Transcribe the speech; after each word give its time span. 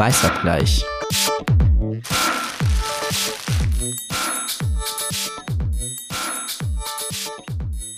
Weißabgleich. 0.00 0.82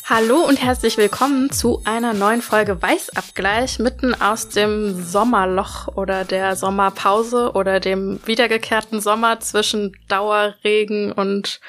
Hallo 0.06 0.40
und 0.40 0.60
herzlich 0.60 0.96
willkommen 0.96 1.52
zu 1.52 1.80
einer 1.84 2.12
neuen 2.12 2.42
Folge 2.42 2.82
Weißabgleich 2.82 3.78
mitten 3.78 4.20
aus 4.20 4.48
dem 4.48 5.00
Sommerloch 5.00 5.96
oder 5.96 6.24
der 6.24 6.56
Sommerpause 6.56 7.52
oder 7.54 7.78
dem 7.78 8.18
wiedergekehrten 8.26 9.00
Sommer 9.00 9.38
zwischen 9.38 9.96
Dauerregen 10.08 11.12
und 11.12 11.60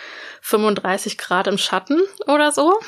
35 0.42 1.20
Grad 1.20 1.46
im 1.46 1.60
Schatten 1.60 2.02
oder 2.26 2.52
so. 2.52 2.80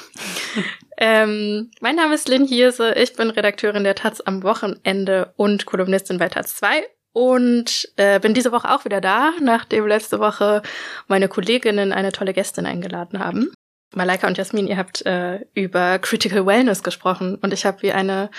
ähm, 0.97 1.69
mein 1.79 1.95
Name 1.95 2.15
ist 2.15 2.27
Lynn 2.27 2.47
Hiese, 2.47 2.95
ich 2.95 3.13
bin 3.13 3.29
Redakteurin 3.29 3.83
der 3.83 3.93
Taz 3.93 4.19
am 4.19 4.41
Wochenende 4.41 5.31
und 5.37 5.67
Kolumnistin 5.67 6.17
bei 6.17 6.27
Taz 6.27 6.55
2 6.55 6.87
und 7.15 7.89
äh, 7.95 8.19
bin 8.19 8.33
diese 8.33 8.51
Woche 8.51 8.69
auch 8.69 8.83
wieder 8.83 8.99
da, 8.99 9.31
nachdem 9.41 9.87
letzte 9.87 10.19
Woche 10.19 10.61
meine 11.07 11.29
Kolleginnen 11.29 11.93
eine 11.93 12.11
tolle 12.11 12.33
Gästin 12.33 12.65
eingeladen 12.65 13.19
haben. 13.19 13.53
Malaika 13.93 14.27
und 14.27 14.37
Jasmin, 14.37 14.67
ihr 14.67 14.75
habt 14.75 15.05
äh, 15.05 15.45
über 15.53 15.97
Critical 15.99 16.45
Wellness 16.45 16.83
gesprochen 16.83 17.35
und 17.41 17.53
ich 17.53 17.65
habe 17.65 17.81
wie 17.83 17.93
eine 17.93 18.29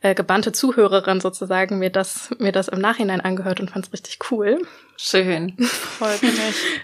äh, 0.00 0.14
gebannte 0.14 0.52
Zuhörerin 0.52 1.20
sozusagen 1.20 1.80
mir 1.80 1.90
das 1.90 2.30
mir 2.38 2.52
das 2.52 2.68
im 2.68 2.78
Nachhinein 2.78 3.20
angehört 3.20 3.58
und 3.58 3.72
fand 3.72 3.86
es 3.86 3.92
richtig 3.92 4.18
cool. 4.30 4.58
Schön, 4.96 5.56
freut 5.58 6.22
mich. 6.22 6.32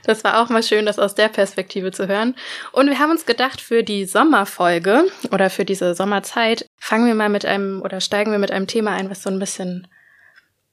Das 0.02 0.24
war 0.24 0.42
auch 0.42 0.48
mal 0.48 0.64
schön, 0.64 0.84
das 0.84 0.98
aus 0.98 1.14
der 1.14 1.28
Perspektive 1.28 1.92
zu 1.92 2.08
hören. 2.08 2.34
Und 2.72 2.88
wir 2.88 2.98
haben 2.98 3.12
uns 3.12 3.24
gedacht, 3.24 3.60
für 3.60 3.84
die 3.84 4.04
Sommerfolge 4.04 5.04
oder 5.30 5.48
für 5.48 5.64
diese 5.64 5.94
Sommerzeit 5.94 6.66
fangen 6.76 7.06
wir 7.06 7.14
mal 7.14 7.28
mit 7.28 7.46
einem 7.46 7.82
oder 7.82 8.00
steigen 8.00 8.32
wir 8.32 8.40
mit 8.40 8.50
einem 8.50 8.66
Thema 8.66 8.90
ein, 8.90 9.10
was 9.10 9.22
so 9.22 9.30
ein 9.30 9.38
bisschen 9.38 9.86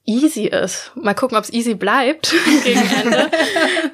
easy 0.04 0.46
ist. 0.46 0.92
Mal 0.94 1.14
gucken, 1.14 1.36
ob 1.36 1.44
es 1.44 1.52
easy 1.52 1.74
bleibt 1.74 2.34
gegen 2.64 2.90
Ende. 3.02 3.30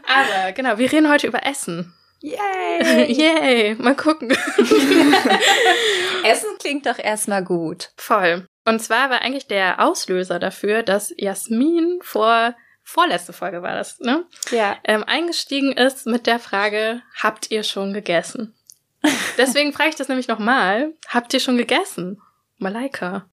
Aber 0.06 0.52
genau, 0.52 0.78
wir 0.78 0.90
reden 0.90 1.10
heute 1.10 1.26
über 1.26 1.46
Essen. 1.46 1.94
Yay! 2.20 3.12
Yay! 3.12 3.74
Mal 3.76 3.96
gucken. 3.96 4.30
Essen 6.24 6.50
klingt 6.58 6.86
doch 6.86 6.98
erstmal 6.98 7.42
gut. 7.42 7.90
Voll. 7.96 8.46
Und 8.66 8.80
zwar 8.80 9.08
war 9.10 9.22
eigentlich 9.22 9.46
der 9.46 9.80
Auslöser 9.80 10.38
dafür, 10.38 10.82
dass 10.82 11.14
Jasmin 11.16 11.98
vor 12.02 12.54
vorletzte 12.82 13.32
Folge 13.32 13.62
war 13.62 13.74
das, 13.74 14.00
ne? 14.00 14.24
Ja. 14.50 14.76
Ähm, 14.84 15.04
eingestiegen 15.04 15.72
ist 15.72 16.06
mit 16.06 16.26
der 16.26 16.38
Frage, 16.38 17.02
habt 17.16 17.50
ihr 17.50 17.62
schon 17.62 17.94
gegessen? 17.94 18.54
Deswegen 19.38 19.72
frage 19.72 19.90
ich 19.90 19.96
das 19.96 20.08
nämlich 20.08 20.28
nochmal. 20.28 20.92
Habt 21.08 21.32
ihr 21.32 21.40
schon 21.40 21.56
gegessen? 21.56 22.20
Malaika. 22.58 23.30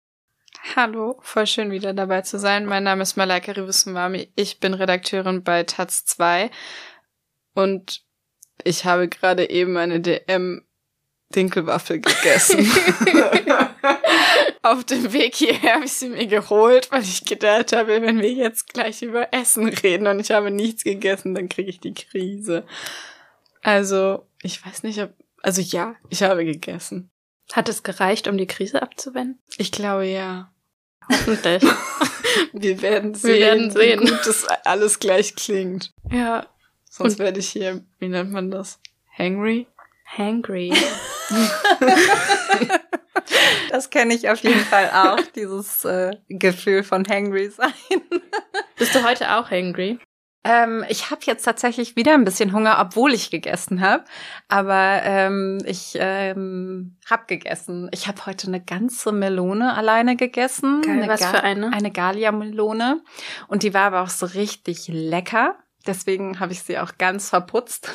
Hallo, 0.76 1.18
voll 1.22 1.48
schön 1.48 1.72
wieder 1.72 1.94
dabei 1.94 2.22
zu 2.22 2.38
sein. 2.38 2.66
Mein 2.66 2.84
Name 2.84 3.04
ist 3.04 3.16
Malaika 3.16 3.52
Rivusumami. 3.52 4.32
Ich 4.36 4.60
bin 4.60 4.74
Redakteurin 4.74 5.44
bei 5.44 5.64
Taz 5.64 6.06
2 6.06 6.52
und 7.54 8.04
ich 8.64 8.86
habe 8.86 9.08
gerade 9.08 9.50
eben 9.50 9.78
eine 9.78 10.02
DM 10.02 10.64
Dinkelwaffel 11.30 12.00
gegessen. 12.02 12.60
Auf 14.62 14.84
dem 14.84 15.14
Weg 15.14 15.36
hierher 15.36 15.76
habe 15.76 15.86
ich 15.86 15.94
sie 15.94 16.10
mir 16.10 16.28
geholt, 16.28 16.92
weil 16.92 17.04
ich 17.04 17.26
gedacht 17.26 17.74
habe, 17.74 18.02
wenn 18.02 18.22
wir 18.22 18.32
jetzt 18.32 18.74
gleich 18.74 19.02
über 19.02 19.34
Essen 19.34 19.68
reden 19.68 20.08
und 20.08 20.20
ich 20.20 20.32
habe 20.32 20.52
nichts 20.52 20.84
gegessen, 20.84 21.34
dann 21.34 21.50
kriege 21.50 21.70
ich 21.70 21.80
die 21.80 21.94
Krise. 21.94 22.66
Also, 23.62 24.26
ich 24.42 24.66
weiß 24.66 24.84
nicht, 24.84 25.02
ob. 25.02 25.14
Also 25.42 25.62
ja, 25.62 25.96
ich 26.10 26.24
habe 26.24 26.46
gegessen. 26.46 27.10
Hat 27.54 27.70
es 27.70 27.84
gereicht, 27.84 28.28
um 28.28 28.38
die 28.38 28.48
Krise 28.48 28.82
abzuwenden? 28.82 29.40
Ich 29.58 29.72
glaube 29.72 30.06
ja. 30.06 30.52
Hoffentlich. 31.10 31.64
wir 32.54 32.82
werden 32.82 33.14
sehen, 33.16 33.34
Wir 33.34 33.40
werden 33.40 33.72
sehen. 33.72 34.02
wie 34.02 34.06
gut 34.08 34.20
das 34.26 34.46
alles 34.66 35.00
gleich 35.00 35.36
klingt. 35.36 35.94
ja. 36.12 36.46
Sonst 36.90 37.20
werde 37.20 37.40
ich 37.40 37.50
hier, 37.50 37.84
wie 38.00 38.08
nennt 38.08 38.32
man 38.32 38.50
das? 38.50 38.80
Hangry? 39.18 39.68
Hangry. 40.18 40.74
Das 43.70 43.90
kenne 43.90 44.14
ich 44.14 44.30
auf 44.30 44.40
jeden 44.40 44.62
Fall 44.62 44.90
auch, 44.92 45.20
dieses 45.36 45.84
äh, 45.84 46.16
Gefühl 46.30 46.84
von 46.84 47.06
hangry 47.08 47.50
sein. 47.50 47.74
Bist 48.78 48.96
du 48.96 49.04
heute 49.04 49.36
auch 49.36 49.52
hangry? 49.52 50.00
Ähm, 50.48 50.86
ich 50.88 51.12
habe 51.12 51.22
jetzt 51.26 51.44
tatsächlich 51.44 51.96
wieder 51.98 52.14
ein 52.14 52.24
bisschen 52.24 52.54
Hunger, 52.54 52.78
obwohl 52.80 53.14
ich 53.14 53.32
gegessen 53.32 53.82
habe. 53.82 54.06
Aber 54.48 55.02
ähm, 55.04 55.58
ich 55.66 55.98
ähm, 56.00 56.96
habe 57.10 57.24
gegessen. 57.28 57.90
Ich 57.92 58.08
habe 58.08 58.26
heute 58.26 58.48
eine 58.48 58.62
ganze 58.64 59.12
Melone 59.12 59.76
alleine 59.76 60.16
gegessen. 60.16 60.82
Geil, 60.84 61.00
eine 61.04 61.08
was 61.10 61.20
Ga- 61.20 61.28
für 61.32 61.44
eine? 61.44 61.74
Eine 61.74 61.92
Galia-Melone. 61.92 63.02
Und 63.48 63.64
die 63.64 63.74
war 63.74 63.88
aber 63.88 64.02
auch 64.04 64.10
so 64.10 64.26
richtig 64.26 64.88
lecker. 64.88 65.56
Deswegen 65.86 66.40
habe 66.40 66.52
ich 66.54 66.64
sie 66.64 66.80
auch 66.80 66.98
ganz 66.98 67.30
verputzt. 67.30 67.88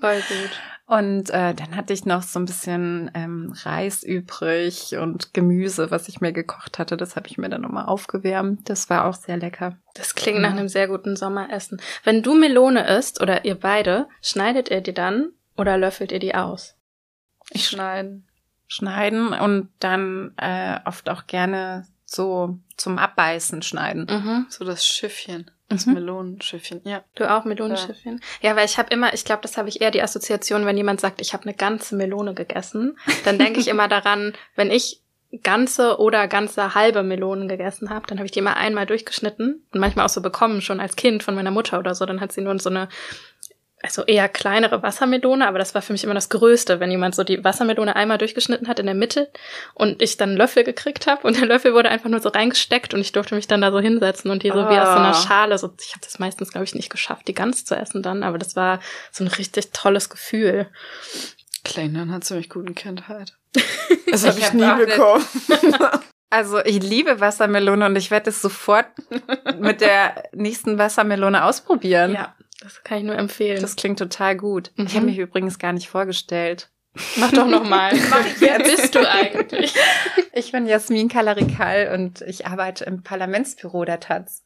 Voll 0.00 0.16
gut. 0.28 0.50
Und 0.90 1.30
äh, 1.30 1.54
dann 1.54 1.76
hatte 1.76 1.92
ich 1.92 2.04
noch 2.04 2.24
so 2.24 2.40
ein 2.40 2.46
bisschen 2.46 3.12
ähm, 3.14 3.54
Reis 3.62 4.02
übrig 4.02 4.96
und 4.96 5.32
Gemüse, 5.32 5.92
was 5.92 6.08
ich 6.08 6.20
mir 6.20 6.32
gekocht 6.32 6.80
hatte. 6.80 6.96
Das 6.96 7.14
habe 7.14 7.28
ich 7.28 7.38
mir 7.38 7.48
dann 7.48 7.60
nochmal 7.60 7.86
aufgewärmt. 7.86 8.68
Das 8.68 8.90
war 8.90 9.04
auch 9.04 9.14
sehr 9.14 9.36
lecker. 9.36 9.76
Das 9.94 10.16
klingt 10.16 10.40
nach 10.40 10.50
einem 10.50 10.66
sehr 10.66 10.88
guten 10.88 11.14
Sommeressen. 11.14 11.80
Wenn 12.02 12.24
du 12.24 12.34
Melone 12.34 12.88
isst 12.88 13.22
oder 13.22 13.44
ihr 13.44 13.54
beide, 13.54 14.08
schneidet 14.20 14.68
ihr 14.68 14.80
die 14.80 14.92
dann 14.92 15.30
oder 15.56 15.78
löffelt 15.78 16.10
ihr 16.10 16.18
die 16.18 16.34
aus? 16.34 16.74
Ich 17.50 17.68
schneiden. 17.68 18.26
Schneiden 18.66 19.28
und 19.32 19.68
dann 19.78 20.32
äh, 20.38 20.80
oft 20.86 21.08
auch 21.08 21.28
gerne 21.28 21.86
so 22.04 22.58
zum 22.76 22.98
Abbeißen 22.98 23.62
schneiden. 23.62 24.08
Mhm. 24.10 24.46
So 24.48 24.64
das 24.64 24.84
Schiffchen. 24.84 25.52
Das 25.70 25.86
Mhm. 25.86 25.94
Melonenschiffchen, 25.94 26.80
ja. 26.84 27.04
Du 27.14 27.30
auch 27.30 27.44
Melonenschiffchen? 27.44 28.20
Ja, 28.42 28.56
weil 28.56 28.66
ich 28.66 28.76
habe 28.76 28.92
immer, 28.92 29.14
ich 29.14 29.24
glaube, 29.24 29.42
das 29.42 29.56
habe 29.56 29.68
ich 29.68 29.80
eher 29.80 29.92
die 29.92 30.02
Assoziation, 30.02 30.66
wenn 30.66 30.76
jemand 30.76 31.00
sagt, 31.00 31.20
ich 31.20 31.32
habe 31.32 31.44
eine 31.44 31.54
ganze 31.54 31.94
Melone 31.94 32.34
gegessen, 32.34 32.98
dann 33.24 33.38
denke 33.38 33.60
ich 33.60 33.68
immer 33.68 33.86
daran, 33.88 34.34
wenn 34.56 34.70
ich 34.70 35.00
ganze 35.44 36.00
oder 36.00 36.26
ganze 36.26 36.74
halbe 36.74 37.04
Melonen 37.04 37.46
gegessen 37.46 37.88
habe, 37.88 38.04
dann 38.08 38.18
habe 38.18 38.26
ich 38.26 38.32
die 38.32 38.40
immer 38.40 38.56
einmal 38.56 38.86
durchgeschnitten 38.86 39.64
und 39.72 39.80
manchmal 39.80 40.06
auch 40.06 40.10
so 40.10 40.20
bekommen, 40.20 40.60
schon 40.60 40.80
als 40.80 40.96
Kind 40.96 41.22
von 41.22 41.36
meiner 41.36 41.52
Mutter 41.52 41.78
oder 41.78 41.94
so. 41.94 42.04
Dann 42.04 42.20
hat 42.20 42.32
sie 42.32 42.40
nur 42.40 42.58
so 42.58 42.68
eine, 42.68 42.88
also 43.82 44.04
eher 44.04 44.28
kleinere 44.28 44.82
Wassermelone, 44.82 45.46
aber 45.48 45.58
das 45.58 45.74
war 45.74 45.80
für 45.82 45.92
mich 45.92 46.04
immer 46.04 46.12
das 46.14 46.28
Größte, 46.28 46.80
wenn 46.80 46.90
jemand 46.90 47.14
so 47.14 47.24
die 47.24 47.42
Wassermelone 47.42 47.96
einmal 47.96 48.18
durchgeschnitten 48.18 48.68
hat 48.68 48.78
in 48.78 48.86
der 48.86 48.94
Mitte 48.94 49.30
und 49.74 50.02
ich 50.02 50.16
dann 50.18 50.30
einen 50.30 50.38
Löffel 50.38 50.64
gekriegt 50.64 51.06
habe 51.06 51.26
und 51.26 51.38
der 51.40 51.46
Löffel 51.46 51.72
wurde 51.72 51.88
einfach 51.88 52.10
nur 52.10 52.20
so 52.20 52.28
reingesteckt 52.28 52.92
und 52.92 53.00
ich 53.00 53.12
durfte 53.12 53.34
mich 53.34 53.48
dann 53.48 53.62
da 53.62 53.72
so 53.72 53.80
hinsetzen 53.80 54.30
und 54.30 54.42
die 54.42 54.48
so 54.50 54.54
wie 54.56 54.78
aus 54.78 54.88
so 54.88 54.94
einer 54.96 55.08
Ah. 55.10 55.14
Schale, 55.14 55.56
so 55.58 55.72
ich 55.80 55.92
habe 55.92 56.04
das 56.04 56.18
meistens 56.18 56.50
glaube 56.52 56.64
ich 56.64 56.74
nicht 56.74 56.90
geschafft, 56.90 57.26
die 57.28 57.34
ganz 57.34 57.64
zu 57.64 57.74
essen 57.74 58.02
dann, 58.02 58.22
aber 58.22 58.36
das 58.38 58.54
war 58.54 58.80
so 59.12 59.24
ein 59.24 59.28
richtig 59.28 59.70
tolles 59.72 60.10
Gefühl. 60.10 60.68
Kleingern 61.64 62.12
hat 62.12 62.24
ziemlich 62.24 62.48
guten 62.50 62.74
Kindheit. 62.74 63.34
Das 64.10 64.26
habe 64.26 64.38
Ich 64.38 64.44
ich, 64.44 64.46
hab 64.46 64.54
nie 64.54 64.64
auch 64.64 64.68
eine- 64.74 64.86
bekommen. 64.86 65.24
Also 66.32 66.60
ich 66.64 66.80
liebe 66.80 67.18
Wassermelone 67.18 67.86
und 67.86 67.96
ich 67.96 68.12
werde 68.12 68.30
es 68.30 68.40
sofort 68.40 68.86
mit 69.58 69.80
der 69.80 70.22
nächsten 70.32 70.78
Wassermelone 70.78 71.42
ausprobieren. 71.44 72.12
Ja, 72.12 72.36
das 72.60 72.82
kann 72.84 72.98
ich 72.98 73.04
nur 73.04 73.16
empfehlen. 73.16 73.60
Das 73.60 73.76
klingt 73.76 73.98
total 73.98 74.36
gut. 74.36 74.70
Ich 74.76 74.84
Mhm. 74.84 74.96
habe 74.96 75.06
mich 75.06 75.18
übrigens 75.18 75.58
gar 75.58 75.72
nicht 75.72 75.88
vorgestellt. 75.88 76.68
mach 77.16 77.30
doch 77.32 77.46
noch 77.46 77.64
mal. 77.64 77.94
Mach 78.10 78.26
ich 78.26 78.40
Wer 78.40 78.58
bist 78.58 78.94
du 78.94 79.08
eigentlich? 79.08 79.74
Ich 80.32 80.52
bin 80.52 80.66
Jasmin 80.66 81.08
Kalarikal 81.08 81.90
und 81.92 82.20
ich 82.22 82.46
arbeite 82.46 82.84
im 82.84 83.02
Parlamentsbüro 83.02 83.84
der 83.84 83.98
Taz. 83.98 84.42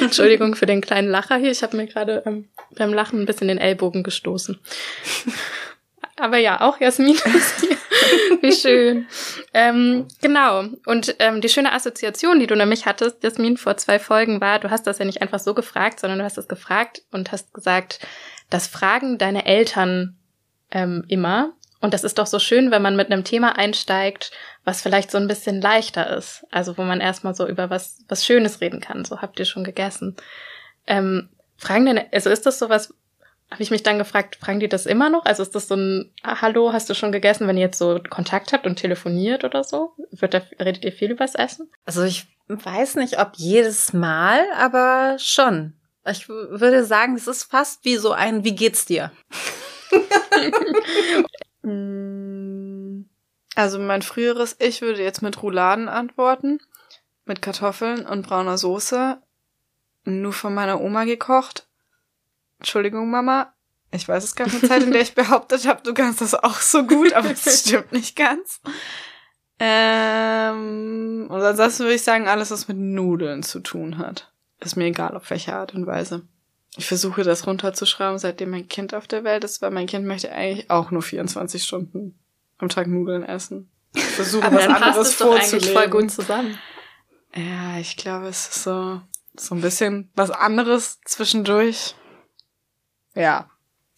Entschuldigung 0.00 0.56
für 0.56 0.66
den 0.66 0.80
kleinen 0.80 1.08
Lacher 1.08 1.36
hier. 1.36 1.50
Ich 1.52 1.62
habe 1.62 1.76
mir 1.76 1.86
gerade 1.86 2.22
ähm, 2.26 2.48
beim 2.76 2.92
Lachen 2.92 3.20
ein 3.20 3.26
bisschen 3.26 3.46
den 3.48 3.58
Ellbogen 3.58 4.02
gestoßen. 4.02 4.58
Aber 6.16 6.36
ja, 6.38 6.60
auch 6.60 6.80
Jasmin 6.80 7.14
ist 7.14 7.60
hier. 7.60 7.76
Wie 8.40 8.52
schön. 8.52 9.06
Ähm, 9.54 10.06
genau. 10.20 10.64
Und 10.86 11.16
ähm, 11.18 11.40
die 11.40 11.48
schöne 11.48 11.72
Assoziation, 11.72 12.40
die 12.40 12.46
du 12.46 12.56
nämlich 12.56 12.86
hattest, 12.86 13.22
Jasmin, 13.22 13.56
vor 13.56 13.76
zwei 13.76 13.98
Folgen 13.98 14.40
war, 14.40 14.58
du 14.58 14.70
hast 14.70 14.86
das 14.86 14.98
ja 14.98 15.04
nicht 15.04 15.22
einfach 15.22 15.38
so 15.38 15.54
gefragt, 15.54 16.00
sondern 16.00 16.18
du 16.18 16.24
hast 16.24 16.38
es 16.38 16.48
gefragt 16.48 17.02
und 17.10 17.32
hast 17.32 17.52
gesagt, 17.54 18.00
das 18.50 18.66
fragen 18.66 19.18
deine 19.18 19.46
Eltern 19.46 20.16
ähm, 20.70 21.04
immer. 21.08 21.52
Und 21.80 21.94
das 21.94 22.04
ist 22.04 22.18
doch 22.18 22.26
so 22.26 22.38
schön, 22.38 22.70
wenn 22.70 22.82
man 22.82 22.94
mit 22.94 23.10
einem 23.10 23.24
Thema 23.24 23.58
einsteigt, 23.58 24.30
was 24.64 24.82
vielleicht 24.82 25.10
so 25.10 25.18
ein 25.18 25.26
bisschen 25.26 25.60
leichter 25.60 26.16
ist. 26.16 26.44
Also 26.50 26.78
wo 26.78 26.82
man 26.82 27.00
erstmal 27.00 27.34
so 27.34 27.48
über 27.48 27.70
was, 27.70 27.98
was 28.08 28.24
Schönes 28.24 28.60
reden 28.60 28.80
kann. 28.80 29.04
So 29.04 29.20
habt 29.20 29.38
ihr 29.40 29.46
schon 29.46 29.64
gegessen. 29.64 30.16
Ähm, 30.86 31.28
fragen 31.56 31.86
denn, 31.86 32.00
also 32.12 32.30
ist 32.30 32.46
das 32.46 32.58
sowas, 32.58 32.94
habe 33.52 33.62
ich 33.62 33.70
mich 33.70 33.82
dann 33.82 33.98
gefragt, 33.98 34.36
fragen 34.36 34.60
die 34.60 34.68
das 34.68 34.86
immer 34.86 35.10
noch? 35.10 35.24
Also 35.24 35.42
ist 35.42 35.54
das 35.54 35.68
so 35.68 35.76
ein 35.76 36.12
ah, 36.22 36.40
Hallo, 36.40 36.72
hast 36.72 36.88
du 36.90 36.94
schon 36.94 37.12
gegessen, 37.12 37.46
wenn 37.46 37.56
ihr 37.56 37.64
jetzt 37.66 37.78
so 37.78 38.00
Kontakt 38.10 38.52
habt 38.52 38.66
und 38.66 38.76
telefoniert 38.76 39.44
oder 39.44 39.62
so? 39.62 39.92
Wird 40.10 40.34
da, 40.34 40.40
redet 40.58 40.84
ihr 40.84 40.92
viel 40.92 41.10
übers 41.10 41.34
Essen? 41.34 41.70
Also 41.84 42.02
ich 42.02 42.26
weiß 42.48 42.96
nicht, 42.96 43.18
ob 43.20 43.32
jedes 43.36 43.92
Mal, 43.92 44.40
aber 44.56 45.16
schon. 45.18 45.74
Ich 46.04 46.28
würde 46.28 46.84
sagen, 46.84 47.14
es 47.14 47.28
ist 47.28 47.44
fast 47.44 47.84
wie 47.84 47.96
so 47.96 48.12
ein 48.12 48.44
Wie 48.44 48.54
geht's 48.54 48.86
dir? 48.86 49.12
Mm, 51.64 53.04
Also 53.54 53.78
mein 53.78 54.02
früheres 54.02 54.56
Ich 54.58 54.82
würde 54.82 55.00
jetzt 55.02 55.22
mit 55.22 55.40
Rouladen 55.42 55.88
antworten. 55.88 56.58
Mit 57.24 57.40
Kartoffeln 57.40 58.04
und 58.04 58.26
brauner 58.26 58.58
Soße. 58.58 59.22
nur 60.04 60.32
von 60.32 60.54
meiner 60.54 60.80
Oma 60.80 61.04
gekocht. 61.04 61.68
Entschuldigung, 62.62 63.10
Mama. 63.10 63.52
Ich 63.90 64.06
weiß, 64.06 64.22
es 64.22 64.36
gab 64.36 64.46
eine 64.48 64.62
Zeit, 64.62 64.84
in 64.84 64.92
der 64.92 65.02
ich 65.02 65.14
behauptet 65.16 65.66
habe, 65.66 65.82
du 65.82 65.92
kannst 65.92 66.20
das 66.20 66.32
auch 66.32 66.60
so 66.60 66.84
gut, 66.84 67.12
aber 67.12 67.32
es 67.32 67.60
stimmt 67.60 67.90
nicht 67.90 68.14
ganz. 68.14 68.60
Ähm, 69.58 71.26
und 71.28 71.42
ansonsten 71.42 71.82
würde 71.82 71.96
ich 71.96 72.04
sagen, 72.04 72.28
alles, 72.28 72.52
was 72.52 72.68
mit 72.68 72.78
Nudeln 72.78 73.42
zu 73.42 73.58
tun 73.58 73.98
hat. 73.98 74.32
Ist 74.60 74.76
mir 74.76 74.84
egal, 74.84 75.16
auf 75.16 75.28
welche 75.30 75.54
Art 75.54 75.74
und 75.74 75.86
Weise. 75.88 76.22
Ich 76.76 76.86
versuche 76.86 77.24
das 77.24 77.48
runterzuschrauben, 77.48 78.18
seitdem 78.18 78.50
mein 78.50 78.68
Kind 78.68 78.94
auf 78.94 79.08
der 79.08 79.24
Welt 79.24 79.42
ist, 79.42 79.60
weil 79.60 79.72
mein 79.72 79.88
Kind 79.88 80.06
möchte 80.06 80.30
eigentlich 80.30 80.70
auch 80.70 80.92
nur 80.92 81.02
24 81.02 81.64
Stunden 81.64 82.16
am 82.58 82.68
Tag 82.68 82.86
Nudeln 82.86 83.24
essen. 83.24 83.70
Ich 83.92 84.04
versuche 84.04 84.46
Aber 84.46 84.56
was 84.56 84.64
dann 84.66 84.72
passt 84.74 84.84
anderes 84.84 85.08
es 85.08 85.16
doch 85.18 85.34
eigentlich 85.34 85.72
voll 85.72 85.88
gut 85.88 86.12
zusammen. 86.12 86.56
Ja, 87.34 87.78
ich 87.80 87.96
glaube, 87.96 88.28
es 88.28 88.48
ist 88.48 88.62
so, 88.62 89.00
so 89.36 89.54
ein 89.56 89.60
bisschen 89.60 90.12
was 90.14 90.30
anderes 90.30 91.00
zwischendurch. 91.04 91.96
Ja. 93.14 93.50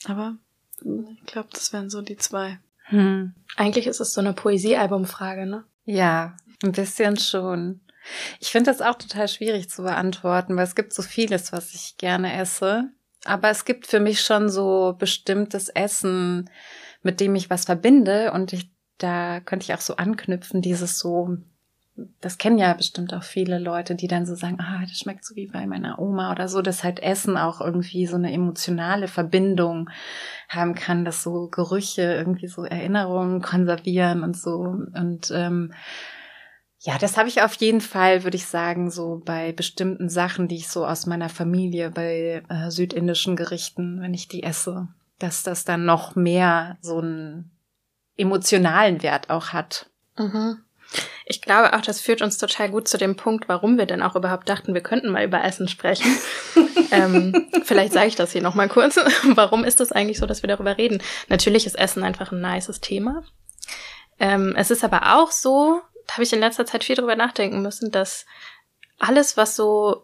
Aber 0.07 0.37
ich 0.83 1.27
glaube, 1.27 1.49
das 1.53 1.73
wären 1.73 1.91
so 1.91 2.03
die 2.03 2.17
zwei. 2.17 2.59
Hm. 2.87 3.35
Eigentlich 3.57 3.87
ist 3.87 4.01
es 4.01 4.13
so 4.13 4.21
eine 4.21 4.35
Poesiealbumfrage, 4.35 5.47
ne? 5.47 5.65
Ja, 5.85 6.37
ein 6.63 6.73
bisschen 6.73 7.17
schon. 7.17 7.81
Ich 8.39 8.51
finde 8.51 8.71
das 8.71 8.83
auch 8.83 8.97
total 8.97 9.29
schwierig 9.29 9.71
zu 9.71 9.83
beantworten, 9.83 10.57
weil 10.57 10.65
es 10.65 10.75
gibt 10.75 10.93
so 10.93 11.03
vieles, 11.03 11.53
was 11.53 11.75
ich 11.75 11.97
gerne 11.97 12.35
esse. 12.39 12.91
Aber 13.25 13.49
es 13.49 13.65
gibt 13.65 13.87
für 13.87 14.01
mich 14.01 14.21
schon 14.21 14.51
so 14.51 14.95
bestimmtes 14.99 15.71
Essen, 15.71 16.51
mit 17.03 17.21
dem 17.21 17.35
ich 17.35 17.49
was 17.49 17.65
verbinde. 17.65 18.33
Und 18.33 18.53
ich, 18.53 18.71
da 18.99 19.41
könnte 19.41 19.65
ich 19.65 19.75
auch 19.75 19.81
so 19.81 19.97
anknüpfen, 19.97 20.61
dieses 20.61 20.99
so, 20.99 21.39
das 22.21 22.39
kennen 22.39 22.59
ja 22.59 22.73
bestimmt 22.75 23.15
auch 23.15 23.23
viele 23.23 23.59
Leute, 23.59 23.95
die 23.95 24.09
dann 24.09 24.27
so 24.27 24.35
sagen, 24.35 24.59
ah, 24.61 24.81
das 24.81 24.99
schmeckt 24.99 25.25
so 25.25 25.37
wie 25.37 25.47
bei 25.47 25.67
meiner 25.67 25.99
Oma 26.01 26.33
oder 26.33 26.49
so, 26.49 26.61
dass 26.61 26.83
halt 26.83 27.01
Essen 27.01 27.37
auch 27.37 27.61
irgendwie 27.61 28.07
so 28.07 28.17
eine 28.17 28.33
emotionale 28.33 29.07
Verbindung 29.07 29.89
haben 30.49 30.75
kann, 30.75 31.05
dass 31.05 31.23
so 31.23 31.49
Gerüche 31.49 32.03
irgendwie 32.03 32.49
so 32.49 32.65
Erinnerungen 32.65 33.43
konservieren 33.43 34.25
und 34.25 34.37
so. 34.37 34.55
Und 34.95 35.31
ähm, 35.33 35.73
ja, 36.81 36.99
das 36.99 37.17
habe 37.17 37.29
ich 37.29 37.43
auf 37.43 37.55
jeden 37.55 37.81
Fall, 37.81 38.25
würde 38.25 38.37
ich 38.37 38.47
sagen, 38.47 38.91
so 38.91 39.23
bei 39.25 39.53
bestimmten 39.53 40.09
Sachen, 40.09 40.49
die 40.49 40.57
ich 40.57 40.69
so 40.69 40.85
aus 40.85 41.07
meiner 41.07 41.29
Familie, 41.29 41.91
bei 41.91 42.43
äh, 42.49 42.71
südindischen 42.71 43.37
Gerichten, 43.37 44.01
wenn 44.01 44.15
ich 44.15 44.27
die 44.27 44.43
esse, 44.43 44.89
dass 45.21 45.45
das 45.45 45.65
dann 45.65 45.85
noch 45.85 46.17
mehr 46.17 46.77
so 46.81 46.99
einen 46.99 47.53
emotionalen 48.17 49.03
Wert 49.03 49.31
auch 49.31 49.49
hat. 49.49 49.89
Mhm. 50.19 50.59
Ich 51.27 51.41
glaube 51.41 51.73
auch, 51.75 51.81
das 51.81 52.01
führt 52.01 52.21
uns 52.21 52.37
total 52.37 52.71
gut 52.71 52.87
zu 52.87 52.99
dem 52.99 53.17
Punkt, 53.17 53.49
warum 53.49 53.79
wir 53.79 53.87
denn 53.87 54.03
auch 54.03 54.15
überhaupt 54.15 54.49
dachten, 54.49 54.75
wir 54.75 54.83
könnten 54.83 55.11
mal 55.11 55.25
über 55.25 55.43
Essen 55.43 55.69
sprechen. 55.69 56.19
ähm, 56.91 57.49
vielleicht 57.65 57.95
sage 57.95 58.09
ich 58.09 58.15
das 58.15 58.33
hier 58.33 58.43
nochmal 58.43 58.69
kurz. 58.69 58.97
warum 59.35 59.65
ist 59.65 59.81
es 59.81 59.91
eigentlich 59.91 60.19
so, 60.19 60.27
dass 60.27 60.43
wir 60.43 60.49
darüber 60.49 60.77
reden? 60.77 61.03
Natürlich 61.29 61.65
ist 61.65 61.79
Essen 61.79 62.03
einfach 62.03 62.31
ein 62.31 62.43
nices 62.43 62.81
Thema. 62.81 63.23
Ähm, 64.19 64.55
es 64.57 64.71
ist 64.71 64.85
aber 64.85 65.17
auch 65.17 65.31
so, 65.31 65.81
da 66.07 66.15
habe 66.15 66.25
ich 66.25 66.33
in 66.33 66.41
letzter 66.41 66.67
Zeit 66.67 66.85
viel 66.85 66.97
drüber 66.97 67.17
nachdenken 67.17 67.63
müssen, 67.63 67.91
dass 67.91 68.27
alles, 68.99 69.37
was 69.37 69.57
so 69.57 70.04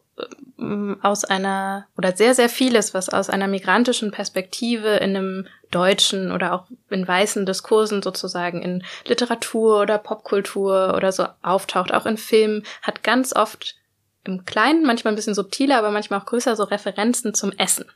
aus 1.03 1.25
einer, 1.25 1.87
oder 1.97 2.15
sehr, 2.15 2.35
sehr 2.35 2.49
vieles, 2.49 2.93
was 2.93 3.09
aus 3.09 3.31
einer 3.31 3.49
migrantischen 3.49 4.11
Perspektive 4.11 4.97
in 4.97 5.17
einem 5.17 5.47
deutschen 5.71 6.33
oder 6.33 6.53
auch 6.53 6.67
in 6.91 7.07
weißen 7.07 7.47
Diskursen 7.47 8.03
sozusagen 8.03 8.63
in 8.63 8.85
Literatur 9.07 9.81
oder 9.81 9.99
Popkultur 9.99 10.95
oder 10.97 11.13
so 11.13 11.27
auftaucht, 11.43 11.95
auch 11.95 12.07
in 12.07 12.17
Filmen, 12.17 12.65
hat 12.83 13.03
ganz 13.03 13.35
oft 13.35 13.77
im 14.25 14.45
Kleinen, 14.45 14.85
manchmal 14.85 15.15
ein 15.15 15.17
bisschen 15.17 15.35
subtiler, 15.35 15.79
aber 15.79 15.91
manchmal 15.91 16.21
auch 16.21 16.27
größer 16.27 16.57
so 16.57 16.65
Referenzen 16.65 17.33
zum 17.33 17.53
Essen. 17.53 17.87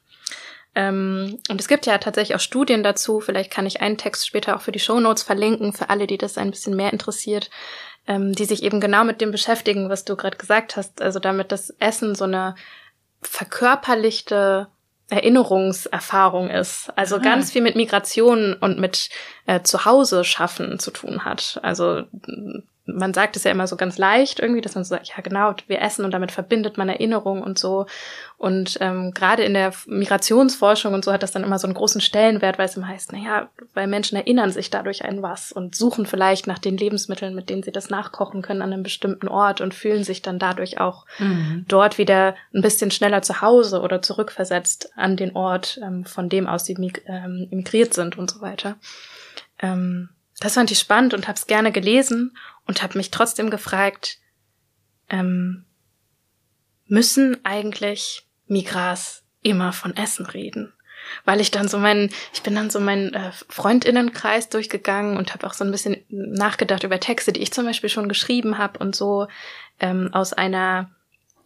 Ähm, 0.75 1.39
und 1.49 1.61
es 1.61 1.69
gibt 1.69 1.87
ja 1.87 1.99
tatsächlich 1.99 2.35
auch 2.35 2.41
Studien 2.41 2.83
dazu. 2.83 3.21
Vielleicht 3.21 3.51
kann 3.51 3.67
ich 3.67 3.81
einen 3.81 3.97
Text 3.99 4.27
später 4.27 4.57
auch 4.57 4.61
für 4.61 4.73
die 4.73 4.81
Show 4.81 4.99
Notes 5.01 5.23
verlinken, 5.23 5.73
für 5.73 5.89
alle, 5.91 6.07
die 6.07 6.19
das 6.19 6.37
ein 6.39 6.51
bisschen 6.51 6.75
mehr 6.75 6.93
interessiert, 6.93 7.51
ähm, 8.07 8.33
die 8.33 8.45
sich 8.45 8.63
eben 8.63 8.81
genau 8.81 9.05
mit 9.05 9.21
dem 9.21 9.31
beschäftigen, 9.31 9.89
was 9.89 10.05
du 10.05 10.17
gerade 10.17 10.37
gesagt 10.37 10.77
hast. 10.77 11.01
Also 11.01 11.19
damit 11.21 11.53
das 11.53 11.71
Essen 11.79 12.15
so 12.15 12.25
eine 12.25 12.55
verkörperlichte 13.23 14.69
Erinnerungserfahrung 15.11 16.51
ist. 16.51 16.91
Also 16.97 17.17
Ah. 17.17 17.19
ganz 17.21 17.53
viel 17.53 17.63
mit 17.63 17.77
Migration 17.77 18.55
und 18.55 18.79
mit 18.79 19.11
äh, 19.47 19.61
Zuhause 19.63 20.25
schaffen 20.25 20.79
zu 20.79 20.91
tun 20.91 21.25
hat. 21.25 21.61
Also 21.63 22.05
man 22.87 23.15
sagt 23.15 23.37
es 23.37 23.45
ja 23.45 23.51
immer 23.51 23.67
so 23.67 23.77
ganz 23.77 23.97
leicht 23.97 24.41
irgendwie, 24.41 24.61
dass 24.61 24.75
man 24.75 24.85
so 24.85 24.91
sagt, 24.91 25.09
ja 25.09 25.23
genau, 25.23 25.55
wir 25.69 25.81
essen 25.81 26.05
und 26.05 26.11
damit 26.11 26.33
verbindet 26.33 26.77
man 26.77 26.89
Erinnerung 26.89 27.43
und 27.43 27.59
so. 27.59 27.87
Und 28.37 28.77
ähm, 28.81 29.13
gerade 29.15 29.43
in 29.43 29.55
der 29.55 29.73
Migrationsforschung 29.87 30.93
und 30.93 31.03
so 31.03 31.13
hat 31.13 31.23
das 31.23 31.33
dann 31.33 31.45
immer 31.45 31.59
so 31.59 31.67
einen 31.67 31.75
großen 31.75 32.03
Stellenwert, 32.03 32.59
weil 32.59 32.67
es 32.67 32.77
immer 32.77 32.89
heißt, 32.89 33.13
naja, 33.13 33.49
weil 33.73 33.87
Menschen 33.87 34.17
erinnern 34.17 34.51
sich 34.51 34.69
dadurch 34.69 35.05
an 35.05 35.23
was 35.23 35.51
und 35.51 35.75
suchen 35.75 36.05
vielleicht 36.05 36.47
nach 36.47 36.59
den 36.59 36.77
Lebensmitteln, 36.77 37.35
mit 37.35 37.49
denen 37.49 37.63
sie 37.63 37.73
das 37.73 37.89
nachkochen 37.89 38.43
können 38.43 38.61
an 38.61 38.73
einem 38.73 38.83
bestimmten 38.83 39.29
Ort 39.29 39.63
und 39.63 39.73
fühlen 39.73 40.05
sich 40.05 40.21
dann 40.21 40.39
dadurch 40.39 40.79
auch 40.79 41.07
dort 41.69 41.97
wieder 41.97 42.35
ein 42.53 42.61
bisschen 42.61 42.91
schneller 42.91 43.23
zu 43.23 43.41
Hause 43.41 43.81
oder 43.81 44.03
zurückversetzt 44.03 44.91
an 44.97 45.17
den 45.17 45.35
Ort, 45.35 45.81
ähm, 45.83 46.05
von 46.05 46.29
dem 46.29 46.47
aus 46.47 46.67
sie 46.67 46.75
mig 46.75 47.03
ähm, 47.07 47.49
emigriert 47.51 47.95
sind 47.95 48.19
und 48.19 48.31
so 48.31 48.43
weiter. 48.43 48.77
Ähm, 49.61 50.11
das 50.41 50.55
fand 50.55 50.71
ich 50.71 50.79
spannend 50.79 51.15
und 51.15 51.29
habe 51.29 51.37
es 51.37 51.47
gerne 51.47 51.73
gelesen 51.73 52.37
und 52.67 52.83
habe 52.83 52.99
mich 52.99 53.11
trotzdem 53.11 53.51
gefragt, 53.51 54.19
ähm, 55.09 55.65
müssen 56.87 57.45
eigentlich 57.45 58.27
Migras 58.47 59.23
immer 59.43 59.73
von 59.73 59.97
Essen 59.97 60.27
reden? 60.27 60.73
Weil 61.27 61.41
ich 61.41 61.51
dann 61.51 61.69
so 61.69 61.79
meinen, 61.79 62.11
ich 62.33 62.43
bin 62.43 62.55
dann 62.55 62.71
so 62.71 62.81
meinen 62.81 63.13
äh, 63.13 63.31
Freundinnenkreis 63.49 64.49
durchgegangen 64.49 65.19
und 65.19 65.35
habe 65.35 65.47
auch 65.47 65.53
so 65.53 65.65
ein 65.65 65.71
bisschen 65.71 65.99
nachgedacht 66.09 66.83
über 66.83 66.99
Texte, 66.99 67.33
die 67.33 67.43
ich 67.43 67.53
zum 67.53 67.67
Beispiel 67.67 67.91
schon 67.91 68.09
geschrieben 68.09 68.57
habe 68.57 68.79
und 68.79 68.97
so 68.97 69.27
ähm, 69.81 70.09
aus 70.13 70.33
einer 70.33 70.91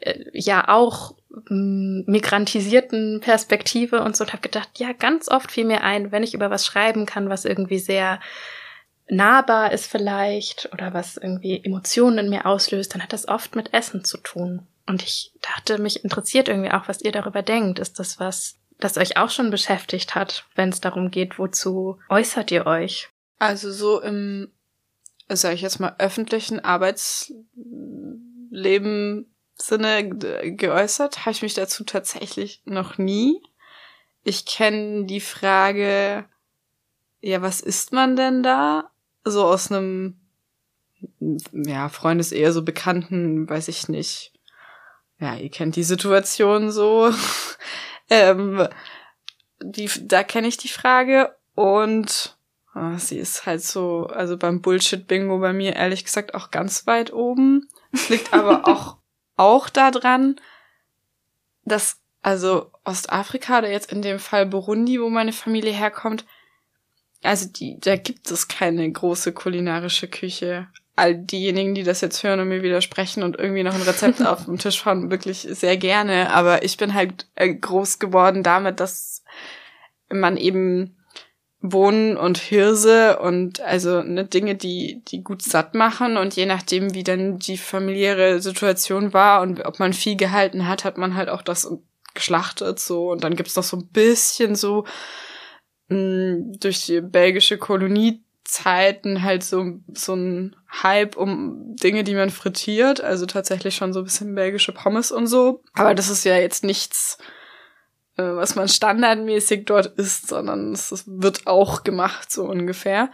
äh, 0.00 0.24
ja 0.32 0.68
auch 0.68 1.16
m, 1.50 2.04
migrantisierten 2.06 3.20
Perspektive 3.20 4.02
und 4.02 4.16
so 4.16 4.24
und 4.24 4.32
habe 4.32 4.42
gedacht, 4.42 4.70
ja, 4.76 4.92
ganz 4.92 5.28
oft 5.28 5.50
fiel 5.50 5.64
mir 5.64 5.82
ein, 5.82 6.12
wenn 6.12 6.22
ich 6.22 6.34
über 6.34 6.50
was 6.50 6.64
schreiben 6.64 7.04
kann, 7.04 7.28
was 7.28 7.44
irgendwie 7.44 7.78
sehr 7.78 8.20
nahbar 9.10 9.72
ist 9.72 9.86
vielleicht 9.86 10.70
oder 10.72 10.94
was 10.94 11.16
irgendwie 11.16 11.62
Emotionen 11.64 12.18
in 12.18 12.30
mir 12.30 12.46
auslöst, 12.46 12.94
dann 12.94 13.02
hat 13.02 13.12
das 13.12 13.28
oft 13.28 13.56
mit 13.56 13.74
Essen 13.74 14.04
zu 14.04 14.18
tun. 14.18 14.66
Und 14.86 15.02
ich 15.02 15.32
dachte, 15.42 15.78
mich 15.78 16.04
interessiert 16.04 16.48
irgendwie 16.48 16.70
auch, 16.70 16.88
was 16.88 17.02
ihr 17.02 17.12
darüber 17.12 17.42
denkt. 17.42 17.78
Ist 17.78 17.98
das 17.98 18.18
was, 18.18 18.56
das 18.78 18.96
euch 18.96 19.16
auch 19.16 19.30
schon 19.30 19.50
beschäftigt 19.50 20.14
hat, 20.14 20.46
wenn 20.54 20.70
es 20.70 20.80
darum 20.80 21.10
geht, 21.10 21.38
wozu 21.38 21.98
äußert 22.08 22.50
ihr 22.50 22.66
euch? 22.66 23.08
Also 23.38 23.70
so 23.70 24.00
im, 24.00 24.50
sag 25.28 25.54
ich 25.54 25.60
jetzt 25.60 25.80
mal, 25.80 25.94
öffentlichen 25.98 26.60
Arbeitsleben 26.60 29.34
Sinne 29.60 30.08
geäußert, 30.08 31.20
habe 31.20 31.32
ich 31.32 31.42
mich 31.42 31.54
dazu 31.54 31.84
tatsächlich 31.84 32.62
noch 32.64 32.96
nie. 32.96 33.42
Ich 34.22 34.46
kenne 34.46 35.06
die 35.06 35.20
Frage, 35.20 36.26
ja, 37.20 37.42
was 37.42 37.60
isst 37.60 37.92
man 37.92 38.14
denn 38.14 38.42
da? 38.42 38.90
So 39.30 39.44
aus 39.44 39.70
einem, 39.70 40.18
ja, 41.52 41.88
Freundes 41.88 42.32
eher 42.32 42.52
so 42.52 42.62
bekannten, 42.62 43.48
weiß 43.48 43.68
ich 43.68 43.88
nicht. 43.88 44.32
Ja, 45.20 45.34
ihr 45.34 45.50
kennt 45.50 45.76
die 45.76 45.84
Situation 45.84 46.70
so. 46.70 47.12
ähm, 48.10 48.66
die, 49.60 49.90
da 50.02 50.22
kenne 50.22 50.48
ich 50.48 50.56
die 50.56 50.68
Frage 50.68 51.34
und 51.54 52.38
Ah, 52.78 52.96
sie 52.96 53.18
ist 53.18 53.44
halt 53.44 53.62
so, 53.62 54.06
also 54.06 54.36
beim 54.36 54.62
Bullshit-Bingo 54.62 55.38
bei 55.38 55.52
mir 55.52 55.74
ehrlich 55.74 56.04
gesagt 56.04 56.34
auch 56.34 56.52
ganz 56.52 56.86
weit 56.86 57.12
oben. 57.12 57.68
Es 57.92 58.08
liegt 58.08 58.32
aber 58.32 58.68
auch, 58.68 58.98
auch 59.36 59.68
daran, 59.68 60.40
dass, 61.64 61.98
also 62.22 62.70
Ostafrika 62.84 63.58
oder 63.58 63.70
jetzt 63.70 63.90
in 63.90 64.00
dem 64.00 64.20
Fall 64.20 64.46
Burundi, 64.46 65.00
wo 65.00 65.08
meine 65.08 65.32
Familie 65.32 65.72
herkommt, 65.72 66.24
also 67.22 67.48
die, 67.48 67.78
da 67.80 67.96
gibt 67.96 68.30
es 68.30 68.48
keine 68.48 68.90
große 68.90 69.32
kulinarische 69.32 70.08
Küche. 70.08 70.68
All 70.96 71.16
diejenigen, 71.16 71.74
die 71.74 71.84
das 71.84 72.00
jetzt 72.00 72.22
hören 72.22 72.40
und 72.40 72.48
mir 72.48 72.62
widersprechen 72.62 73.22
und 73.22 73.38
irgendwie 73.38 73.62
noch 73.62 73.74
ein 73.74 73.82
Rezept 73.82 74.20
auf 74.26 74.46
dem 74.46 74.58
Tisch 74.58 74.84
haben, 74.84 75.10
wirklich 75.10 75.40
sehr 75.50 75.76
gerne. 75.76 76.30
Aber 76.30 76.64
ich 76.64 76.76
bin 76.76 76.94
halt 76.94 77.26
äh, 77.34 77.54
groß 77.54 77.98
geworden 77.98 78.42
damit, 78.42 78.80
dass 78.80 79.22
man 80.10 80.36
eben 80.36 80.96
Bohnen 81.60 82.16
und 82.16 82.38
Hirse 82.38 83.18
und 83.18 83.60
also 83.60 84.02
ne, 84.02 84.24
Dinge, 84.24 84.54
die, 84.54 85.02
die 85.08 85.24
gut 85.24 85.42
satt 85.42 85.74
machen 85.74 86.16
und 86.16 86.36
je 86.36 86.46
nachdem, 86.46 86.94
wie 86.94 87.02
dann 87.02 87.38
die 87.38 87.58
familiäre 87.58 88.40
Situation 88.40 89.12
war 89.12 89.42
und 89.42 89.64
ob 89.64 89.80
man 89.80 89.92
viel 89.92 90.16
gehalten 90.16 90.68
hat, 90.68 90.84
hat 90.84 90.98
man 90.98 91.16
halt 91.16 91.28
auch 91.28 91.42
das 91.42 91.68
geschlachtet 92.14 92.78
so 92.78 93.10
und 93.10 93.24
dann 93.24 93.34
gibt's 93.34 93.56
noch 93.56 93.64
so 93.64 93.76
ein 93.76 93.88
bisschen 93.88 94.54
so 94.54 94.84
mh, 95.88 96.58
durch 96.60 96.86
die 96.86 97.00
belgische 97.00 97.58
Zeiten 98.44 99.22
halt 99.22 99.44
so, 99.44 99.80
so 99.92 100.14
ein 100.14 100.56
Hype 100.82 101.16
um 101.16 101.76
Dinge, 101.76 102.02
die 102.02 102.14
man 102.14 102.30
frittiert. 102.30 103.02
Also 103.02 103.26
tatsächlich 103.26 103.76
schon 103.76 103.92
so 103.92 104.00
ein 104.00 104.04
bisschen 104.04 104.34
belgische 104.34 104.72
Pommes 104.72 105.12
und 105.12 105.26
so. 105.26 105.62
Aber 105.74 105.94
das 105.94 106.08
ist 106.08 106.24
ja 106.24 106.36
jetzt 106.36 106.64
nichts, 106.64 107.18
äh, 108.16 108.22
was 108.22 108.54
man 108.54 108.68
standardmäßig 108.68 109.66
dort 109.66 109.98
isst, 109.98 110.28
sondern 110.28 110.72
es 110.72 111.04
wird 111.06 111.46
auch 111.46 111.84
gemacht, 111.84 112.32
so 112.32 112.44
ungefähr. 112.46 113.10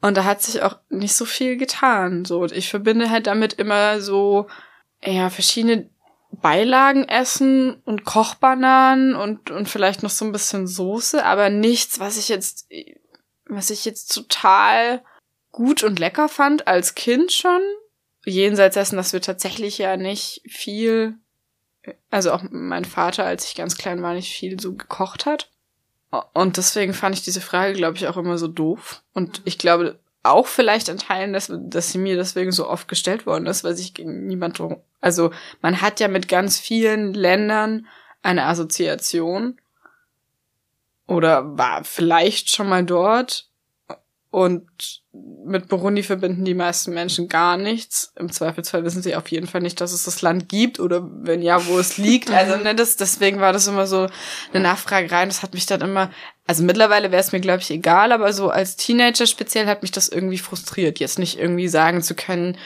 Und 0.00 0.16
da 0.16 0.24
hat 0.24 0.42
sich 0.42 0.60
auch 0.62 0.78
nicht 0.90 1.14
so 1.14 1.24
viel 1.24 1.56
getan. 1.56 2.24
So, 2.24 2.40
und 2.40 2.52
ich 2.52 2.68
verbinde 2.68 3.10
halt 3.10 3.28
damit 3.28 3.54
immer 3.54 4.00
so, 4.00 4.48
ja, 5.02 5.30
verschiedene 5.30 5.88
Beilagen 6.40 7.04
essen 7.08 7.74
und 7.84 8.04
Kochbananen 8.04 9.14
und, 9.14 9.50
und 9.50 9.68
vielleicht 9.68 10.02
noch 10.02 10.10
so 10.10 10.24
ein 10.24 10.32
bisschen 10.32 10.66
Soße, 10.66 11.24
aber 11.24 11.50
nichts, 11.50 12.00
was 12.00 12.16
ich 12.16 12.28
jetzt, 12.28 12.68
was 13.46 13.70
ich 13.70 13.84
jetzt 13.84 14.14
total 14.14 15.02
gut 15.52 15.82
und 15.82 15.98
lecker 15.98 16.28
fand 16.28 16.66
als 16.66 16.94
Kind 16.94 17.32
schon. 17.32 17.60
Jenseits 18.24 18.74
dessen, 18.74 18.96
dass 18.96 19.12
wir 19.12 19.20
tatsächlich 19.20 19.78
ja 19.78 19.96
nicht 19.96 20.42
viel, 20.48 21.14
also 22.10 22.32
auch 22.32 22.42
mein 22.50 22.84
Vater, 22.84 23.24
als 23.24 23.46
ich 23.46 23.54
ganz 23.54 23.76
klein 23.76 24.02
war, 24.02 24.14
nicht 24.14 24.34
viel 24.34 24.58
so 24.58 24.74
gekocht 24.74 25.26
hat. 25.26 25.50
Und 26.32 26.56
deswegen 26.56 26.94
fand 26.94 27.14
ich 27.16 27.22
diese 27.22 27.40
Frage, 27.40 27.74
glaube 27.74 27.96
ich, 27.96 28.06
auch 28.06 28.16
immer 28.16 28.38
so 28.38 28.48
doof. 28.48 29.02
Und 29.12 29.42
ich 29.44 29.58
glaube 29.58 29.98
auch 30.24 30.46
vielleicht 30.46 30.88
in 30.88 30.98
Teilen, 30.98 31.32
dass, 31.32 31.52
dass 31.52 31.92
sie 31.92 31.98
mir 31.98 32.16
deswegen 32.16 32.50
so 32.50 32.68
oft 32.68 32.88
gestellt 32.88 33.26
worden 33.26 33.46
ist, 33.46 33.62
weil 33.62 33.76
sich 33.76 33.94
gegen 33.94 34.26
niemand, 34.26 34.60
also 35.00 35.30
man 35.60 35.80
hat 35.80 36.00
ja 36.00 36.08
mit 36.08 36.28
ganz 36.28 36.58
vielen 36.58 37.14
Ländern 37.14 37.86
eine 38.22 38.46
Assoziation 38.46 39.60
oder 41.06 41.58
war 41.58 41.84
vielleicht 41.84 42.50
schon 42.50 42.68
mal 42.68 42.84
dort 42.84 43.48
und 44.30 45.02
mit 45.12 45.68
Burundi 45.68 46.02
verbinden 46.02 46.44
die 46.44 46.54
meisten 46.54 46.92
Menschen 46.92 47.28
gar 47.28 47.56
nichts. 47.56 48.12
Im 48.16 48.32
Zweifelsfall 48.32 48.82
wissen 48.82 49.00
sie 49.00 49.14
auf 49.14 49.28
jeden 49.28 49.46
Fall 49.46 49.60
nicht, 49.60 49.80
dass 49.80 49.92
es 49.92 50.04
das 50.04 50.22
Land 50.22 50.48
gibt 50.48 50.80
oder 50.80 51.08
wenn 51.08 51.40
ja, 51.40 51.64
wo 51.66 51.78
es 51.78 51.98
liegt. 51.98 52.32
Also 52.32 52.56
ne, 52.56 52.74
das, 52.74 52.96
deswegen 52.96 53.38
war 53.38 53.52
das 53.52 53.68
immer 53.68 53.86
so 53.86 54.08
eine 54.52 54.62
Nachfrage 54.62 55.08
rein. 55.08 55.28
Das 55.28 55.44
hat 55.44 55.54
mich 55.54 55.66
dann 55.66 55.82
immer, 55.82 56.10
also 56.46 56.62
mittlerweile 56.62 57.10
wäre 57.10 57.20
es 57.20 57.32
mir, 57.32 57.40
glaube 57.40 57.60
ich, 57.60 57.70
egal, 57.70 58.12
aber 58.12 58.32
so 58.32 58.50
als 58.50 58.76
Teenager 58.76 59.26
speziell 59.26 59.66
hat 59.66 59.82
mich 59.82 59.92
das 59.92 60.08
irgendwie 60.08 60.38
frustriert, 60.38 60.98
jetzt 60.98 61.18
nicht 61.18 61.38
irgendwie 61.38 61.68
sagen 61.68 62.02
zu 62.02 62.14
können, 62.14 62.58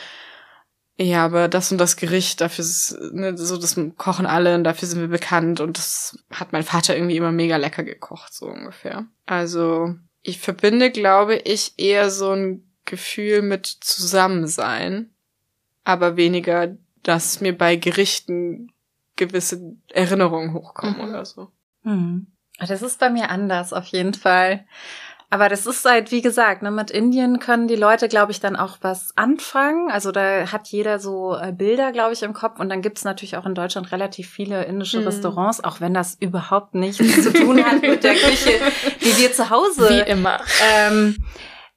ja, 1.01 1.25
aber 1.25 1.47
das 1.47 1.71
und 1.71 1.79
das 1.79 1.97
Gericht, 1.97 2.41
dafür 2.41 2.65
ist, 2.65 2.99
ne, 3.13 3.39
so 3.39 3.57
das 3.57 3.81
kochen 3.97 4.27
alle 4.27 4.57
und 4.57 4.65
dafür 4.65 4.89
sind 4.89 5.01
wir 5.01 5.09
bekannt 5.09 5.61
und 5.61 5.79
das 5.79 6.19
hat 6.33 6.53
mein 6.53 6.65
Vater 6.65 6.97
irgendwie 6.97 7.17
immer 7.17 7.31
mega 7.31 7.57
lecker 7.57 7.85
gekocht, 7.85 8.35
so 8.35 8.47
ungefähr. 8.47 9.07
Also 9.25 9.95
ich 10.23 10.41
verbinde, 10.41 10.91
glaube 10.91 11.37
ich, 11.37 11.75
eher 11.77 12.11
so 12.11 12.33
ein 12.33 12.69
Gefühl 12.85 13.43
mit 13.43 13.67
Zusammensein, 13.67 15.11
aber 15.85 16.17
weniger, 16.17 16.77
dass 17.05 17.41
mir 17.41 17.57
bei 17.57 17.77
Gerichten 17.77 18.73
gewisse 19.15 19.77
Erinnerungen 19.91 20.53
hochkommen 20.53 20.97
mhm. 20.97 21.09
oder 21.09 21.25
so. 21.25 21.53
Hm. 21.85 22.27
Das 22.59 22.83
ist 22.83 22.99
bei 22.99 23.11
mir 23.11 23.31
anders, 23.31 23.73
auf 23.73 23.87
jeden 23.87 24.15
Fall. 24.15 24.65
Aber 25.31 25.51
das 25.51 25.67
ist 25.67 25.85
halt, 25.85 26.11
wie 26.11 26.23
gesagt, 26.23 26.63
ne, 26.63 26.71
mit 26.71 26.91
Indien 26.91 27.39
können 27.39 27.69
die 27.69 27.77
Leute, 27.77 28.09
glaube 28.09 28.33
ich, 28.33 28.41
dann 28.41 28.57
auch 28.57 28.79
was 28.81 29.13
anfangen. 29.15 29.91
Also 29.91 30.11
da 30.11 30.51
hat 30.51 30.69
jeder 30.69 30.99
so 30.99 31.37
äh, 31.37 31.53
Bilder, 31.53 31.93
glaube 31.93 32.15
ich, 32.15 32.23
im 32.23 32.33
Kopf. 32.33 32.59
Und 32.59 32.71
dann 32.71 32.81
gibt's 32.81 33.05
natürlich 33.05 33.37
auch 33.37 33.45
in 33.45 33.55
Deutschland 33.55 33.93
relativ 33.93 34.31
viele 34.31 34.65
indische 34.65 35.01
mm. 35.01 35.05
Restaurants, 35.05 35.63
auch 35.63 35.83
wenn 35.83 35.93
das 35.93 36.17
überhaupt 36.19 36.75
nichts 36.75 37.23
zu 37.23 37.31
tun 37.31 37.63
hat 37.63 37.83
mit 37.83 38.05
der 38.05 38.15
Küche, 38.15 38.59
die 39.03 39.19
wir 39.19 39.31
zu 39.33 39.51
Hause 39.51 39.91
wie 39.91 40.11
immer. 40.11 40.41
Ähm, 40.73 41.17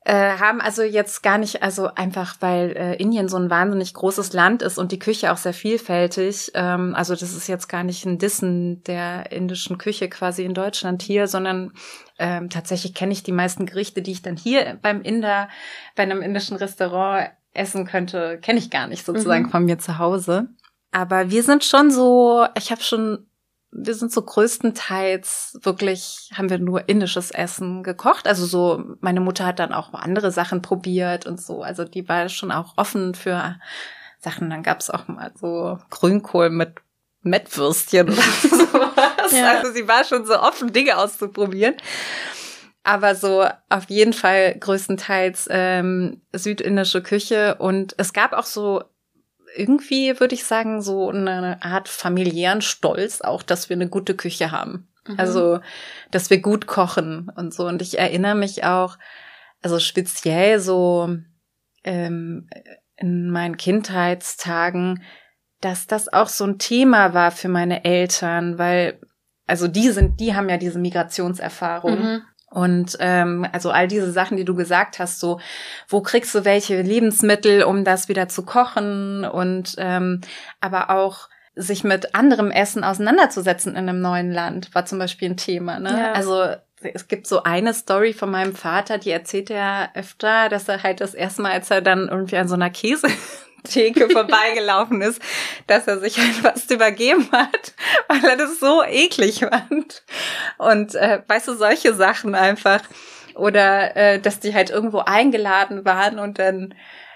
äh, 0.04 0.38
haben 0.38 0.62
also 0.62 0.82
jetzt 0.82 1.22
gar 1.22 1.38
nicht, 1.38 1.62
also 1.62 1.88
einfach, 1.94 2.38
weil 2.40 2.72
äh, 2.76 2.96
Indien 2.96 3.30
so 3.30 3.38
ein 3.38 3.52
wahnsinnig 3.52 3.94
großes 3.94 4.34
Land 4.34 4.64
ist 4.64 4.80
und 4.80 4.92
die 4.92 4.98
Küche 4.98 5.32
auch 5.32 5.38
sehr 5.38 5.54
vielfältig. 5.54 6.52
Ähm, 6.56 6.96
also 6.96 7.14
das 7.14 7.34
ist 7.34 7.48
jetzt 7.48 7.68
gar 7.68 7.84
nicht 7.84 8.06
ein 8.06 8.18
Dissen 8.18 8.84
der 8.84 9.32
indischen 9.32 9.78
Küche 9.78 10.10
quasi 10.10 10.44
in 10.44 10.56
Deutschland 10.56 11.04
hier, 11.04 11.28
sondern 11.28 11.74
ähm, 12.18 12.50
tatsächlich 12.50 12.96
kenne 12.96 13.14
ich 13.14 13.22
die 13.22 13.32
meisten 13.32 13.68
Gerichte, 13.68 14.02
die 14.02 14.12
ich 14.12 14.24
dann 14.24 14.38
hier 14.38 14.80
beim 14.82 15.02
Inder, 15.04 15.50
bei 15.96 16.04
einem 16.04 16.24
indischen 16.24 16.58
Restaurant 16.58 17.30
essen 17.54 17.86
könnte, 17.86 18.40
kenne 18.42 18.58
ich 18.58 18.72
gar 18.72 18.88
nicht 18.88 19.06
sozusagen 19.06 19.46
mhm. 19.46 19.50
von 19.50 19.66
mir 19.66 19.78
zu 19.78 20.00
Hause. 20.00 20.48
Aber 20.92 21.30
wir 21.30 21.44
sind 21.44 21.64
schon 21.64 21.92
so, 21.92 22.46
ich 22.58 22.72
habe 22.72 22.82
schon 22.82 23.28
wir 23.72 23.96
sind 23.96 24.12
so 24.12 24.22
größtenteils 24.22 25.60
wirklich, 25.62 26.30
haben 26.34 26.50
wir 26.50 26.60
nur 26.60 26.90
indisches 26.90 27.32
Essen 27.32 27.84
gekocht. 27.84 28.28
Also 28.28 28.46
so, 28.46 28.84
meine 29.00 29.22
Mutter 29.22 29.46
hat 29.46 29.60
dann 29.60 29.74
auch 29.74 29.94
andere 29.94 30.32
Sachen 30.32 30.62
probiert 30.62 31.26
und 31.26 31.42
so. 31.42 31.64
Also 31.64 31.86
die 31.86 32.08
war 32.10 32.28
schon 32.28 32.52
auch 32.52 32.74
offen 32.78 33.16
für 33.16 33.58
Sachen. 34.20 34.50
Dann 34.50 34.64
gab's 34.64 34.90
auch 34.90 35.08
mal 35.08 35.32
so 35.36 35.80
Grünkohl 35.90 36.50
mit 36.50 36.76
Mettwürstchen 37.22 38.10
oder 38.10 38.22
sowas. 38.42 39.32
Ja. 39.32 39.54
Also 39.54 39.72
sie 39.72 39.88
war 39.88 40.04
schon 40.04 40.26
so 40.26 40.38
offen, 40.38 40.74
Dinge 40.74 40.98
auszuprobieren. 40.98 41.76
Aber 42.84 43.16
so 43.16 43.48
auf 43.70 43.90
jeden 43.90 44.14
Fall 44.14 44.56
größtenteils 44.60 45.48
ähm, 45.50 46.22
südindische 46.34 47.02
Küche. 47.02 47.56
Und 47.56 47.94
es 47.98 48.12
gab 48.12 48.34
auch 48.34 48.46
so 48.46 48.84
irgendwie, 49.56 50.20
würde 50.20 50.36
ich 50.36 50.44
sagen, 50.46 50.82
so 50.82 51.10
eine 51.10 51.62
Art 51.64 51.90
familiären 51.90 52.62
Stolz 52.62 53.22
auch, 53.22 53.44
dass 53.44 53.70
wir 53.70 53.76
eine 53.76 53.90
gute 53.90 54.16
Küche 54.16 54.52
haben. 54.52 54.88
Mhm. 55.08 55.16
Also, 55.18 55.60
dass 56.12 56.30
wir 56.30 56.42
gut 56.42 56.68
kochen 56.68 57.30
und 57.36 57.54
so. 57.54 57.68
Und 57.68 57.82
ich 57.82 57.98
erinnere 58.00 58.36
mich 58.36 58.64
auch, 58.64 58.98
also 59.62 59.80
speziell 59.80 60.60
so 60.60 61.16
ähm, 61.84 62.50
in 62.98 63.30
meinen 63.30 63.58
Kindheitstagen, 63.58 65.04
dass 65.60 65.88
das 65.88 66.12
auch 66.12 66.28
so 66.28 66.46
ein 66.46 66.58
Thema 66.58 67.14
war 67.14 67.32
für 67.32 67.50
meine 67.50 67.84
Eltern, 67.84 68.58
weil 68.58 69.00
also 69.48 69.68
die 69.68 69.90
sind, 69.90 70.20
die 70.22 70.34
haben 70.34 70.48
ja 70.48 70.58
diese 70.58 70.80
Migrationserfahrung. 70.80 72.00
Mhm. 72.00 72.22
Und 72.52 72.98
ähm, 73.00 73.48
also 73.54 73.72
all 73.72 73.88
diese 73.88 74.12
Sachen, 74.12 74.36
die 74.36 74.44
du 74.44 74.56
gesagt 74.56 75.00
hast, 75.00 75.22
so 75.22 75.40
wo 75.88 76.02
kriegst 76.02 76.36
du 76.36 76.44
welche 76.44 76.82
Lebensmittel, 76.82 77.64
um 77.64 77.86
das 77.86 78.10
wieder 78.10 78.28
zu 78.28 78.44
kochen 78.44 79.24
und 79.24 79.76
ähm, 79.78 80.20
aber 80.60 80.90
auch 80.90 81.30
sich 81.56 81.84
mit 81.84 82.14
anderem 82.14 82.52
Essen 82.52 82.84
auseinanderzusetzen 82.84 83.72
in 83.72 83.90
einem 83.90 84.02
neuen 84.02 84.32
Land, 84.32 84.76
war 84.76 84.86
zum 84.86 85.00
Beispiel 85.00 85.30
ein 85.30 85.38
Thema. 85.38 85.80
Ne? 85.80 85.98
Ja. 85.98 86.12
Also 86.12 86.56
es 86.82 87.08
gibt 87.08 87.28
so 87.28 87.44
eine 87.44 87.74
Story 87.74 88.14
von 88.14 88.32
meinem 88.32 88.56
Vater, 88.56 88.98
die 88.98 89.12
erzählt 89.12 89.50
er 89.50 89.92
öfter, 89.94 90.50
dass 90.50 90.68
er 90.68 90.84
halt 90.84 91.00
das 91.00 91.14
erste 91.14 91.42
Mal, 91.42 91.52
als 91.52 91.72
er 91.72 91.82
dann 91.82 92.10
irgendwie 92.10 92.38
an 92.38 92.48
so 92.48 92.56
einer 92.56 92.70
Käse 92.70 93.08
Theke 93.64 94.10
vorbeigelaufen 94.10 95.02
ist, 95.02 95.22
dass 95.68 95.88
er 95.88 96.00
sich 96.00 96.18
halt 96.18 96.36
fast 96.36 96.72
übergeben 96.72 97.30
hat, 97.32 97.74
weil 98.08 98.24
er 98.24 98.38
das 98.38 98.60
so 98.60 98.84
eklig 98.84 99.40
fand. 99.40 100.04
Und 100.58 100.96
äh, 100.96 101.22
weißt 101.28 101.48
du, 101.48 101.56
solche 101.56 101.94
Sachen 101.94 102.36
einfach. 102.36 102.82
Oder 103.36 103.96
äh, 103.96 104.20
dass 104.20 104.40
die 104.40 104.54
halt 104.54 104.70
irgendwo 104.70 105.00
eingeladen 105.00 105.86
waren 105.86 106.20
und 106.20 106.38
dann 106.38 106.74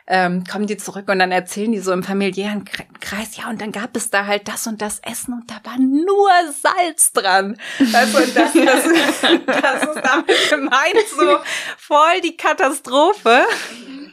ähm, 0.07 0.43
kommen 0.43 0.67
die 0.67 0.77
zurück 0.77 1.09
und 1.09 1.17
dann 1.17 1.31
erzählen 1.31 1.71
die 1.71 1.79
so 1.79 1.91
im 1.91 2.03
familiären 2.03 2.63
Kreis, 2.99 3.37
ja, 3.37 3.49
und 3.49 3.59
dann 3.59 3.71
gab 3.71 3.95
es 3.97 4.11
da 4.11 4.27
halt 4.27 4.47
das 4.47 4.67
und 4.67 4.81
das 4.81 4.99
Essen 4.99 5.33
und 5.33 5.49
da 5.49 5.55
war 5.63 5.79
nur 5.79 6.29
Salz 6.53 7.11
dran. 7.11 7.57
Also 7.91 8.19
das, 8.19 8.53
das, 8.53 8.53
das 9.45 9.83
ist 9.83 10.01
damit 10.03 10.49
gemeint 10.49 11.07
so 11.09 11.37
voll 11.77 12.21
die 12.23 12.37
Katastrophe. 12.37 13.45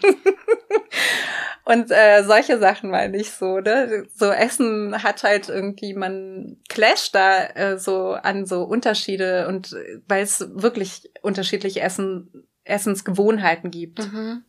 Und 1.64 1.90
äh, 1.90 2.25
solche 2.25 2.59
Sachen 2.59 2.90
meine 2.90 3.16
ich 3.16 3.30
so, 3.30 3.61
ne? 3.61 4.04
So 4.14 4.30
Essen 4.30 5.02
hat 5.02 5.23
halt 5.23 5.49
irgendwie, 5.49 5.94
man 5.94 6.56
clasht 6.68 7.14
da 7.14 7.44
äh, 7.47 7.78
so 7.78 8.12
an 8.14 8.47
so 8.47 8.64
Unterschiede 8.64 9.47
und 9.47 9.73
äh, 9.73 10.00
weil 10.09 10.23
es 10.23 10.44
wirklich 10.54 11.11
unterschiedliche 11.23 11.80
Essen, 11.80 12.49
Essensgewohnheiten 12.64 13.71
gibt. 13.71 14.00
Mhm. 14.00 14.42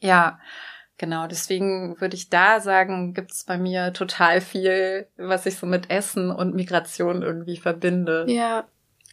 Ja, 0.00 0.38
genau. 0.98 1.26
Deswegen 1.26 2.00
würde 2.00 2.14
ich 2.14 2.30
da 2.30 2.60
sagen, 2.60 3.12
gibt 3.12 3.32
es 3.32 3.44
bei 3.44 3.58
mir 3.58 3.92
total 3.92 4.40
viel, 4.40 5.08
was 5.16 5.46
ich 5.46 5.56
so 5.56 5.66
mit 5.66 5.90
Essen 5.90 6.30
und 6.30 6.54
Migration 6.54 7.22
irgendwie 7.22 7.56
verbinde. 7.56 8.24
Ja, 8.28 8.68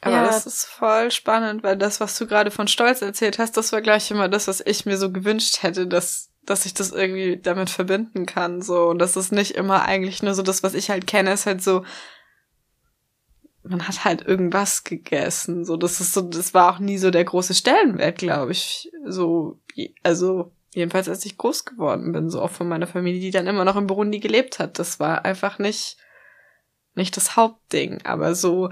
aber 0.05 0.15
ja. 0.15 0.25
das 0.25 0.45
ist 0.45 0.65
voll 0.65 1.11
spannend, 1.11 1.63
weil 1.63 1.77
das, 1.77 1.99
was 1.99 2.17
du 2.17 2.27
gerade 2.27 2.51
von 2.51 2.67
Stolz 2.67 3.01
erzählt 3.01 3.39
hast, 3.39 3.57
das 3.57 3.71
war 3.71 3.81
gleich 3.81 4.09
immer 4.11 4.29
das, 4.29 4.47
was 4.47 4.61
ich 4.65 4.85
mir 4.85 4.97
so 4.97 5.11
gewünscht 5.11 5.63
hätte, 5.63 5.87
dass 5.87 6.29
dass 6.45 6.65
ich 6.65 6.73
das 6.73 6.91
irgendwie 6.91 7.37
damit 7.37 7.69
verbinden 7.69 8.25
kann, 8.25 8.61
so. 8.61 8.87
Und 8.87 8.99
das 8.99 9.15
ist 9.15 9.31
nicht 9.31 9.51
immer 9.51 9.83
eigentlich 9.85 10.21
nur 10.23 10.33
so 10.33 10.43
das, 10.43 10.63
was 10.63 10.73
ich 10.73 10.89
halt 10.89 11.07
kenne, 11.07 11.33
ist 11.33 11.45
halt 11.45 11.63
so, 11.63 11.83
man 13.63 13.87
hat 13.87 14.03
halt 14.03 14.27
irgendwas 14.27 14.83
gegessen, 14.83 15.63
so. 15.63 15.77
Das 15.77 16.01
ist 16.01 16.13
so, 16.13 16.21
das 16.21 16.53
war 16.53 16.73
auch 16.73 16.79
nie 16.79 16.97
so 16.97 17.11
der 17.11 17.23
große 17.23 17.53
Stellenwert, 17.53 18.17
glaube 18.17 18.51
ich. 18.51 18.91
So, 19.05 19.59
also, 20.03 20.51
jedenfalls 20.73 21.07
als 21.07 21.25
ich 21.25 21.37
groß 21.37 21.65
geworden 21.65 22.11
bin, 22.11 22.29
so 22.29 22.41
auch 22.41 22.51
von 22.51 22.67
meiner 22.67 22.87
Familie, 22.87 23.21
die 23.21 23.31
dann 23.31 23.47
immer 23.47 23.63
noch 23.63 23.77
in 23.77 23.87
Burundi 23.87 24.19
gelebt 24.19 24.59
hat. 24.59 24.79
Das 24.79 24.99
war 24.99 25.23
einfach 25.23 25.59
nicht, 25.59 25.97
nicht 26.95 27.15
das 27.15 27.37
Hauptding, 27.37 28.01
aber 28.03 28.35
so, 28.35 28.69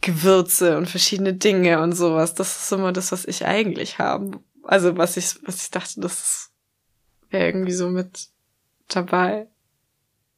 Gewürze 0.00 0.76
und 0.76 0.88
verschiedene 0.88 1.34
Dinge 1.34 1.80
und 1.80 1.92
sowas. 1.92 2.34
Das 2.34 2.62
ist 2.62 2.72
immer 2.72 2.92
das, 2.92 3.12
was 3.12 3.24
ich 3.24 3.46
eigentlich 3.46 3.98
haben 3.98 4.44
also 4.68 4.98
was 4.98 5.16
ich, 5.16 5.34
was 5.46 5.62
ich 5.62 5.70
dachte, 5.70 5.98
das 6.00 6.50
wäre 7.30 7.46
irgendwie 7.46 7.72
so 7.72 7.88
mit 7.88 8.28
dabei. 8.86 9.48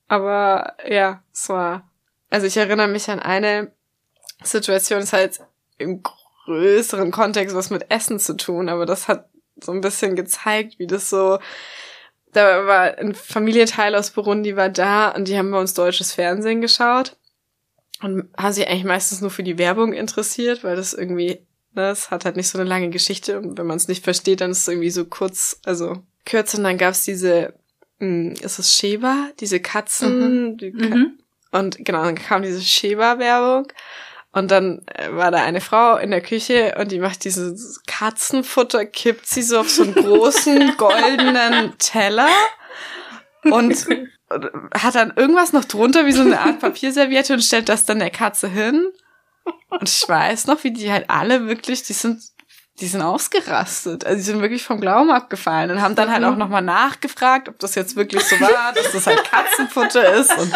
Aber 0.07 0.76
ja, 0.88 1.23
es 1.33 1.49
war, 1.49 1.90
also 2.31 2.47
ich 2.47 2.57
erinnere 2.57 2.87
mich 2.87 3.11
an 3.11 3.19
eine 3.19 3.73
Situation, 4.43 5.00
ist 5.00 5.12
halt 5.12 5.40
im 5.79 6.02
größeren 6.02 7.11
Kontext 7.11 7.57
was 7.57 7.71
mit 7.71 7.90
Essen 7.90 8.21
zu 8.21 8.37
tun, 8.37 8.69
aber 8.69 8.87
das 8.87 9.09
hat 9.09 9.29
so 9.61 9.73
ein 9.73 9.81
bisschen 9.81 10.14
gezeigt, 10.14 10.79
wie 10.79 10.87
das 10.87 11.11
so, 11.11 11.40
da 12.33 12.67
war 12.67 12.99
ein 12.99 13.17
Familienteil 13.17 13.97
aus 13.97 14.12
Burundi 14.12 14.57
war 14.57 14.69
da 14.69 15.09
und 15.11 15.26
die 15.26 15.37
haben 15.37 15.50
bei 15.50 15.59
uns 15.59 15.75
deutsches 15.75 16.12
Fernsehen 16.12 16.61
geschaut 16.61 17.17
und 18.02 18.28
haben 18.37 18.52
sich 18.52 18.66
eigentlich 18.69 18.85
meistens 18.85 19.21
nur 19.21 19.30
für 19.30 19.42
die 19.42 19.59
Werbung 19.59 19.92
interessiert, 19.92 20.64
weil 20.64 20.76
das 20.76 20.95
irgendwie, 20.95 21.47
das 21.75 22.11
hat 22.11 22.25
halt 22.25 22.37
nicht 22.37 22.49
so 22.49 22.59
eine 22.59 22.69
lange 22.69 22.90
Geschichte 22.90 23.38
und 23.38 23.59
wenn 23.59 23.66
man 23.66 23.76
es 23.76 23.88
nicht 23.88 24.04
versteht, 24.04 24.40
dann 24.40 24.50
ist 24.50 24.62
es 24.62 24.69
irgendwie 24.69 24.90
so 24.90 25.04
kurz, 25.04 25.61
also 25.64 26.02
kürzer 26.26 26.59
und 26.59 26.64
dann 26.64 26.78
gab's 26.78 27.04
diese, 27.04 27.54
mh, 27.99 28.07
hm, 28.07 28.33
ist 28.40 28.59
es 28.59 28.75
Sheba, 28.76 29.28
diese 29.40 29.61
Katzen, 29.61 30.45
Mhm. 30.52 30.57
die 30.59 30.73
Ka 30.73 30.95
Mhm. 30.97 31.19
und 31.52 31.85
genau, 31.85 32.04
dann 32.04 32.14
kam 32.16 32.42
diese 32.42 32.61
Sheba-Werbung. 32.62 33.73
Und 34.33 34.52
dann 34.52 34.83
äh, 34.95 35.12
war 35.12 35.33
da 35.33 35.42
eine 35.42 35.61
Frau 35.61 35.97
in 35.97 36.12
der 36.12 36.21
Küche 36.21 36.76
und 36.78 36.92
die 36.92 37.00
macht 37.00 37.25
dieses 37.25 37.83
Katzenfutter, 37.88 38.87
kippt 38.87 39.26
sie 39.26 39.42
so 39.42 39.59
auf 39.59 39.69
so 39.69 39.83
einen 39.83 39.92
großen 39.95 40.76
goldenen 40.76 41.76
Teller 41.78 42.28
und 43.42 43.87
hat 44.75 44.94
dann 44.94 45.12
irgendwas 45.16 45.52
noch 45.52 45.64
drunter, 45.64 46.06
wie 46.06 46.12
so 46.12 46.22
eine 46.22 46.40
Art 46.40 46.60
Papierserviette 46.60 47.34
und 47.34 47.42
stellt 47.42 47.68
das 47.68 47.84
dann 47.84 47.99
der 47.99 48.10
Katze 48.10 48.49
hin. 48.49 48.88
Und 49.68 49.88
ich 49.88 50.08
weiß 50.08 50.46
noch, 50.46 50.62
wie 50.64 50.72
die 50.72 50.90
halt 50.90 51.10
alle 51.10 51.46
wirklich, 51.46 51.82
die 51.82 51.92
sind, 51.92 52.22
die 52.80 52.87
sind 52.87 53.02
ausgerastet. 53.02 54.04
Also 54.04 54.16
die 54.16 54.22
sind 54.22 54.40
wirklich 54.40 54.62
vom 54.62 54.80
Glauben 54.80 55.10
abgefallen 55.10 55.70
und 55.70 55.82
haben 55.82 55.94
dann 55.94 56.10
halt 56.10 56.25
auch 56.25 56.37
nochmal 56.37 56.62
nachgefragt, 56.62 57.49
ob 57.49 57.58
das 57.58 57.75
jetzt 57.75 57.96
wirklich 57.96 58.22
so 58.22 58.40
war, 58.40 58.72
dass 58.75 58.92
das 58.92 59.06
halt 59.06 59.25
Katzenfutter 59.25 60.14
ist 60.14 60.37
und, 60.37 60.52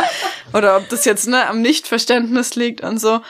oder 0.53 0.77
ob 0.77 0.89
das 0.89 1.05
jetzt 1.05 1.27
ne, 1.27 1.47
am 1.47 1.61
Nichtverständnis 1.61 2.55
liegt 2.55 2.83
und 2.83 2.99
so. 2.99 3.21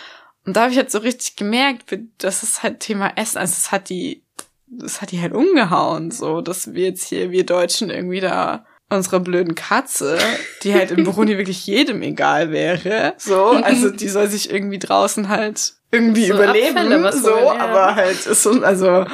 Und 0.45 0.57
da 0.57 0.63
habe 0.63 0.71
ich 0.71 0.77
jetzt 0.77 0.93
so 0.93 0.99
richtig 0.99 1.37
gemerkt, 1.37 1.97
das 2.19 2.43
ist 2.43 2.63
halt 2.63 2.81
Thema 2.81 3.13
Essen. 3.17 3.39
Also 3.39 3.55
es 3.57 3.73
hat 3.73 3.89
die, 3.89 4.23
das 4.67 5.01
hat 5.01 5.11
die 5.11 5.23
halt 5.23 5.33
umgehauen, 5.33 6.11
so, 6.11 6.43
dass 6.43 6.75
wir 6.75 6.85
jetzt 6.85 7.05
hier, 7.09 7.31
wir 7.31 7.47
Deutschen 7.47 7.89
irgendwie 7.89 8.21
da 8.21 8.67
unsere 8.91 9.21
blöden 9.21 9.55
Katze, 9.55 10.19
die 10.63 10.75
halt 10.75 10.91
in 10.91 11.05
Burundi 11.05 11.37
wirklich 11.39 11.67
jedem 11.67 12.03
egal 12.03 12.51
wäre, 12.51 13.15
so, 13.19 13.51
also 13.51 13.91
die 13.91 14.09
soll 14.09 14.29
sich 14.29 14.51
irgendwie 14.51 14.79
draußen 14.79 15.29
halt 15.29 15.75
irgendwie 15.91 16.27
So 16.27 16.35
überleben, 16.35 16.77
Abfälle, 16.77 17.13
so, 17.13 17.35
holen, 17.35 17.59
ja. 17.59 17.65
aber 17.65 17.95
halt 17.95 18.27
ist 18.27 18.43
so, 18.43 18.63
also 18.63 19.07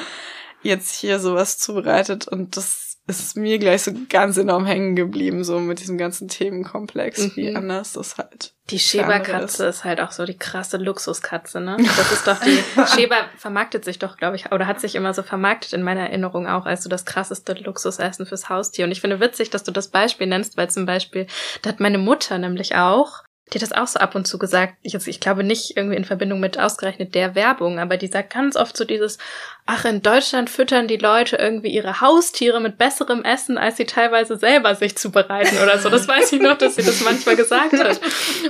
jetzt 0.63 0.95
hier 0.95 1.19
sowas 1.19 1.59
zubereitet 1.59 2.29
und 2.29 2.57
das 2.57 2.90
ist 3.07 3.37
mir 3.37 3.59
gleich 3.59 3.83
so 3.83 3.93
ganz 4.09 4.37
enorm 4.37 4.67
hängen 4.67 4.95
geblieben, 4.95 5.43
so 5.43 5.59
mit 5.59 5.81
diesem 5.81 5.99
ganzen 5.99 6.29
Themenkomplex, 6.29 7.35
wie 7.37 7.51
Mhm. 7.51 7.57
anders 7.57 7.95
das 7.95 8.19
halt. 8.19 8.55
Die 8.71 8.77
andere 8.77 9.25
Sheba-Katze 9.25 9.67
ist 9.67 9.85
halt 9.85 10.01
auch 10.01 10.13
so 10.13 10.25
die 10.25 10.37
krasse 10.39 10.77
Luxuskatze, 10.77 11.61
ne? 11.61 11.77
Das 11.97 12.13
ist 12.13 12.27
doch 12.27 12.39
die, 12.41 12.63
Sheba 12.95 13.17
vermarktet 13.37 13.85
sich 13.85 13.99
doch, 13.99 14.17
glaube 14.17 14.37
ich, 14.37 14.53
oder 14.53 14.67
hat 14.67 14.81
sich 14.81 14.95
immer 14.95 15.13
so 15.13 15.23
vermarktet 15.25 15.73
in 15.73 15.83
meiner 15.83 16.03
Erinnerung 16.03 16.47
auch 16.47 16.67
als 16.67 16.85
so 16.85 16.89
das 16.89 17.05
krasseste 17.05 17.55
Luxusessen 17.55 18.27
fürs 18.27 18.49
Haustier. 18.49 18.85
Und 18.85 18.93
ich 18.93 19.01
finde 19.01 19.19
witzig, 19.19 19.51
dass 19.51 19.65
du 19.65 19.73
das 19.73 19.89
Beispiel 19.89 20.29
nennst, 20.29 20.57
weil 20.57 20.71
zum 20.71 20.87
Beispiel, 20.87 21.27
da 21.63 21.71
hat 21.71 21.81
meine 21.81 21.99
Mutter 21.99 22.39
nämlich 22.39 22.77
auch, 22.77 23.25
die 23.53 23.59
hat 23.59 23.63
das 23.63 23.73
auch 23.73 23.87
so 23.87 23.99
ab 23.99 24.15
und 24.15 24.27
zu 24.27 24.39
gesagt, 24.39 24.75
ich, 24.83 24.95
ich 24.95 25.21
glaube 25.21 25.43
nicht 25.43 25.77
irgendwie 25.77 25.97
in 25.97 26.05
Verbindung 26.05 26.41
mit 26.41 26.59
ausgerechnet 26.59 27.15
der 27.15 27.35
Werbung, 27.35 27.79
aber 27.79 27.97
die 27.97 28.07
sagt 28.07 28.33
ganz 28.33 28.57
oft 28.57 28.77
so 28.77 28.85
dieses, 28.85 29.19
ach, 29.67 29.85
in 29.85 30.03
Deutschland 30.03 30.51
füttern 30.51 30.87
die 30.87 30.97
Leute 30.97 31.37
irgendwie 31.37 31.69
ihre 31.69 32.01
Haustiere 32.01 32.61
mit 32.61 32.79
besserem 32.79 33.25
Essen, 33.25 33.59
als 33.59 33.77
sie 33.77 33.87
teilweise 33.87 34.37
selber 34.37 34.75
sich 34.75 34.97
zubereiten 34.97 35.59
oder 35.63 35.79
so. 35.79 35.89
Das 35.89 36.07
weiß 36.07 36.33
ich 36.33 36.41
noch, 36.41 36.59
dass 36.59 36.77
sie 36.77 36.83
das 36.83 37.01
manchmal 37.03 37.37
gesagt 37.37 37.73
hat. 37.73 38.01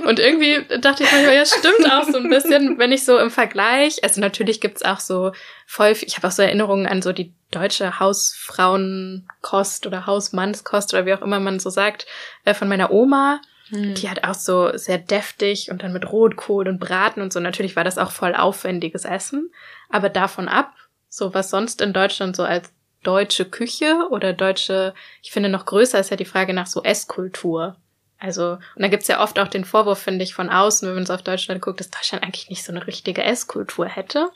Und 0.05 0.19
irgendwie 0.19 0.63
dachte 0.79 1.03
ich 1.03 1.11
manchmal, 1.11 1.35
ja, 1.35 1.45
stimmt 1.45 1.91
auch 1.91 2.05
so 2.05 2.17
ein 2.17 2.29
bisschen, 2.29 2.77
wenn 2.77 2.91
ich 2.91 3.03
so 3.03 3.17
im 3.17 3.31
Vergleich, 3.31 4.03
also 4.03 4.21
natürlich 4.21 4.61
gibt's 4.61 4.83
auch 4.83 4.99
so 4.99 5.31
voll, 5.65 5.95
ich 6.01 6.15
habe 6.17 6.27
auch 6.27 6.31
so 6.31 6.41
Erinnerungen 6.43 6.85
an 6.85 7.01
so 7.01 7.11
die 7.11 7.33
deutsche 7.51 7.99
Hausfrauenkost 7.99 9.85
oder 9.85 10.05
Hausmannskost 10.05 10.93
oder 10.93 11.05
wie 11.05 11.13
auch 11.13 11.21
immer 11.21 11.39
man 11.39 11.59
so 11.59 11.69
sagt, 11.69 12.05
äh, 12.45 12.53
von 12.53 12.67
meiner 12.67 12.91
Oma. 12.91 13.41
Die 13.71 14.09
hat 14.09 14.23
auch 14.23 14.33
so 14.33 14.75
sehr 14.77 14.97
deftig 14.97 15.71
und 15.71 15.83
dann 15.83 15.93
mit 15.93 16.11
Rotkohl 16.11 16.67
und 16.67 16.79
Braten 16.79 17.21
und 17.21 17.31
so. 17.31 17.39
Natürlich 17.39 17.75
war 17.75 17.83
das 17.83 17.97
auch 17.97 18.11
voll 18.11 18.35
aufwendiges 18.35 19.05
Essen. 19.05 19.51
Aber 19.89 20.09
davon 20.09 20.47
ab, 20.47 20.73
so 21.09 21.33
was 21.33 21.49
sonst 21.49 21.81
in 21.81 21.93
Deutschland 21.93 22.35
so 22.35 22.43
als 22.43 22.71
deutsche 23.03 23.45
Küche 23.45 24.07
oder 24.11 24.33
deutsche, 24.33 24.93
ich 25.21 25.31
finde 25.31 25.49
noch 25.49 25.65
größer 25.65 25.99
ist 25.99 26.11
ja 26.11 26.17
die 26.17 26.25
Frage 26.25 26.53
nach 26.53 26.67
so 26.67 26.83
Esskultur. 26.83 27.75
Also, 28.19 28.59
und 28.75 28.81
da 28.83 28.87
gibt's 28.87 29.07
ja 29.07 29.23
oft 29.23 29.39
auch 29.39 29.47
den 29.47 29.65
Vorwurf, 29.65 29.99
finde 29.99 30.23
ich, 30.23 30.35
von 30.35 30.49
außen, 30.49 30.87
wenn 30.87 30.95
man 30.95 31.05
so 31.07 31.13
auf 31.13 31.23
Deutschland 31.23 31.61
guckt, 31.61 31.79
dass 31.79 31.89
Deutschland 31.89 32.23
eigentlich 32.23 32.49
nicht 32.49 32.63
so 32.63 32.71
eine 32.71 32.85
richtige 32.85 33.23
Esskultur 33.23 33.87
hätte. 33.87 34.29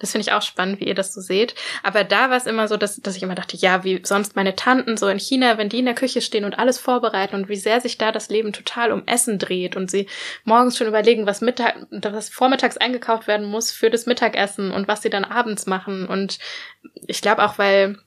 Das 0.00 0.12
finde 0.12 0.26
ich 0.26 0.32
auch 0.32 0.42
spannend, 0.42 0.80
wie 0.80 0.86
ihr 0.86 0.94
das 0.94 1.14
so 1.14 1.20
seht. 1.20 1.54
Aber 1.82 2.02
da 2.02 2.30
war 2.30 2.36
es 2.36 2.46
immer 2.46 2.66
so, 2.66 2.76
dass, 2.76 2.96
dass 2.96 3.16
ich 3.16 3.22
immer 3.22 3.34
dachte, 3.34 3.56
ja, 3.56 3.84
wie 3.84 4.00
sonst 4.02 4.34
meine 4.34 4.56
Tanten 4.56 4.96
so 4.96 5.06
in 5.06 5.20
China, 5.20 5.58
wenn 5.58 5.68
die 5.68 5.78
in 5.78 5.84
der 5.84 5.94
Küche 5.94 6.20
stehen 6.20 6.44
und 6.44 6.58
alles 6.58 6.78
vorbereiten 6.78 7.36
und 7.36 7.48
wie 7.48 7.56
sehr 7.56 7.80
sich 7.80 7.98
da 7.98 8.10
das 8.10 8.28
Leben 8.30 8.52
total 8.52 8.90
um 8.92 9.06
Essen 9.06 9.38
dreht 9.38 9.76
und 9.76 9.90
sie 9.90 10.08
morgens 10.44 10.76
schon 10.76 10.88
überlegen, 10.88 11.26
was 11.26 11.40
Mittag, 11.40 11.86
was 11.90 12.30
vormittags 12.30 12.76
eingekauft 12.76 13.28
werden 13.28 13.46
muss 13.46 13.70
für 13.70 13.90
das 13.90 14.06
Mittagessen 14.06 14.72
und 14.72 14.88
was 14.88 15.02
sie 15.02 15.10
dann 15.10 15.24
abends 15.24 15.66
machen. 15.66 16.06
Und 16.06 16.38
ich 17.06 17.22
glaube 17.22 17.44
auch, 17.44 17.58
weil 17.58 17.98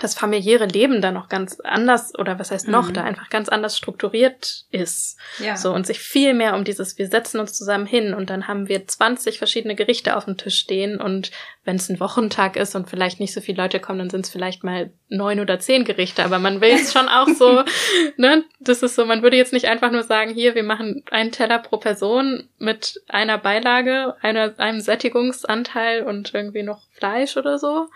das 0.00 0.14
familiäre 0.14 0.66
Leben 0.66 1.00
da 1.00 1.10
noch 1.10 1.28
ganz 1.28 1.58
anders 1.60 2.16
oder 2.16 2.38
was 2.38 2.50
heißt 2.50 2.68
noch 2.68 2.88
Mhm. 2.88 2.94
da 2.94 3.04
einfach 3.04 3.28
ganz 3.28 3.48
anders 3.48 3.76
strukturiert 3.76 4.64
ist. 4.70 5.18
Ja. 5.38 5.56
So 5.56 5.72
und 5.72 5.86
sich 5.86 5.98
viel 5.98 6.32
mehr 6.34 6.54
um 6.54 6.64
dieses, 6.64 6.96
wir 6.98 7.08
setzen 7.08 7.40
uns 7.40 7.54
zusammen 7.54 7.86
hin 7.86 8.14
und 8.14 8.30
dann 8.30 8.46
haben 8.46 8.68
wir 8.68 8.86
20 8.86 9.38
verschiedene 9.38 9.74
Gerichte 9.74 10.16
auf 10.16 10.26
dem 10.26 10.36
Tisch 10.36 10.58
stehen 10.58 11.00
und 11.00 11.30
wenn 11.64 11.76
es 11.76 11.88
ein 11.88 12.00
Wochentag 12.00 12.56
ist 12.56 12.74
und 12.74 12.88
vielleicht 12.88 13.20
nicht 13.20 13.34
so 13.34 13.40
viele 13.40 13.62
Leute 13.62 13.80
kommen, 13.80 13.98
dann 13.98 14.10
sind 14.10 14.24
es 14.24 14.30
vielleicht 14.30 14.64
mal 14.64 14.92
neun 15.08 15.40
oder 15.40 15.58
zehn 15.58 15.84
Gerichte, 15.84 16.24
aber 16.24 16.38
man 16.38 16.60
will 16.60 16.70
es 16.72 16.92
schon 16.92 17.08
auch 17.08 17.28
so, 17.28 17.64
ne, 18.16 18.44
das 18.60 18.82
ist 18.82 18.94
so, 18.94 19.04
man 19.04 19.22
würde 19.22 19.36
jetzt 19.36 19.52
nicht 19.52 19.66
einfach 19.66 19.90
nur 19.90 20.04
sagen, 20.04 20.32
hier, 20.32 20.54
wir 20.54 20.62
machen 20.62 21.04
einen 21.10 21.32
Teller 21.32 21.58
pro 21.58 21.76
Person 21.78 22.48
mit 22.58 23.02
einer 23.08 23.38
Beilage, 23.38 24.14
einer, 24.22 24.54
einem 24.58 24.80
Sättigungsanteil 24.80 26.04
und 26.04 26.32
irgendwie 26.32 26.62
noch 26.62 26.82
Fleisch 26.92 27.36
oder 27.36 27.58
so. 27.58 27.88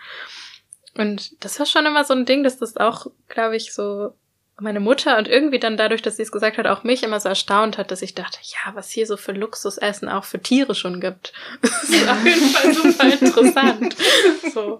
Und 0.97 1.43
das 1.43 1.59
war 1.59 1.65
schon 1.65 1.85
immer 1.85 2.03
so 2.03 2.13
ein 2.13 2.25
Ding, 2.25 2.43
dass 2.43 2.57
das 2.57 2.77
auch, 2.77 3.07
glaube 3.27 3.55
ich, 3.55 3.73
so 3.73 4.13
meine 4.57 4.79
Mutter 4.79 5.17
und 5.17 5.27
irgendwie 5.27 5.59
dann 5.59 5.75
dadurch, 5.75 6.01
dass 6.01 6.15
sie 6.15 6.23
es 6.23 6.31
gesagt 6.31 6.57
hat, 6.57 6.67
auch 6.67 6.83
mich 6.83 7.03
immer 7.03 7.19
so 7.19 7.27
erstaunt 7.27 7.77
hat, 7.77 7.91
dass 7.91 8.01
ich 8.01 8.15
dachte, 8.15 8.39
ja, 8.41 8.73
was 8.73 8.89
hier 8.89 9.05
so 9.05 9.17
für 9.17 9.33
Luxusessen 9.33 10.07
auch 10.07 10.23
für 10.23 10.41
Tiere 10.41 10.75
schon 10.75 11.01
gibt. 11.01 11.33
Das 11.61 11.89
ist 11.89 12.09
auf 12.09 12.25
jeden 12.25 12.47
Fall 12.49 12.73
super 12.73 13.13
interessant. 13.13 13.95
So. 14.53 14.79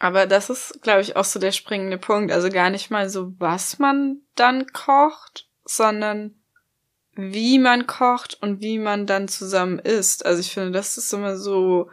Aber 0.00 0.26
das 0.26 0.50
ist, 0.50 0.82
glaube 0.82 1.02
ich, 1.02 1.14
auch 1.14 1.24
so 1.24 1.38
der 1.38 1.52
springende 1.52 1.98
Punkt. 1.98 2.32
Also 2.32 2.48
gar 2.48 2.70
nicht 2.70 2.90
mal 2.90 3.08
so, 3.08 3.32
was 3.38 3.78
man 3.78 4.22
dann 4.34 4.66
kocht, 4.72 5.46
sondern 5.64 6.34
wie 7.14 7.58
man 7.58 7.86
kocht 7.86 8.38
und 8.42 8.60
wie 8.60 8.78
man 8.78 9.06
dann 9.06 9.28
zusammen 9.28 9.78
isst. 9.78 10.26
Also 10.26 10.40
ich 10.40 10.52
finde, 10.52 10.72
das 10.72 10.96
ist 10.96 11.12
immer 11.12 11.36
so, 11.36 11.90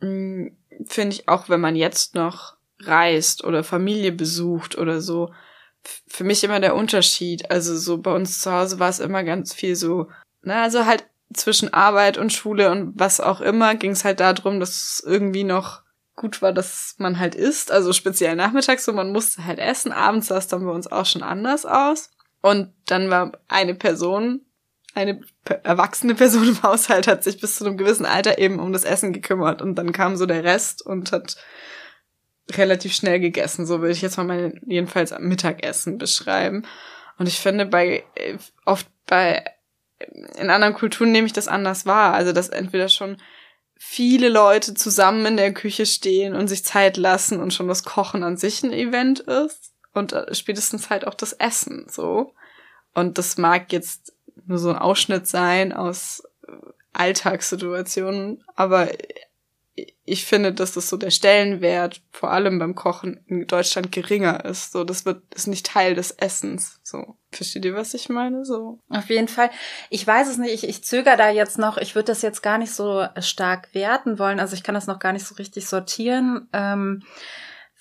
mh, 0.00 0.50
finde 0.86 1.16
ich 1.16 1.28
auch, 1.28 1.48
wenn 1.48 1.60
man 1.60 1.76
jetzt 1.76 2.14
noch 2.14 2.56
reist 2.80 3.44
oder 3.44 3.64
Familie 3.64 4.12
besucht 4.12 4.78
oder 4.78 5.00
so, 5.00 5.32
für 6.06 6.24
mich 6.24 6.44
immer 6.44 6.60
der 6.60 6.74
Unterschied. 6.74 7.50
Also 7.50 7.76
so 7.76 7.98
bei 7.98 8.12
uns 8.14 8.40
zu 8.40 8.52
Hause 8.52 8.78
war 8.78 8.88
es 8.88 9.00
immer 9.00 9.24
ganz 9.24 9.54
viel 9.54 9.76
so, 9.76 10.08
na, 10.42 10.62
also 10.62 10.86
halt 10.86 11.06
zwischen 11.32 11.72
Arbeit 11.72 12.18
und 12.18 12.32
Schule 12.32 12.70
und 12.70 12.98
was 12.98 13.20
auch 13.20 13.40
immer 13.40 13.74
ging 13.76 13.92
es 13.92 14.04
halt 14.04 14.20
darum, 14.20 14.60
dass 14.60 15.02
irgendwie 15.04 15.44
noch 15.44 15.82
gut 16.16 16.42
war, 16.42 16.52
dass 16.52 16.96
man 16.98 17.18
halt 17.18 17.34
isst, 17.34 17.72
also 17.72 17.92
speziell 17.92 18.36
nachmittags 18.36 18.84
so, 18.84 18.92
man 18.92 19.12
musste 19.12 19.44
halt 19.46 19.58
essen, 19.58 19.92
abends 19.92 20.26
sah 20.26 20.36
es 20.36 20.48
dann 20.48 20.64
bei 20.64 20.72
uns 20.72 20.90
auch 20.90 21.06
schon 21.06 21.22
anders 21.22 21.64
aus. 21.64 22.10
Und 22.42 22.72
dann 22.86 23.10
war 23.10 23.32
eine 23.48 23.74
Person, 23.74 24.44
eine 24.94 25.20
erwachsene 25.62 26.14
Person 26.14 26.48
im 26.48 26.62
Haushalt 26.62 27.06
hat 27.06 27.24
sich 27.24 27.40
bis 27.40 27.56
zu 27.56 27.64
einem 27.64 27.76
gewissen 27.76 28.06
Alter 28.06 28.38
eben 28.38 28.58
um 28.58 28.72
das 28.72 28.84
Essen 28.84 29.12
gekümmert 29.12 29.62
und 29.62 29.76
dann 29.76 29.92
kam 29.92 30.16
so 30.16 30.26
der 30.26 30.44
Rest 30.44 30.84
und 30.84 31.12
hat 31.12 31.36
relativ 32.56 32.94
schnell 32.94 33.20
gegessen. 33.20 33.66
So 33.66 33.80
würde 33.80 33.92
ich 33.92 34.02
jetzt 34.02 34.16
mal 34.16 34.24
mein 34.24 34.60
jedenfalls 34.66 35.12
am 35.12 35.24
Mittagessen 35.24 35.98
beschreiben. 35.98 36.66
Und 37.18 37.28
ich 37.28 37.38
finde 37.38 37.66
bei 37.66 38.04
äh, 38.14 38.38
oft 38.64 38.88
bei 39.06 39.44
in 40.36 40.48
anderen 40.48 40.74
Kulturen 40.74 41.12
nehme 41.12 41.26
ich 41.26 41.32
das 41.32 41.48
anders 41.48 41.86
wahr. 41.86 42.14
Also 42.14 42.32
dass 42.32 42.48
entweder 42.48 42.88
schon 42.88 43.18
viele 43.76 44.28
Leute 44.28 44.74
zusammen 44.74 45.24
in 45.26 45.36
der 45.36 45.54
Küche 45.54 45.86
stehen 45.86 46.34
und 46.34 46.48
sich 46.48 46.64
Zeit 46.64 46.96
lassen 46.96 47.40
und 47.40 47.54
schon 47.54 47.68
das 47.68 47.84
Kochen 47.84 48.22
an 48.22 48.36
sich 48.36 48.62
ein 48.62 48.72
Event 48.72 49.20
ist 49.20 49.72
und 49.92 50.12
äh, 50.12 50.34
spätestens 50.34 50.90
halt 50.90 51.06
auch 51.06 51.14
das 51.14 51.32
Essen 51.32 51.86
so. 51.88 52.34
Und 52.92 53.18
das 53.18 53.38
mag 53.38 53.72
jetzt 53.72 54.12
nur 54.46 54.58
so 54.58 54.70
ein 54.70 54.78
Ausschnitt 54.78 55.26
sein 55.26 55.72
aus 55.72 56.22
äh, 56.46 56.52
Alltagssituationen, 56.92 58.42
aber 58.54 58.88
ich 60.04 60.26
finde, 60.26 60.52
dass 60.52 60.72
das 60.72 60.88
so 60.88 60.96
der 60.96 61.10
Stellenwert, 61.10 62.02
vor 62.10 62.30
allem 62.30 62.58
beim 62.58 62.74
Kochen 62.74 63.22
in 63.26 63.46
Deutschland 63.46 63.92
geringer 63.92 64.44
ist. 64.44 64.72
So, 64.72 64.84
das 64.84 65.04
wird, 65.04 65.22
ist 65.34 65.46
nicht 65.46 65.66
Teil 65.66 65.94
des 65.94 66.10
Essens. 66.10 66.80
So. 66.82 67.16
Versteht 67.30 67.64
ihr, 67.64 67.74
was 67.74 67.94
ich 67.94 68.08
meine? 68.08 68.44
So. 68.44 68.80
Auf 68.88 69.08
jeden 69.08 69.28
Fall. 69.28 69.50
Ich 69.88 70.06
weiß 70.06 70.28
es 70.28 70.38
nicht. 70.38 70.52
Ich, 70.52 70.68
ich 70.68 70.84
zögere 70.84 71.16
da 71.16 71.30
jetzt 71.30 71.58
noch. 71.58 71.78
Ich 71.78 71.94
würde 71.94 72.06
das 72.06 72.22
jetzt 72.22 72.42
gar 72.42 72.58
nicht 72.58 72.72
so 72.72 73.06
stark 73.20 73.72
werten 73.72 74.18
wollen. 74.18 74.40
Also 74.40 74.54
ich 74.54 74.62
kann 74.62 74.74
das 74.74 74.86
noch 74.86 74.98
gar 74.98 75.12
nicht 75.12 75.26
so 75.26 75.36
richtig 75.36 75.68
sortieren, 75.68 76.48
ähm, 76.52 77.04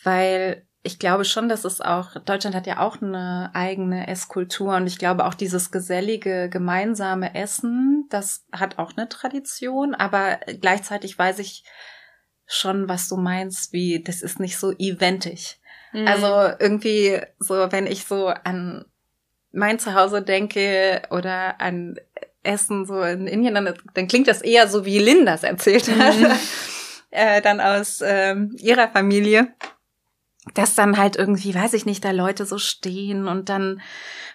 weil 0.03 0.67
ich 0.81 0.97
glaube 0.97 1.25
schon, 1.25 1.49
dass 1.49 1.65
es 1.65 1.81
auch, 1.81 2.15
Deutschland 2.25 2.55
hat 2.55 2.65
ja 2.65 2.79
auch 2.79 3.01
eine 3.01 3.51
eigene 3.53 4.07
Esskultur 4.07 4.75
und 4.75 4.87
ich 4.87 4.97
glaube 4.97 5.25
auch 5.25 5.33
dieses 5.33 5.71
gesellige, 5.71 6.49
gemeinsame 6.49 7.35
Essen, 7.35 8.05
das 8.09 8.45
hat 8.51 8.79
auch 8.79 8.95
eine 8.95 9.09
Tradition, 9.09 9.93
aber 9.93 10.39
gleichzeitig 10.61 11.17
weiß 11.17 11.39
ich 11.39 11.65
schon, 12.45 12.87
was 12.87 13.09
du 13.09 13.17
meinst, 13.17 13.73
wie, 13.73 14.01
das 14.01 14.21
ist 14.21 14.39
nicht 14.39 14.57
so 14.57 14.71
eventig. 14.77 15.59
Mhm. 15.91 16.07
Also 16.07 16.55
irgendwie 16.59 17.19
so, 17.39 17.71
wenn 17.71 17.85
ich 17.85 18.05
so 18.05 18.27
an 18.27 18.85
mein 19.51 19.79
Zuhause 19.79 20.21
denke 20.21 21.01
oder 21.09 21.59
an 21.59 21.99
Essen 22.41 22.85
so 22.85 23.01
in 23.01 23.27
Indien, 23.27 23.55
dann, 23.55 23.73
dann 23.93 24.07
klingt 24.07 24.29
das 24.29 24.41
eher 24.41 24.67
so, 24.69 24.85
wie 24.85 24.99
Lindas 24.99 25.43
erzählt 25.43 25.89
hat, 25.89 26.15
mhm. 26.15 26.31
äh, 27.11 27.41
dann 27.41 27.59
aus 27.59 28.01
ähm, 28.01 28.55
ihrer 28.57 28.87
Familie 28.87 29.53
dass 30.53 30.75
dann 30.75 30.97
halt 30.97 31.15
irgendwie, 31.15 31.53
weiß 31.53 31.73
ich 31.73 31.85
nicht, 31.85 32.03
da 32.03 32.11
Leute 32.11 32.45
so 32.45 32.57
stehen 32.57 33.27
und 33.27 33.49
dann 33.49 33.81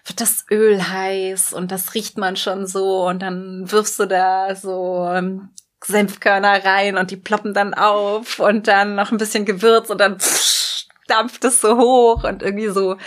wird 0.05 0.21
das 0.21 0.45
Öl 0.51 0.87
heiß 0.87 1.53
und 1.53 1.71
das 1.71 1.93
riecht 1.95 2.17
man 2.17 2.35
schon 2.35 2.67
so 2.67 3.07
und 3.07 3.21
dann 3.21 3.69
wirfst 3.71 3.99
du 3.99 4.05
da 4.05 4.55
so 4.55 5.07
ähm, 5.11 5.49
Senfkörner 5.83 6.63
rein 6.63 6.97
und 6.97 7.11
die 7.11 7.17
ploppen 7.17 7.53
dann 7.53 7.73
auf 7.73 8.39
und 8.39 8.67
dann 8.67 8.95
noch 8.95 9.11
ein 9.11 9.17
bisschen 9.17 9.45
Gewürz 9.45 9.89
und 9.89 9.99
dann 9.99 10.19
pff, 10.19 10.85
dampft 11.07 11.43
es 11.43 11.61
so 11.61 11.77
hoch 11.77 12.23
und 12.23 12.43
irgendwie 12.43 12.69
so 12.69 12.97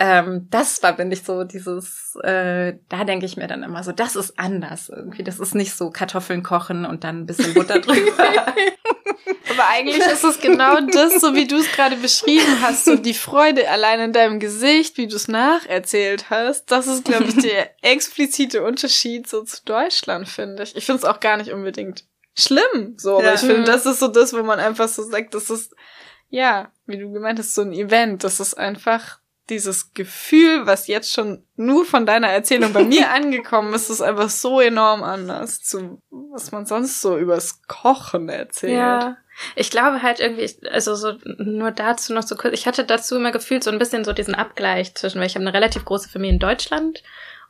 ähm, 0.00 0.46
das 0.50 0.78
verbinde 0.78 1.14
ich 1.14 1.24
so 1.24 1.42
dieses, 1.42 2.16
äh, 2.22 2.74
da 2.88 3.04
denke 3.04 3.26
ich 3.26 3.36
mir 3.36 3.48
dann 3.48 3.64
immer 3.64 3.82
so, 3.82 3.90
das 3.90 4.14
ist 4.14 4.38
anders 4.38 4.88
irgendwie. 4.88 5.24
Das 5.24 5.40
ist 5.40 5.56
nicht 5.56 5.74
so 5.74 5.90
Kartoffeln 5.90 6.44
kochen 6.44 6.86
und 6.86 7.02
dann 7.02 7.20
ein 7.20 7.26
bisschen 7.26 7.52
Butter 7.52 7.78
drüber. 7.80 8.12
Aber 9.50 9.68
eigentlich 9.70 9.98
ist 10.06 10.22
es 10.22 10.40
genau 10.40 10.80
das, 10.80 11.20
so 11.20 11.34
wie 11.34 11.48
du 11.48 11.56
es 11.56 11.72
gerade 11.72 11.96
beschrieben 11.96 12.60
hast, 12.62 12.84
so 12.84 12.94
die 12.94 13.14
Freude 13.14 13.68
allein 13.68 13.98
in 13.98 14.12
deinem 14.12 14.38
Gesicht, 14.38 14.96
wie 14.98 15.08
du 15.08 15.16
es 15.16 15.26
nacherzählt 15.26 16.30
hast. 16.30 16.70
Das 16.70 16.86
ist, 16.86 17.04
glaube 17.04 17.24
ich, 17.24 17.36
der 17.36 17.70
explizite 17.82 18.62
Unterschied 18.62 19.28
so 19.28 19.42
zu 19.42 19.64
Deutschland, 19.64 20.28
finde 20.28 20.62
ich. 20.62 20.76
Ich 20.76 20.86
finde 20.86 21.00
es 21.00 21.04
auch 21.04 21.18
gar 21.18 21.38
nicht 21.38 21.52
unbedingt 21.52 22.04
schlimm, 22.36 22.94
so. 22.96 23.20
Ja. 23.20 23.26
Aber 23.26 23.34
ich 23.34 23.40
finde, 23.40 23.64
das 23.64 23.84
ist 23.84 23.98
so 23.98 24.06
das, 24.06 24.32
wo 24.32 24.44
man 24.44 24.60
einfach 24.60 24.86
so 24.86 25.02
sagt, 25.02 25.34
das 25.34 25.50
ist, 25.50 25.74
ja, 26.28 26.70
wie 26.86 26.98
du 26.98 27.10
gemeint 27.10 27.40
hast, 27.40 27.54
so 27.54 27.62
ein 27.62 27.72
Event. 27.72 28.22
Das 28.22 28.38
ist 28.38 28.54
einfach 28.54 29.17
dieses 29.50 29.94
Gefühl, 29.94 30.66
was 30.66 30.86
jetzt 30.86 31.12
schon 31.12 31.44
nur 31.56 31.84
von 31.84 32.06
deiner 32.06 32.28
Erzählung 32.28 32.72
bei 32.72 32.84
mir 32.84 33.10
angekommen 33.12 33.74
ist, 33.74 33.90
ist 33.90 34.00
einfach 34.00 34.30
so 34.30 34.60
enorm 34.60 35.02
anders 35.02 35.62
zu, 35.62 36.02
was 36.10 36.52
man 36.52 36.66
sonst 36.66 37.00
so 37.00 37.16
übers 37.18 37.62
Kochen 37.66 38.28
erzählt. 38.28 38.74
Ja. 38.74 39.16
Ich 39.54 39.70
glaube 39.70 40.02
halt 40.02 40.18
irgendwie, 40.18 40.50
also 40.68 40.94
so 40.96 41.12
nur 41.24 41.70
dazu 41.70 42.12
noch 42.12 42.24
so 42.24 42.34
kurz, 42.34 42.54
ich 42.54 42.66
hatte 42.66 42.84
dazu 42.84 43.16
immer 43.16 43.30
gefühlt 43.30 43.62
so 43.62 43.70
ein 43.70 43.78
bisschen 43.78 44.04
so 44.04 44.12
diesen 44.12 44.34
Abgleich 44.34 44.94
zwischen, 44.94 45.20
weil 45.20 45.28
ich 45.28 45.36
habe 45.36 45.46
eine 45.46 45.54
relativ 45.54 45.84
große 45.84 46.08
Familie 46.08 46.34
in 46.34 46.40
Deutschland 46.40 47.02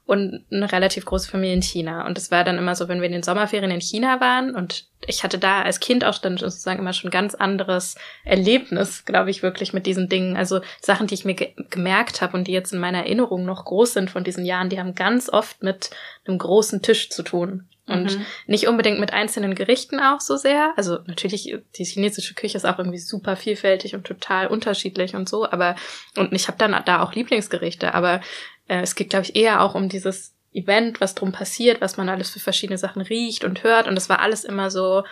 und 0.09 0.43
eine 0.51 0.73
relativ 0.73 1.05
große 1.05 1.31
Familie 1.31 1.55
in 1.55 1.61
China. 1.61 2.07
Und 2.07 2.17
es 2.17 2.31
war 2.31 2.43
dann 2.43 2.57
immer 2.57 2.75
so, 2.75 2.89
wenn 2.89 3.03
wir 3.03 3.07
in 3.07 3.13
den 3.13 3.23
Sommerferien 3.23 3.71
in 3.71 3.83
China 3.83 4.23
waren 4.23 4.55
und 4.55 4.87
ich 5.07 5.23
hatte 5.23 5.39
da 5.39 5.61
als 5.61 5.81
Kind 5.81 6.03
auch 6.03 6.17
dann 6.17 6.39
sozusagen 6.39 6.79
immer 6.79 6.95
schon 6.95 7.11
ganz 7.11 7.35
anderes 7.35 7.95
Erlebnis, 8.25 9.05
glaube 9.05 9.29
ich, 9.29 9.43
wirklich 9.43 9.75
mit 9.75 9.85
diesen 9.85 10.09
Dingen. 10.09 10.39
Also 10.39 10.61
Sachen, 10.81 11.09
die 11.09 11.15
ich 11.15 11.27
mir 11.27 11.35
ge 11.35 11.53
gemerkt 11.69 12.23
habe 12.23 12.39
und 12.39 12.49
die 12.49 12.53
jetzt 12.53 12.73
in 12.73 12.81
meiner 12.81 13.01
Erinnerung 13.01 13.45
noch 13.45 13.67
groß 13.67 13.93
sind 13.93 14.11
von 14.11 14.25
diesen 14.25 14.47
Jahren, 14.47 14.71
die 14.71 14.81
haben 14.81 14.95
ganz 14.95 15.29
oft 15.29 15.63
mit 15.63 15.91
einem 16.27 16.39
großen 16.39 16.81
Tisch 16.81 17.11
zu 17.11 17.23
tun. 17.23 17.69
Und 17.87 18.19
mhm. 18.19 18.27
nicht 18.47 18.67
unbedingt 18.67 19.01
mit 19.01 19.13
einzelnen 19.13 19.55
Gerichten 19.55 19.99
auch 19.99 20.21
so 20.21 20.37
sehr. 20.37 20.73
Also 20.77 20.99
natürlich, 21.07 21.55
die 21.77 21.85
chinesische 21.85 22.35
Küche 22.35 22.57
ist 22.57 22.67
auch 22.67 22.79
irgendwie 22.79 22.99
super 22.99 23.35
vielfältig 23.35 23.95
und 23.95 24.07
total 24.07 24.47
unterschiedlich 24.47 25.15
und 25.15 25.29
so, 25.29 25.49
aber 25.51 25.75
und 26.17 26.33
ich 26.33 26.49
habe 26.49 26.59
dann 26.59 26.77
da 26.85 27.03
auch 27.03 27.15
Lieblingsgerichte, 27.15 27.95
aber 27.95 28.21
äh, 28.69 28.81
es 28.83 28.95
geht, 28.95 29.11
glaube 29.11 29.27
ich, 29.27 29.37
eher 29.37 29.63
auch 29.63 29.75
um 29.75 29.89
dieses 29.89 30.35
Event, 30.53 31.01
was 31.01 31.15
drum 31.15 31.33
passiert, 31.33 31.81
was 31.81 31.97
man 31.97 32.09
alles 32.09 32.31
für 32.31 32.41
verschiedene 32.41 32.79
Sachen 32.79 33.03
riecht 33.03 33.45
und 33.45 33.63
hört. 33.63 33.87
Und 33.87 33.95
das 33.95 34.09
war 34.09 34.21
alles 34.21 34.45
immer 34.45 34.71
so, 34.71 35.05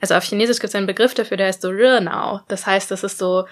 also 0.00 0.14
auf 0.14 0.24
Chinesisch 0.24 0.58
gibt 0.58 0.70
es 0.70 0.74
einen 0.74 0.86
Begriff 0.86 1.14
dafür, 1.14 1.36
der 1.36 1.46
heißt 1.46 1.62
so 1.62 1.68
Rinao. 1.68 2.40
Das 2.48 2.66
heißt, 2.66 2.90
das 2.90 3.04
ist 3.04 3.18
so 3.18 3.46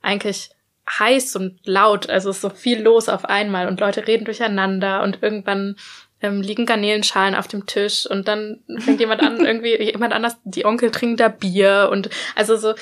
eigentlich 0.00 0.50
heiß 0.88 1.36
und 1.36 1.58
laut, 1.64 2.08
also 2.08 2.30
es 2.30 2.36
ist 2.36 2.42
so 2.42 2.50
viel 2.50 2.80
los 2.80 3.08
auf 3.08 3.26
einmal 3.26 3.68
und 3.68 3.80
Leute 3.80 4.06
reden 4.06 4.24
durcheinander 4.24 5.02
und 5.02 5.22
irgendwann 5.22 5.76
ähm, 6.22 6.40
liegen 6.40 6.66
Garnelenschalen 6.66 7.34
auf 7.34 7.46
dem 7.46 7.66
Tisch 7.66 8.06
und 8.06 8.26
dann 8.26 8.60
fängt 8.78 9.00
jemand 9.00 9.22
an, 9.22 9.44
irgendwie, 9.44 9.76
jemand 9.82 10.14
anders, 10.14 10.36
die 10.44 10.64
Onkel 10.64 10.90
trinken 10.90 11.18
da 11.18 11.28
Bier 11.28 11.90
und 11.92 12.08
also 12.34 12.56
so, 12.56 12.74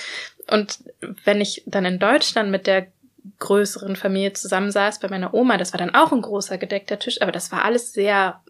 und 0.50 0.78
wenn 1.24 1.40
ich 1.40 1.64
dann 1.66 1.84
in 1.84 1.98
Deutschland 1.98 2.50
mit 2.50 2.66
der 2.68 2.86
größeren 3.38 3.96
Familie 3.96 4.32
zusammensaß 4.32 5.00
bei 5.00 5.08
meiner 5.08 5.34
Oma. 5.34 5.56
Das 5.56 5.72
war 5.72 5.78
dann 5.78 5.94
auch 5.94 6.12
ein 6.12 6.22
großer 6.22 6.58
gedeckter 6.58 6.98
Tisch, 6.98 7.20
aber 7.22 7.32
das 7.32 7.52
war 7.52 7.64
alles 7.64 7.92
sehr, 7.92 8.40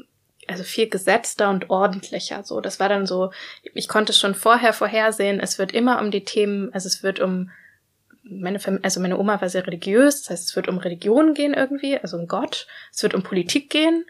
also 0.46 0.62
viel 0.62 0.88
gesetzter 0.88 1.50
und 1.50 1.70
ordentlicher. 1.70 2.42
So, 2.44 2.60
das 2.60 2.80
war 2.80 2.88
dann 2.88 3.06
so, 3.06 3.32
ich 3.74 3.88
konnte 3.88 4.12
schon 4.12 4.34
vorher 4.34 4.72
vorhersehen, 4.72 5.40
es 5.40 5.58
wird 5.58 5.72
immer 5.72 6.00
um 6.00 6.10
die 6.10 6.24
Themen, 6.24 6.72
also 6.72 6.86
es 6.86 7.02
wird 7.02 7.20
um 7.20 7.50
meine, 8.28 8.58
Fam 8.58 8.80
also 8.82 9.00
meine 9.00 9.18
Oma 9.18 9.40
war 9.40 9.48
sehr 9.48 9.66
religiös, 9.66 10.22
das 10.22 10.30
heißt, 10.30 10.48
es 10.48 10.56
wird 10.56 10.68
um 10.68 10.78
Religion 10.78 11.34
gehen 11.34 11.54
irgendwie, 11.54 11.98
also 11.98 12.16
um 12.16 12.26
Gott. 12.26 12.66
Es 12.92 13.02
wird 13.02 13.14
um 13.14 13.22
Politik 13.22 13.70
gehen. 13.70 14.04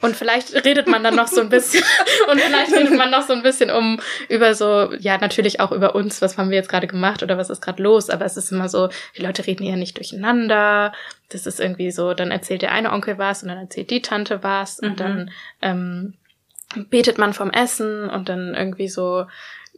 Und 0.00 0.16
vielleicht 0.16 0.54
redet 0.64 0.86
man 0.86 1.02
dann 1.02 1.14
noch 1.14 1.28
so 1.28 1.40
ein 1.40 1.48
bisschen 1.48 1.82
und 2.30 2.40
vielleicht 2.40 2.72
redet 2.72 2.96
man 2.96 3.10
noch 3.10 3.22
so 3.22 3.32
ein 3.32 3.42
bisschen 3.42 3.70
um 3.70 4.00
über 4.28 4.54
so, 4.54 4.92
ja, 4.98 5.18
natürlich 5.18 5.60
auch 5.60 5.72
über 5.72 5.94
uns, 5.94 6.20
was 6.20 6.36
haben 6.36 6.50
wir 6.50 6.56
jetzt 6.56 6.68
gerade 6.68 6.86
gemacht 6.86 7.22
oder 7.22 7.38
was 7.38 7.48
ist 7.48 7.62
gerade 7.62 7.82
los, 7.82 8.10
aber 8.10 8.24
es 8.24 8.36
ist 8.36 8.52
immer 8.52 8.68
so, 8.68 8.88
die 9.16 9.22
Leute 9.22 9.46
reden 9.46 9.64
ja 9.64 9.76
nicht 9.76 9.96
durcheinander. 9.96 10.92
Das 11.30 11.46
ist 11.46 11.58
irgendwie 11.58 11.90
so, 11.90 12.12
dann 12.12 12.30
erzählt 12.30 12.62
der 12.62 12.72
eine 12.72 12.92
Onkel 12.92 13.18
was 13.18 13.42
und 13.42 13.48
dann 13.48 13.58
erzählt 13.58 13.90
die 13.90 14.02
Tante 14.02 14.42
was 14.42 14.78
und 14.78 14.92
mhm. 14.92 14.96
dann 14.96 15.30
ähm, 15.62 16.14
betet 16.90 17.18
man 17.18 17.32
vom 17.32 17.50
Essen 17.50 18.10
und 18.10 18.28
dann 18.28 18.54
irgendwie 18.54 18.88
so, 18.88 19.26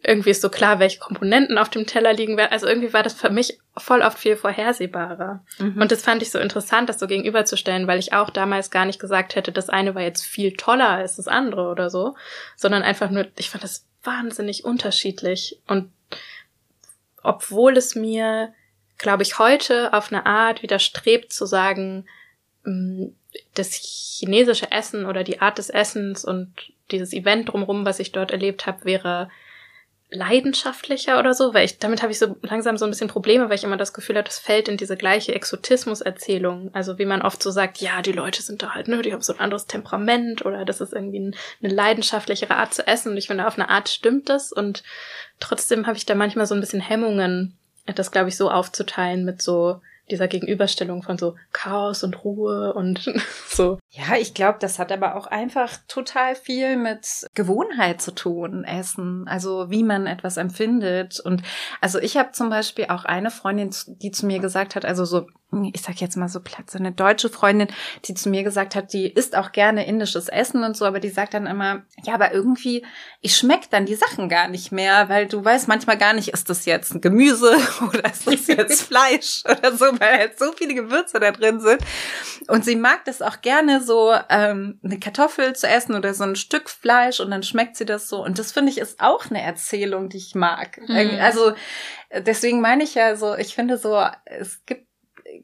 irgendwie 0.02 0.30
ist 0.30 0.42
so 0.42 0.50
klar, 0.50 0.78
welche 0.78 0.98
Komponenten 0.98 1.58
auf 1.58 1.68
dem 1.68 1.86
Teller 1.86 2.12
liegen 2.12 2.36
werden. 2.36 2.52
Also 2.52 2.66
irgendwie 2.66 2.92
war 2.92 3.02
das 3.02 3.14
für 3.14 3.30
mich 3.30 3.58
voll 3.76 4.02
oft 4.02 4.18
viel 4.18 4.36
vorhersehbarer. 4.36 5.44
Mhm. 5.58 5.80
Und 5.80 5.90
das 5.90 6.02
fand 6.02 6.22
ich 6.22 6.30
so 6.30 6.38
interessant, 6.38 6.88
das 6.88 6.98
so 6.98 7.06
gegenüberzustellen, 7.06 7.86
weil 7.86 7.98
ich 7.98 8.12
auch 8.12 8.30
damals 8.30 8.70
gar 8.70 8.84
nicht 8.84 9.00
gesagt 9.00 9.36
hätte, 9.36 9.52
das 9.52 9.68
eine 9.68 9.94
war 9.94 10.02
jetzt 10.02 10.24
viel 10.24 10.52
toller 10.52 10.90
als 10.90 11.16
das 11.16 11.28
andere 11.28 11.70
oder 11.70 11.90
so, 11.90 12.14
sondern 12.56 12.82
einfach 12.82 13.10
nur, 13.10 13.26
ich 13.38 13.50
fand 13.50 13.64
das 13.64 13.86
wahnsinnig 14.02 14.64
unterschiedlich. 14.64 15.58
Und 15.66 15.90
obwohl 17.22 17.76
es 17.76 17.94
mir, 17.94 18.52
glaube 18.98 19.22
ich, 19.22 19.38
heute 19.38 19.92
auf 19.92 20.12
eine 20.12 20.26
Art 20.26 20.62
widerstrebt 20.62 21.32
zu 21.32 21.46
sagen, 21.46 22.06
mm, 22.64 23.06
das 23.54 23.74
chinesische 23.74 24.70
Essen 24.70 25.06
oder 25.06 25.24
die 25.24 25.40
Art 25.40 25.58
des 25.58 25.68
Essens 25.68 26.24
und 26.24 26.52
dieses 26.90 27.12
Event 27.12 27.48
drumherum, 27.50 27.84
was 27.84 27.98
ich 27.98 28.12
dort 28.12 28.30
erlebt 28.30 28.66
habe, 28.66 28.84
wäre 28.84 29.30
leidenschaftlicher 30.10 31.18
oder 31.18 31.34
so, 31.34 31.52
weil 31.52 31.64
ich 31.64 31.78
damit 31.78 32.00
habe 32.02 32.12
ich 32.12 32.18
so 32.18 32.36
langsam 32.42 32.76
so 32.76 32.84
ein 32.84 32.90
bisschen 32.90 33.08
Probleme, 33.08 33.48
weil 33.48 33.56
ich 33.56 33.64
immer 33.64 33.76
das 33.76 33.92
Gefühl 33.92 34.16
habe, 34.16 34.26
das 34.26 34.38
fällt 34.38 34.68
in 34.68 34.76
diese 34.76 34.96
gleiche 34.96 35.34
Exotismus-Erzählung. 35.34 36.70
Also 36.72 36.98
wie 36.98 37.06
man 37.06 37.22
oft 37.22 37.42
so 37.42 37.50
sagt, 37.50 37.78
ja, 37.78 38.02
die 38.02 38.12
Leute 38.12 38.42
sind 38.42 38.62
da 38.62 38.74
halt, 38.74 38.86
ne, 38.86 39.02
die 39.02 39.12
haben 39.12 39.22
so 39.22 39.32
ein 39.32 39.40
anderes 39.40 39.66
Temperament 39.66 40.44
oder 40.44 40.64
das 40.64 40.80
ist 40.80 40.92
irgendwie 40.92 41.18
ein, 41.18 41.36
eine 41.60 41.74
leidenschaftlichere 41.74 42.54
Art 42.54 42.72
zu 42.72 42.86
essen. 42.86 43.12
Und 43.12 43.16
ich 43.16 43.26
finde, 43.26 43.46
auf 43.46 43.58
eine 43.58 43.68
Art 43.68 43.88
stimmt 43.88 44.28
das 44.28 44.52
und 44.52 44.84
trotzdem 45.40 45.88
habe 45.88 45.96
ich 45.96 46.06
da 46.06 46.14
manchmal 46.14 46.46
so 46.46 46.54
ein 46.54 46.60
bisschen 46.60 46.80
Hemmungen, 46.80 47.56
das 47.86 48.12
glaube 48.12 48.28
ich 48.28 48.36
so 48.36 48.50
aufzuteilen 48.50 49.24
mit 49.24 49.42
so 49.42 49.80
dieser 50.10 50.28
Gegenüberstellung 50.28 51.02
von 51.02 51.18
so 51.18 51.34
Chaos 51.52 52.02
und 52.02 52.24
Ruhe 52.24 52.74
und 52.74 53.12
so. 53.48 53.78
Ja, 53.90 54.16
ich 54.18 54.34
glaube, 54.34 54.58
das 54.60 54.78
hat 54.78 54.92
aber 54.92 55.16
auch 55.16 55.26
einfach 55.26 55.78
total 55.88 56.34
viel 56.34 56.76
mit 56.76 57.26
Gewohnheit 57.34 58.00
zu 58.00 58.14
tun, 58.14 58.64
Essen, 58.64 59.26
also 59.26 59.70
wie 59.70 59.82
man 59.82 60.06
etwas 60.06 60.36
empfindet. 60.36 61.20
Und 61.20 61.42
also 61.80 61.98
ich 61.98 62.16
habe 62.16 62.32
zum 62.32 62.50
Beispiel 62.50 62.86
auch 62.88 63.04
eine 63.04 63.30
Freundin, 63.30 63.70
die 63.86 64.10
zu 64.10 64.26
mir 64.26 64.38
gesagt 64.38 64.76
hat, 64.76 64.84
also 64.84 65.04
so 65.04 65.26
ich 65.64 65.82
sag 65.82 66.00
jetzt 66.00 66.16
mal 66.16 66.28
so 66.28 66.40
platt, 66.40 66.70
so 66.70 66.78
eine 66.78 66.92
deutsche 66.92 67.28
Freundin, 67.28 67.68
die 68.04 68.14
zu 68.14 68.28
mir 68.28 68.42
gesagt 68.42 68.74
hat, 68.74 68.92
die 68.92 69.08
isst 69.08 69.36
auch 69.36 69.52
gerne 69.52 69.86
indisches 69.86 70.28
Essen 70.28 70.64
und 70.64 70.76
so, 70.76 70.84
aber 70.84 71.00
die 71.00 71.08
sagt 71.08 71.34
dann 71.34 71.46
immer, 71.46 71.82
ja, 72.04 72.14
aber 72.14 72.32
irgendwie, 72.32 72.84
ich 73.20 73.36
schmeck 73.36 73.70
dann 73.70 73.86
die 73.86 73.94
Sachen 73.94 74.28
gar 74.28 74.48
nicht 74.48 74.72
mehr, 74.72 75.08
weil 75.08 75.26
du 75.26 75.44
weißt 75.44 75.68
manchmal 75.68 75.98
gar 75.98 76.12
nicht, 76.12 76.28
ist 76.28 76.50
das 76.50 76.64
jetzt 76.66 76.94
ein 76.94 77.00
Gemüse 77.00 77.56
oder 77.88 78.10
ist 78.10 78.26
das 78.26 78.46
jetzt 78.46 78.82
Fleisch 78.86 79.42
oder 79.44 79.76
so, 79.76 79.86
weil 79.98 80.18
halt 80.18 80.38
so 80.38 80.52
viele 80.52 80.74
Gewürze 80.74 81.20
da 81.20 81.32
drin 81.32 81.60
sind. 81.60 81.80
Und 82.48 82.64
sie 82.64 82.76
mag 82.76 83.04
das 83.04 83.22
auch 83.22 83.40
gerne 83.40 83.82
so, 83.82 84.14
ähm, 84.28 84.80
eine 84.84 84.98
Kartoffel 84.98 85.54
zu 85.54 85.66
essen 85.66 85.94
oder 85.94 86.14
so 86.14 86.24
ein 86.24 86.36
Stück 86.36 86.68
Fleisch 86.68 87.20
und 87.20 87.30
dann 87.30 87.42
schmeckt 87.42 87.76
sie 87.76 87.86
das 87.86 88.08
so. 88.08 88.22
Und 88.22 88.38
das 88.38 88.52
finde 88.52 88.70
ich 88.70 88.78
ist 88.78 89.00
auch 89.00 89.30
eine 89.30 89.42
Erzählung, 89.42 90.08
die 90.08 90.18
ich 90.18 90.34
mag. 90.34 90.78
Mhm. 90.86 91.18
Also 91.20 91.54
deswegen 92.12 92.60
meine 92.60 92.84
ich 92.84 92.94
ja 92.94 93.16
so, 93.16 93.34
ich 93.34 93.54
finde 93.54 93.78
so, 93.78 94.02
es 94.24 94.64
gibt 94.66 94.85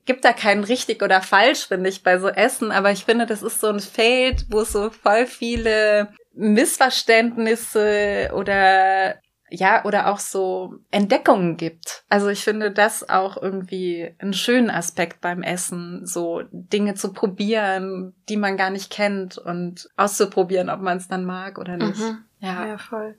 gibt 0.05 0.25
da 0.25 0.33
keinen 0.33 0.65
richtig 0.65 1.03
oder 1.03 1.23
falsch, 1.23 1.67
finde 1.69 1.91
ich, 1.91 2.03
bei 2.03 2.19
so 2.19 2.29
Essen, 2.29 2.71
aber 2.73 2.91
ich 2.93 3.05
finde, 3.05 3.27
das 3.27 3.43
ist 3.43 3.61
so 3.61 3.69
ein 3.69 3.81
Feld, 3.81 4.47
wo 4.51 4.61
es 4.61 4.73
so 4.73 4.91
voll 4.91 5.27
viele 5.27 6.09
Missverständnisse 6.35 8.31
oder 8.35 9.17
ja, 9.55 9.85
oder 9.85 10.09
auch 10.09 10.19
so 10.19 10.77
Entdeckungen 10.91 11.59
gibt. 11.59 12.05
Also 12.09 12.29
ich 12.29 12.43
finde 12.43 12.71
das 12.71 13.09
auch 13.11 13.41
irgendwie 13.41 14.15
einen 14.19 14.33
schönen 14.33 14.71
Aspekt 14.71 15.21
beim 15.21 15.43
Essen, 15.43 16.07
so 16.07 16.43
Dinge 16.51 16.95
zu 16.95 17.13
probieren, 17.13 18.15
die 18.31 18.39
man 18.39 18.57
gar 18.57 18.71
nicht 18.71 18.91
kennt 18.91 19.37
und 19.37 19.91
auszuprobieren, 19.97 20.71
ob 20.71 20.81
man 20.81 20.97
es 20.97 21.09
dann 21.09 21.27
mag 21.27 21.59
oder 21.59 21.77
nicht. 21.77 22.01
Mhm. 22.01 22.25
Ja. 22.41 22.67
ja, 22.67 22.79
voll. 22.79 23.17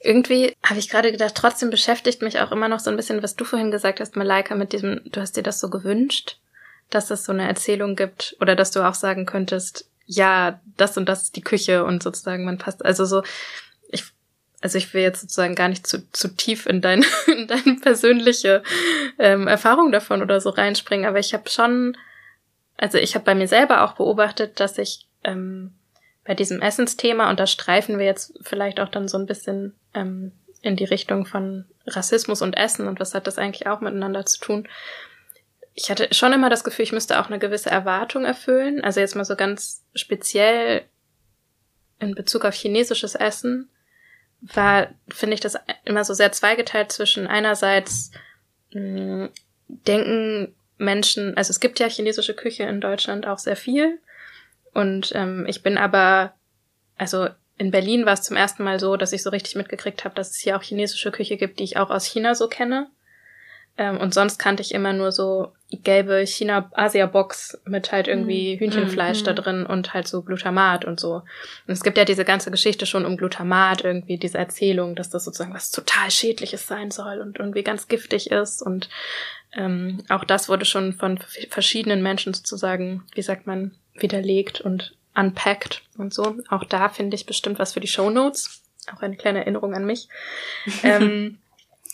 Irgendwie 0.00 0.54
habe 0.62 0.78
ich 0.78 0.88
gerade 0.88 1.10
gedacht, 1.10 1.34
trotzdem 1.34 1.70
beschäftigt 1.70 2.22
mich 2.22 2.40
auch 2.40 2.52
immer 2.52 2.68
noch 2.68 2.80
so 2.80 2.90
ein 2.90 2.96
bisschen, 2.96 3.22
was 3.22 3.36
du 3.36 3.44
vorhin 3.44 3.70
gesagt 3.70 4.00
hast, 4.00 4.16
Malaika, 4.16 4.54
mit 4.54 4.72
diesem, 4.72 5.00
du 5.06 5.20
hast 5.20 5.36
dir 5.36 5.42
das 5.42 5.60
so 5.60 5.70
gewünscht, 5.70 6.38
dass 6.90 7.10
es 7.10 7.24
so 7.24 7.32
eine 7.32 7.48
Erzählung 7.48 7.96
gibt 7.96 8.36
oder 8.40 8.54
dass 8.54 8.70
du 8.70 8.86
auch 8.86 8.94
sagen 8.94 9.26
könntest, 9.26 9.90
ja, 10.06 10.60
das 10.76 10.96
und 10.96 11.08
das 11.08 11.24
ist 11.24 11.36
die 11.36 11.42
Küche 11.42 11.84
und 11.84 12.02
sozusagen 12.02 12.44
man 12.44 12.58
passt, 12.58 12.84
also 12.84 13.04
so, 13.04 13.22
ich, 13.88 14.04
also 14.60 14.78
ich 14.78 14.94
will 14.94 15.02
jetzt 15.02 15.20
sozusagen 15.20 15.56
gar 15.56 15.68
nicht 15.68 15.86
zu, 15.86 16.10
zu 16.12 16.28
tief 16.28 16.66
in, 16.66 16.80
dein, 16.80 17.04
in 17.26 17.48
deine 17.48 17.76
persönliche 17.80 18.62
ähm, 19.18 19.48
Erfahrung 19.48 19.90
davon 19.90 20.22
oder 20.22 20.40
so 20.40 20.50
reinspringen, 20.50 21.06
aber 21.06 21.18
ich 21.18 21.34
habe 21.34 21.50
schon, 21.50 21.96
also 22.76 22.98
ich 22.98 23.16
habe 23.16 23.24
bei 23.24 23.34
mir 23.34 23.48
selber 23.48 23.82
auch 23.82 23.94
beobachtet, 23.94 24.60
dass 24.60 24.78
ich 24.78 25.08
ähm, 25.24 25.74
bei 26.26 26.34
diesem 26.34 26.60
Essensthema, 26.60 27.30
und 27.30 27.38
da 27.38 27.46
streifen 27.46 27.98
wir 27.98 28.06
jetzt 28.06 28.38
vielleicht 28.42 28.80
auch 28.80 28.88
dann 28.88 29.08
so 29.08 29.16
ein 29.16 29.26
bisschen 29.26 29.74
ähm, 29.94 30.32
in 30.60 30.76
die 30.76 30.84
Richtung 30.84 31.24
von 31.24 31.64
Rassismus 31.86 32.42
und 32.42 32.56
Essen 32.56 32.88
und 32.88 32.98
was 32.98 33.14
hat 33.14 33.26
das 33.26 33.38
eigentlich 33.38 33.66
auch 33.68 33.80
miteinander 33.80 34.26
zu 34.26 34.40
tun. 34.40 34.68
Ich 35.74 35.90
hatte 35.90 36.08
schon 36.12 36.32
immer 36.32 36.50
das 36.50 36.64
Gefühl, 36.64 36.84
ich 36.84 36.92
müsste 36.92 37.20
auch 37.20 37.26
eine 37.26 37.38
gewisse 37.38 37.70
Erwartung 37.70 38.24
erfüllen. 38.24 38.82
Also 38.82 38.98
jetzt 38.98 39.14
mal 39.14 39.24
so 39.24 39.36
ganz 39.36 39.84
speziell 39.94 40.82
in 42.00 42.14
Bezug 42.14 42.44
auf 42.44 42.54
chinesisches 42.54 43.14
Essen 43.14 43.68
war, 44.40 44.88
finde 45.08 45.34
ich 45.34 45.40
das 45.40 45.56
immer 45.84 46.04
so 46.04 46.14
sehr 46.14 46.32
zweigeteilt 46.32 46.92
zwischen 46.92 47.26
einerseits 47.26 48.10
mh, 48.72 49.28
denken 49.68 50.54
Menschen, 50.78 51.36
also 51.36 51.50
es 51.50 51.60
gibt 51.60 51.78
ja 51.78 51.88
chinesische 51.88 52.34
Küche 52.34 52.64
in 52.64 52.80
Deutschland 52.80 53.26
auch 53.26 53.38
sehr 53.38 53.56
viel 53.56 53.98
und 54.76 55.12
ähm, 55.14 55.46
ich 55.48 55.62
bin 55.62 55.78
aber, 55.78 56.34
also 56.98 57.28
in 57.56 57.70
Berlin 57.70 58.04
war 58.04 58.12
es 58.12 58.22
zum 58.22 58.36
ersten 58.36 58.62
Mal 58.62 58.78
so, 58.78 58.98
dass 58.98 59.14
ich 59.14 59.22
so 59.22 59.30
richtig 59.30 59.54
mitgekriegt 59.54 60.04
habe, 60.04 60.14
dass 60.14 60.32
es 60.32 60.36
hier 60.36 60.54
auch 60.54 60.62
chinesische 60.62 61.10
Küche 61.10 61.38
gibt, 61.38 61.58
die 61.58 61.64
ich 61.64 61.78
auch 61.78 61.88
aus 61.88 62.04
China 62.04 62.34
so 62.34 62.46
kenne. 62.46 62.88
Ähm, 63.78 63.96
und 63.96 64.12
sonst 64.12 64.36
kannte 64.36 64.62
ich 64.62 64.74
immer 64.74 64.92
nur 64.92 65.12
so 65.12 65.54
gelbe 65.70 66.26
China-Asia-Box 66.26 67.62
mit 67.64 67.90
halt 67.90 68.06
irgendwie 68.06 68.56
mm. 68.56 68.58
Hühnchenfleisch 68.58 69.22
mm. 69.22 69.24
da 69.24 69.32
drin 69.32 69.64
und 69.64 69.94
halt 69.94 70.08
so 70.08 70.22
Glutamat 70.22 70.84
und 70.84 71.00
so. 71.00 71.22
Und 71.66 71.72
es 71.72 71.82
gibt 71.82 71.96
ja 71.96 72.04
diese 72.04 72.26
ganze 72.26 72.50
Geschichte 72.50 72.84
schon 72.84 73.06
um 73.06 73.16
Glutamat, 73.16 73.82
irgendwie 73.82 74.18
diese 74.18 74.36
Erzählung, 74.36 74.94
dass 74.94 75.08
das 75.08 75.24
sozusagen 75.24 75.54
was 75.54 75.70
total 75.70 76.10
Schädliches 76.10 76.66
sein 76.66 76.90
soll 76.90 77.20
und 77.22 77.38
irgendwie 77.38 77.62
ganz 77.62 77.88
giftig 77.88 78.30
ist. 78.30 78.60
Und 78.60 78.90
ähm, 79.54 80.04
auch 80.10 80.24
das 80.24 80.50
wurde 80.50 80.66
schon 80.66 80.92
von 80.92 81.18
verschiedenen 81.48 82.02
Menschen 82.02 82.34
sozusagen, 82.34 83.04
wie 83.14 83.22
sagt 83.22 83.46
man, 83.46 83.72
widerlegt 84.02 84.60
und 84.60 84.94
unpackt 85.14 85.82
und 85.96 86.12
so. 86.12 86.36
Auch 86.48 86.64
da 86.64 86.88
finde 86.88 87.14
ich 87.14 87.26
bestimmt 87.26 87.58
was 87.58 87.72
für 87.72 87.80
die 87.80 87.88
Show 87.88 88.10
Notes. 88.10 88.62
Auch 88.94 89.02
eine 89.02 89.16
kleine 89.16 89.40
Erinnerung 89.40 89.74
an 89.74 89.84
mich. 89.84 90.08
ähm, 90.82 91.38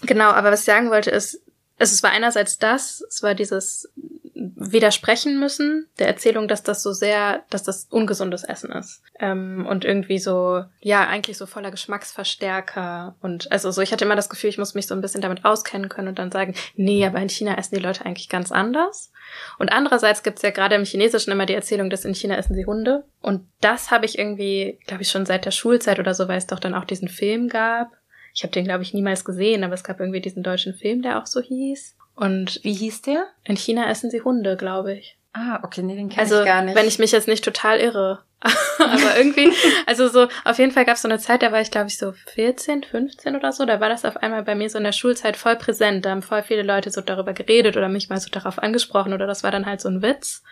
genau, 0.02 0.30
aber 0.30 0.50
was 0.50 0.60
ich 0.60 0.66
sagen 0.66 0.90
wollte 0.90 1.10
ist, 1.10 1.41
es 1.90 2.02
war 2.02 2.10
einerseits 2.10 2.58
das, 2.58 3.02
es 3.08 3.22
war 3.22 3.34
dieses 3.34 3.90
widersprechen 4.34 5.38
müssen 5.38 5.88
der 5.98 6.08
Erzählung, 6.08 6.48
dass 6.48 6.62
das 6.62 6.82
so 6.82 6.92
sehr, 6.92 7.44
dass 7.50 7.62
das 7.62 7.86
ungesundes 7.90 8.44
Essen 8.44 8.72
ist. 8.72 9.02
Ähm, 9.20 9.66
und 9.68 9.84
irgendwie 9.84 10.18
so, 10.18 10.64
ja, 10.80 11.06
eigentlich 11.06 11.36
so 11.36 11.46
voller 11.46 11.70
Geschmacksverstärker. 11.70 13.16
Und 13.20 13.50
also 13.52 13.70
so, 13.70 13.82
ich 13.82 13.92
hatte 13.92 14.04
immer 14.04 14.16
das 14.16 14.28
Gefühl, 14.28 14.50
ich 14.50 14.58
muss 14.58 14.74
mich 14.74 14.86
so 14.86 14.94
ein 14.94 15.00
bisschen 15.00 15.20
damit 15.20 15.44
auskennen 15.44 15.88
können 15.88 16.08
und 16.08 16.18
dann 16.18 16.32
sagen, 16.32 16.54
nee, 16.74 17.04
aber 17.06 17.18
in 17.18 17.28
China 17.28 17.56
essen 17.56 17.76
die 17.76 17.82
Leute 17.82 18.04
eigentlich 18.04 18.28
ganz 18.28 18.50
anders. 18.50 19.12
Und 19.58 19.70
andererseits 19.72 20.22
gibt's 20.22 20.42
ja 20.42 20.50
gerade 20.50 20.74
im 20.74 20.84
Chinesischen 20.84 21.32
immer 21.32 21.46
die 21.46 21.54
Erzählung, 21.54 21.90
dass 21.90 22.04
in 22.04 22.14
China 22.14 22.36
essen 22.36 22.54
sie 22.54 22.66
Hunde. 22.66 23.04
Und 23.20 23.46
das 23.60 23.90
habe 23.90 24.06
ich 24.06 24.18
irgendwie, 24.18 24.78
glaube 24.86 25.02
ich, 25.02 25.10
schon 25.10 25.26
seit 25.26 25.44
der 25.44 25.50
Schulzeit 25.52 25.98
oder 25.98 26.14
so, 26.14 26.28
weil 26.28 26.38
es 26.38 26.46
doch 26.46 26.58
dann 26.58 26.74
auch 26.74 26.84
diesen 26.84 27.08
Film 27.08 27.48
gab. 27.48 27.88
Ich 28.34 28.42
habe 28.42 28.52
den, 28.52 28.64
glaube 28.64 28.82
ich, 28.82 28.94
niemals 28.94 29.24
gesehen, 29.24 29.64
aber 29.64 29.74
es 29.74 29.84
gab 29.84 30.00
irgendwie 30.00 30.20
diesen 30.20 30.42
deutschen 30.42 30.74
Film, 30.74 31.02
der 31.02 31.20
auch 31.20 31.26
so 31.26 31.40
hieß. 31.40 31.96
Und 32.14 32.60
wie 32.62 32.74
hieß 32.74 33.02
der? 33.02 33.26
In 33.44 33.56
China 33.56 33.90
essen 33.90 34.10
sie 34.10 34.22
Hunde, 34.22 34.56
glaube 34.56 34.94
ich. 34.94 35.18
Ah, 35.32 35.60
okay, 35.62 35.82
nee, 35.82 35.96
den 35.96 36.10
kenne 36.10 36.22
also, 36.22 36.40
ich 36.40 36.44
gar 36.44 36.62
nicht. 36.62 36.74
Wenn 36.74 36.86
ich 36.86 36.98
mich 36.98 37.12
jetzt 37.12 37.28
nicht 37.28 37.44
total 37.44 37.78
irre. 37.78 38.22
Aber 38.78 39.16
irgendwie, 39.16 39.52
also 39.86 40.08
so, 40.08 40.26
auf 40.44 40.58
jeden 40.58 40.72
Fall 40.72 40.84
gab 40.84 40.96
es 40.96 41.02
so 41.02 41.08
eine 41.08 41.20
Zeit, 41.20 41.42
da 41.42 41.52
war 41.52 41.60
ich, 41.60 41.70
glaube 41.70 41.86
ich, 41.86 41.96
so 41.96 42.12
14, 42.12 42.82
15 42.82 43.36
oder 43.36 43.52
so. 43.52 43.64
Da 43.64 43.80
war 43.80 43.88
das 43.88 44.04
auf 44.04 44.16
einmal 44.16 44.42
bei 44.42 44.54
mir 44.54 44.68
so 44.68 44.78
in 44.78 44.84
der 44.84 44.92
Schulzeit 44.92 45.36
voll 45.36 45.56
präsent. 45.56 46.04
Da 46.04 46.10
haben 46.10 46.22
voll 46.22 46.42
viele 46.42 46.62
Leute 46.62 46.90
so 46.90 47.00
darüber 47.00 47.32
geredet 47.32 47.76
oder 47.76 47.88
mich 47.88 48.08
mal 48.08 48.20
so 48.20 48.30
darauf 48.30 48.58
angesprochen 48.58 49.12
oder 49.12 49.26
das 49.26 49.42
war 49.42 49.52
dann 49.52 49.66
halt 49.66 49.80
so 49.80 49.88
ein 49.88 50.02
Witz. 50.02 50.42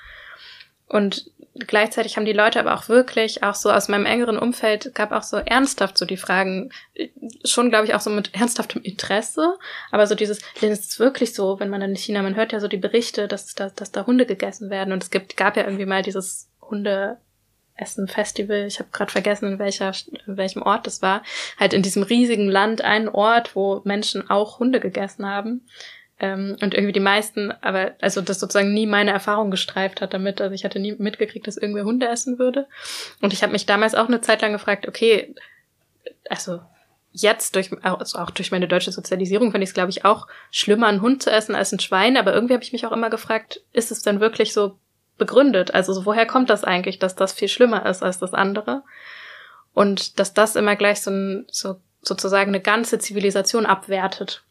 Und 0.91 1.31
gleichzeitig 1.55 2.17
haben 2.17 2.25
die 2.25 2.33
Leute 2.33 2.59
aber 2.59 2.75
auch 2.75 2.89
wirklich, 2.89 3.45
auch 3.45 3.55
so 3.55 3.71
aus 3.71 3.89
meinem 3.89 4.07
engeren 4.07 4.37
Umfeld, 4.37 4.93
gab 4.93 5.13
auch 5.13 5.23
so 5.23 5.37
ernsthaft 5.37 5.97
so 5.97 6.05
die 6.05 6.17
Fragen, 6.17 6.71
schon 7.45 7.71
glaube 7.71 7.87
ich 7.87 7.95
auch 7.95 8.01
so 8.01 8.11
mit 8.11 8.35
ernsthaftem 8.35 8.83
Interesse, 8.83 9.57
aber 9.93 10.09
so 10.09 10.17
dieses, 10.17 10.41
denn 10.61 10.73
es 10.73 10.81
ist 10.81 10.99
wirklich 10.99 11.33
so, 11.33 11.61
wenn 11.61 11.69
man 11.69 11.81
dann 11.81 11.91
in 11.91 11.97
China, 11.97 12.23
man 12.23 12.35
hört 12.35 12.53
ja 12.53 12.59
so 12.59 12.67
die 12.67 12.77
Berichte, 12.77 13.29
dass, 13.29 13.55
dass, 13.55 13.73
dass 13.75 13.93
da 13.93 14.05
Hunde 14.05 14.27
gegessen 14.27 14.69
werden. 14.69 14.93
Und 14.93 15.05
es 15.05 15.11
gibt, 15.11 15.37
gab 15.37 15.57
ja 15.57 15.63
irgendwie 15.63 15.87
mal 15.87 16.03
dieses 16.03 16.51
Hunde 16.61 17.19
Essen 17.77 18.09
Festival, 18.09 18.67
ich 18.67 18.81
habe 18.81 18.91
gerade 18.93 19.13
vergessen, 19.13 19.53
in 19.53 19.59
welcher 19.61 19.93
in 20.27 20.37
welchem 20.37 20.63
Ort 20.63 20.89
das 20.89 21.03
war, 21.03 21.23
halt 21.59 21.73
in 21.73 21.83
diesem 21.83 22.03
riesigen 22.03 22.49
Land 22.49 22.83
einen 22.83 23.09
Ort, 23.09 23.55
wo 23.55 23.81
Menschen 23.85 24.29
auch 24.29 24.59
Hunde 24.59 24.81
gegessen 24.81 25.25
haben. 25.25 25.67
Ähm, 26.21 26.57
und 26.61 26.75
irgendwie 26.75 26.93
die 26.93 27.01
meisten, 27.01 27.53
aber 27.63 27.93
also 28.01 28.21
das 28.21 28.39
sozusagen 28.39 28.75
nie 28.75 28.87
meine 28.87 29.11
Erfahrung 29.11 29.51
gestreift 29.51 30.01
hat 30.01 30.13
damit. 30.13 30.41
Also 30.41 30.55
ich 30.55 30.65
hatte 30.65 30.79
nie 30.79 30.95
mitgekriegt, 30.99 31.47
dass 31.47 31.57
irgendwer 31.57 31.85
Hunde 31.85 32.09
essen 32.09 32.39
würde. 32.39 32.67
Und 33.23 33.33
ich 33.33 33.43
habe 33.43 33.53
mich 33.53 33.67
damals 33.67 33.95
auch 33.95 34.07
eine 34.07 34.21
Zeit 34.21 34.43
lang 34.43 34.53
gefragt, 34.53 34.87
okay, 34.87 35.35
also 36.29 36.61
jetzt 37.13 37.57
durch 37.57 37.71
also 37.83 38.19
auch 38.19 38.31
durch 38.31 38.51
meine 38.53 38.69
deutsche 38.69 38.93
Sozialisierung 38.93 39.51
finde 39.51 39.65
ich 39.65 39.71
es 39.71 39.75
glaube 39.75 39.91
ich 39.91 40.05
auch 40.05 40.29
schlimmer 40.51 40.87
einen 40.87 41.03
Hund 41.03 41.23
zu 41.23 41.31
essen 41.31 41.57
als 41.57 41.73
ein 41.73 41.81
Schwein, 41.81 42.17
aber 42.17 42.35
irgendwie 42.35 42.55
habe 42.55 42.63
ich 42.63 42.73
mich 42.73 42.87
auch 42.87 42.93
immer 42.93 43.11
gefragt, 43.11 43.63
ist 43.73 43.91
es 43.91 44.03
denn 44.03 44.21
wirklich 44.21 44.53
so 44.53 44.79
begründet? 45.19 45.75
Also 45.75 45.93
so, 45.93 46.07
woher 46.07 46.27
kommt 46.27 46.51
das 46.51 46.65
eigentlich, 46.65 46.99
dass 46.99 47.17
das 47.17 47.33
viel 47.33 47.49
schlimmer 47.49 47.87
ist 47.87 48.03
als 48.03 48.19
das 48.19 48.35
andere? 48.35 48.83
Und 49.73 50.19
dass 50.19 50.35
das 50.35 50.57
immer 50.57 50.77
gleich 50.77 51.01
so, 51.01 51.11
ein, 51.11 51.47
so 51.51 51.77
sozusagen 52.03 52.51
eine 52.51 52.61
ganze 52.61 52.99
Zivilisation 52.99 53.67
abwertet 53.67 54.43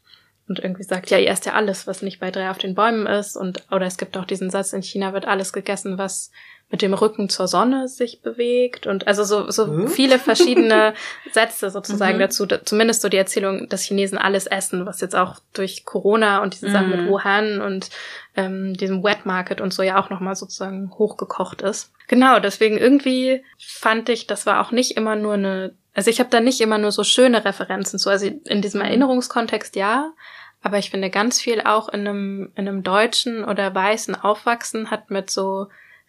und 0.50 0.60
irgendwie 0.60 0.84
sagt, 0.84 1.12
ja, 1.12 1.20
ihr 1.20 1.30
esst 1.30 1.46
ja 1.46 1.54
alles, 1.54 1.86
was 1.86 2.02
nicht 2.02 2.20
bei 2.20 2.32
drei 2.32 2.50
auf 2.50 2.58
den 2.58 2.74
Bäumen 2.74 3.06
ist. 3.06 3.38
Und 3.38 3.64
oder 3.72 3.86
es 3.86 3.98
gibt 3.98 4.18
auch 4.18 4.26
diesen 4.26 4.50
Satz, 4.50 4.74
in 4.74 4.82
China 4.82 5.14
wird 5.14 5.26
alles 5.26 5.54
gegessen, 5.54 5.98
was 5.98 6.32
mit 6.72 6.82
dem 6.82 6.94
Rücken 6.94 7.30
zur 7.30 7.48
Sonne 7.48 7.88
sich 7.88 8.22
bewegt. 8.22 8.88
Und 8.88 9.08
also 9.08 9.24
so, 9.24 9.50
so 9.50 9.68
hm? 9.68 9.88
viele 9.88 10.20
verschiedene 10.20 10.94
Sätze 11.32 11.70
sozusagen 11.70 12.18
mhm. 12.18 12.22
dazu. 12.22 12.46
Zumindest 12.46 13.02
so 13.02 13.10
die 13.10 13.18
Erzählung, 13.18 13.70
dass 13.70 13.84
Chinesen 13.84 14.18
alles 14.18 14.46
essen, 14.46 14.86
was 14.86 15.02
jetzt 15.02 15.16
auch 15.16 15.40
durch 15.54 15.86
Corona 15.86 16.44
und 16.44 16.54
diese 16.54 16.70
mhm. 16.70 16.74
Sachen 16.74 16.90
mit 16.90 17.02
mhm. 17.02 17.08
Wuhan 17.10 17.62
und 17.62 17.90
ähm, 18.36 18.76
diesem 18.76 19.04
Wet 19.04 19.26
Market 19.26 19.62
und 19.62 19.74
so 19.74 19.82
ja 19.82 20.00
auch 20.00 20.10
nochmal 20.10 20.36
sozusagen 20.36 20.92
hochgekocht 20.92 21.62
ist. 21.62 21.92
Genau, 22.08 22.40
deswegen 22.40 22.78
irgendwie 22.78 23.44
fand 23.60 24.10
ich, 24.10 24.28
das 24.28 24.46
war 24.46 24.62
auch 24.62 24.72
nicht 24.72 24.98
immer 24.98 25.16
nur 25.16 25.34
eine 25.34 25.74
also 26.00 26.12
ich 26.12 26.20
habe 26.20 26.30
da 26.30 26.40
nicht 26.40 26.62
immer 26.62 26.78
nur 26.78 26.94
so 26.94 27.04
schöne 27.04 27.44
Referenzen 27.44 28.00
zu. 28.00 28.10
Also 28.10 28.28
in 28.28 28.62
diesem 28.62 28.80
mhm. 28.80 28.86
Erinnerungskontext 28.86 29.76
ja, 29.76 30.14
aber 30.62 30.78
ich 30.78 30.89
finde 30.89 31.10
ganz 31.10 31.39
viel 31.39 31.62
auch 31.62 31.89
in 31.89 32.08
einem, 32.08 32.52
in 32.56 32.67
einem 32.67 32.84
deutschen 32.84 33.43
oder 33.45 33.74
weißen 33.74 34.15
Aufwachsen 34.15 34.91
hat 34.91 35.10
mit 35.10 35.30
so 35.30 35.67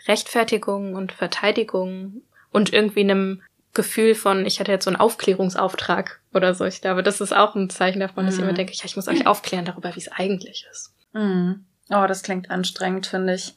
Rechtfertigung 0.09 0.95
und 0.95 1.13
Verteidigung 1.13 2.23
und 2.51 2.73
irgendwie 2.73 3.01
einem 3.01 3.43
Gefühl 3.73 4.17
von, 4.17 4.47
ich 4.47 4.59
hatte 4.59 4.73
jetzt 4.73 4.85
so 4.85 4.91
einen 4.91 5.01
Aufklärungsauftrag 5.01 6.21
oder 6.35 6.55
so. 6.55 6.65
Ich 6.65 6.81
glaube, 6.81 7.05
das 7.05 7.21
ist 7.21 7.35
auch 7.35 7.55
ein 7.55 7.71
Zeichen 7.71 8.01
davon, 8.01 8.27
dass 8.27 8.35
mhm. 8.35 8.41
ich 8.41 8.45
immer 8.47 8.57
denke, 8.57 8.73
ja, 8.75 8.85
ich 8.85 8.97
muss 8.97 9.07
euch 9.07 9.27
aufklären 9.27 9.65
darüber, 9.65 9.95
wie 9.95 10.01
es 10.01 10.11
eigentlich 10.11 10.67
ist. 10.71 10.93
Mhm. 11.13 11.65
Oh, 11.91 12.07
das 12.07 12.23
klingt 12.23 12.51
anstrengend, 12.51 13.07
finde 13.07 13.35
ich. 13.35 13.55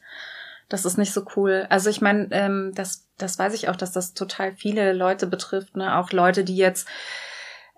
Das 0.68 0.84
ist 0.84 0.98
nicht 0.98 1.12
so 1.12 1.24
cool. 1.36 1.66
Also 1.68 1.90
ich 1.90 2.00
meine, 2.00 2.28
ähm, 2.30 2.72
das, 2.74 3.08
das 3.18 3.38
weiß 3.38 3.54
ich 3.54 3.68
auch, 3.68 3.76
dass 3.76 3.92
das 3.92 4.14
total 4.14 4.54
viele 4.54 4.92
Leute 4.92 5.26
betrifft, 5.26 5.76
ne? 5.76 5.96
Auch 5.96 6.10
Leute, 6.10 6.44
die 6.44 6.56
jetzt 6.56 6.88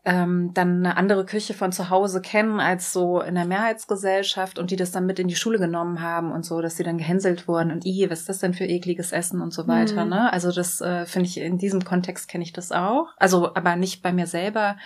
ähm, 0.07 0.55
dann 0.55 0.87
eine 0.87 0.97
andere 0.97 1.27
Küche 1.27 1.53
von 1.53 1.73
zu 1.73 1.91
Hause 1.91 2.23
kennen 2.23 2.61
als 2.61 2.93
so 2.93 3.21
in 3.21 3.35
der 3.35 3.45
Mehrheitsgesellschaft 3.45 4.57
und 4.57 4.71
die 4.71 4.77
das 4.77 4.93
dann 4.93 5.05
mit 5.05 5.19
in 5.19 5.27
die 5.27 5.35
Schule 5.35 5.59
genommen 5.59 6.01
haben 6.01 6.31
und 6.31 6.45
so, 6.47 6.63
dass 6.63 6.77
sie 6.77 6.85
dann 6.85 6.97
gehänselt 6.97 7.49
wurden 7.49 7.73
und 7.73 7.85
i, 7.85 8.09
was 8.09 8.21
ist 8.21 8.29
das 8.29 8.39
denn 8.39 8.55
für 8.55 8.67
ekliges 8.67 9.11
Essen 9.11 9.41
und 9.41 9.53
so 9.53 9.67
weiter. 9.67 10.05
Mhm. 10.05 10.11
Ne? 10.11 10.33
Also 10.33 10.53
das 10.53 10.81
äh, 10.81 11.07
finde 11.07 11.29
ich, 11.29 11.39
in 11.39 11.59
diesem 11.59 11.85
Kontext 11.85 12.29
kenne 12.29 12.45
ich 12.45 12.53
das 12.53 12.71
auch. 12.71 13.09
Also 13.17 13.53
aber 13.57 13.75
nicht 13.75 14.01
bei 14.01 14.13
mir 14.13 14.29
selber, 14.29 14.77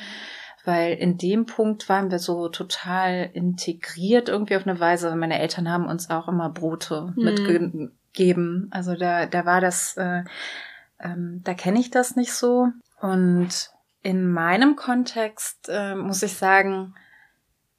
weil 0.65 0.95
in 0.95 1.19
dem 1.19 1.45
Punkt 1.45 1.91
waren 1.91 2.11
wir 2.11 2.19
so 2.19 2.49
total 2.49 3.29
integriert 3.35 4.31
irgendwie 4.31 4.57
auf 4.57 4.67
eine 4.67 4.81
Weise. 4.81 5.15
Meine 5.17 5.39
Eltern 5.39 5.71
haben 5.71 5.85
uns 5.85 6.09
auch 6.09 6.29
immer 6.29 6.49
Brote 6.49 7.13
mhm. 7.15 7.25
mitgegeben. 7.25 8.69
Also 8.71 8.95
da, 8.95 9.27
da 9.27 9.45
war 9.45 9.61
das, 9.61 9.99
äh, 9.99 10.25
ähm, 10.99 11.43
da 11.45 11.53
kenne 11.53 11.79
ich 11.79 11.91
das 11.91 12.17
nicht 12.17 12.33
so. 12.33 12.69
Und 13.03 13.71
in 14.03 14.31
meinem 14.31 14.77
Kontext 14.77 15.69
äh, 15.69 15.95
muss 15.95 16.23
ich 16.23 16.35
sagen, 16.35 16.95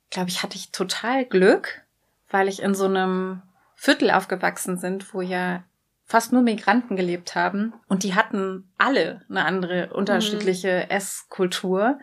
glaube 0.10 0.30
ich, 0.30 0.44
hatte 0.44 0.56
ich 0.56 0.72
total 0.72 1.26
Glück, 1.26 1.82
weil 2.30 2.48
ich 2.48 2.62
in 2.62 2.76
so 2.76 2.86
einem 2.86 3.42
Viertel 3.76 4.12
aufgewachsen 4.12 4.78
sind, 4.78 5.14
wo 5.14 5.22
ja 5.22 5.64
fast 6.06 6.34
nur 6.34 6.42
Migranten 6.42 6.96
gelebt 6.96 7.36
haben 7.36 7.74
und 7.88 8.04
die 8.04 8.14
hatten 8.14 8.70
alle 8.78 9.22
eine 9.30 9.46
andere 9.46 9.94
unterschiedliche 9.94 10.84
mhm. 10.86 10.92
Esskultur 10.92 12.00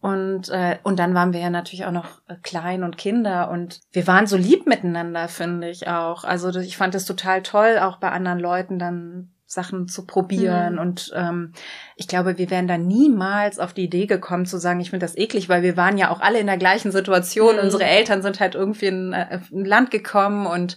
und 0.00 0.48
äh, 0.50 0.78
und 0.82 0.98
dann 0.98 1.14
waren 1.14 1.32
wir 1.32 1.40
ja 1.40 1.50
natürlich 1.50 1.84
auch 1.84 1.92
noch 1.92 2.20
äh, 2.28 2.36
klein 2.42 2.84
und 2.84 2.96
Kinder 2.96 3.50
und 3.50 3.80
wir 3.92 4.06
waren 4.06 4.26
so 4.26 4.36
lieb 4.36 4.66
miteinander, 4.66 5.28
finde 5.28 5.68
ich 5.68 5.88
auch. 5.88 6.24
Also 6.24 6.58
ich 6.58 6.76
fand 6.76 6.94
es 6.94 7.04
total 7.04 7.42
toll, 7.42 7.78
auch 7.78 7.96
bei 7.96 8.10
anderen 8.10 8.38
Leuten 8.38 8.78
dann 8.78 9.30
Sachen 9.50 9.88
zu 9.88 10.06
probieren. 10.06 10.74
Mhm. 10.74 10.78
Und 10.78 11.10
ähm, 11.12 11.52
ich 11.96 12.06
glaube, 12.06 12.38
wir 12.38 12.50
wären 12.50 12.68
da 12.68 12.78
niemals 12.78 13.58
auf 13.58 13.72
die 13.72 13.82
Idee 13.82 14.06
gekommen 14.06 14.46
zu 14.46 14.58
sagen, 14.58 14.78
ich 14.78 14.90
finde 14.90 15.04
das 15.04 15.18
eklig, 15.18 15.48
weil 15.48 15.64
wir 15.64 15.76
waren 15.76 15.98
ja 15.98 16.10
auch 16.10 16.20
alle 16.20 16.38
in 16.38 16.46
der 16.46 16.56
gleichen 16.56 16.92
Situation. 16.92 17.56
Mhm. 17.56 17.62
Unsere 17.62 17.82
Eltern 17.84 18.22
sind 18.22 18.38
halt 18.38 18.54
irgendwie 18.54 18.86
in, 18.86 19.12
äh, 19.12 19.40
in 19.50 19.62
ein 19.62 19.64
Land 19.64 19.90
gekommen 19.90 20.46
und 20.46 20.76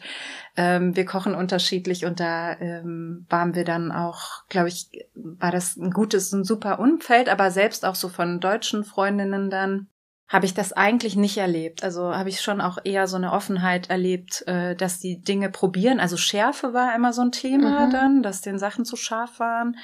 ähm, 0.58 0.96
wir 0.96 1.06
kochen 1.06 1.36
unterschiedlich 1.36 2.04
und 2.06 2.20
da 2.20 2.60
ähm, 2.60 3.28
waren 3.30 3.54
wir 3.54 3.64
dann 3.64 3.92
auch, 3.92 4.48
glaube 4.50 4.70
ich, 4.70 4.90
war 5.14 5.52
das 5.52 5.78
ein 5.78 5.92
gutes, 5.92 6.32
ein 6.32 6.44
super 6.44 6.80
Umfeld, 6.80 7.30
aber 7.30 7.52
selbst 7.52 7.86
auch 7.86 7.96
so 7.96 8.10
von 8.10 8.40
deutschen 8.40 8.84
Freundinnen 8.84 9.52
dann 9.52 9.88
habe 10.34 10.48
ich 10.48 10.56
das 10.56 10.74
eigentlich 10.74 11.15
nicht 11.15 11.38
erlebt. 11.38 11.84
Also 11.84 12.15
habe 12.15 12.30
ich 12.30 12.41
schon 12.41 12.60
auch 12.60 12.80
eher 12.84 13.06
so 13.06 13.17
eine 13.17 13.32
Offenheit 13.32 13.91
erlebt, 13.91 14.43
äh, 14.48 14.76
dass 14.76 15.00
die 15.00 15.22
Dinge 15.22 15.52
probieren. 15.52 16.00
Also 16.00 16.17
Schärfe 16.17 16.74
war 16.74 16.96
immer 16.96 17.13
so 17.13 17.22
ein 17.22 17.32
Thema 17.32 17.86
mhm. 17.86 17.91
dann, 17.91 18.24
dass 18.24 18.41
den 18.41 18.58
Sachen 18.58 18.84
zu 18.84 18.96
scharf 18.96 19.39
waren 19.39 19.78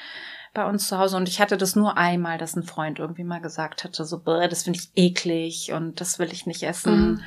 bei 0.55 0.65
uns 0.65 0.87
zu 0.87 0.97
Hause. 0.97 1.17
Und 1.17 1.29
ich 1.29 1.39
hatte 1.39 1.55
das 1.55 1.75
nur 1.75 1.97
einmal, 1.97 2.39
dass 2.39 2.55
ein 2.55 2.63
Freund 2.63 2.97
irgendwie 2.97 3.23
mal 3.23 3.41
gesagt 3.41 3.83
hatte, 3.83 4.03
so, 4.03 4.17
das 4.17 4.63
finde 4.63 4.79
ich 4.79 4.89
eklig 4.95 5.71
und 5.71 6.01
das 6.01 6.17
will 6.17 6.33
ich 6.33 6.47
nicht 6.47 6.63
essen. 6.63 7.11
Mhm. 7.11 7.21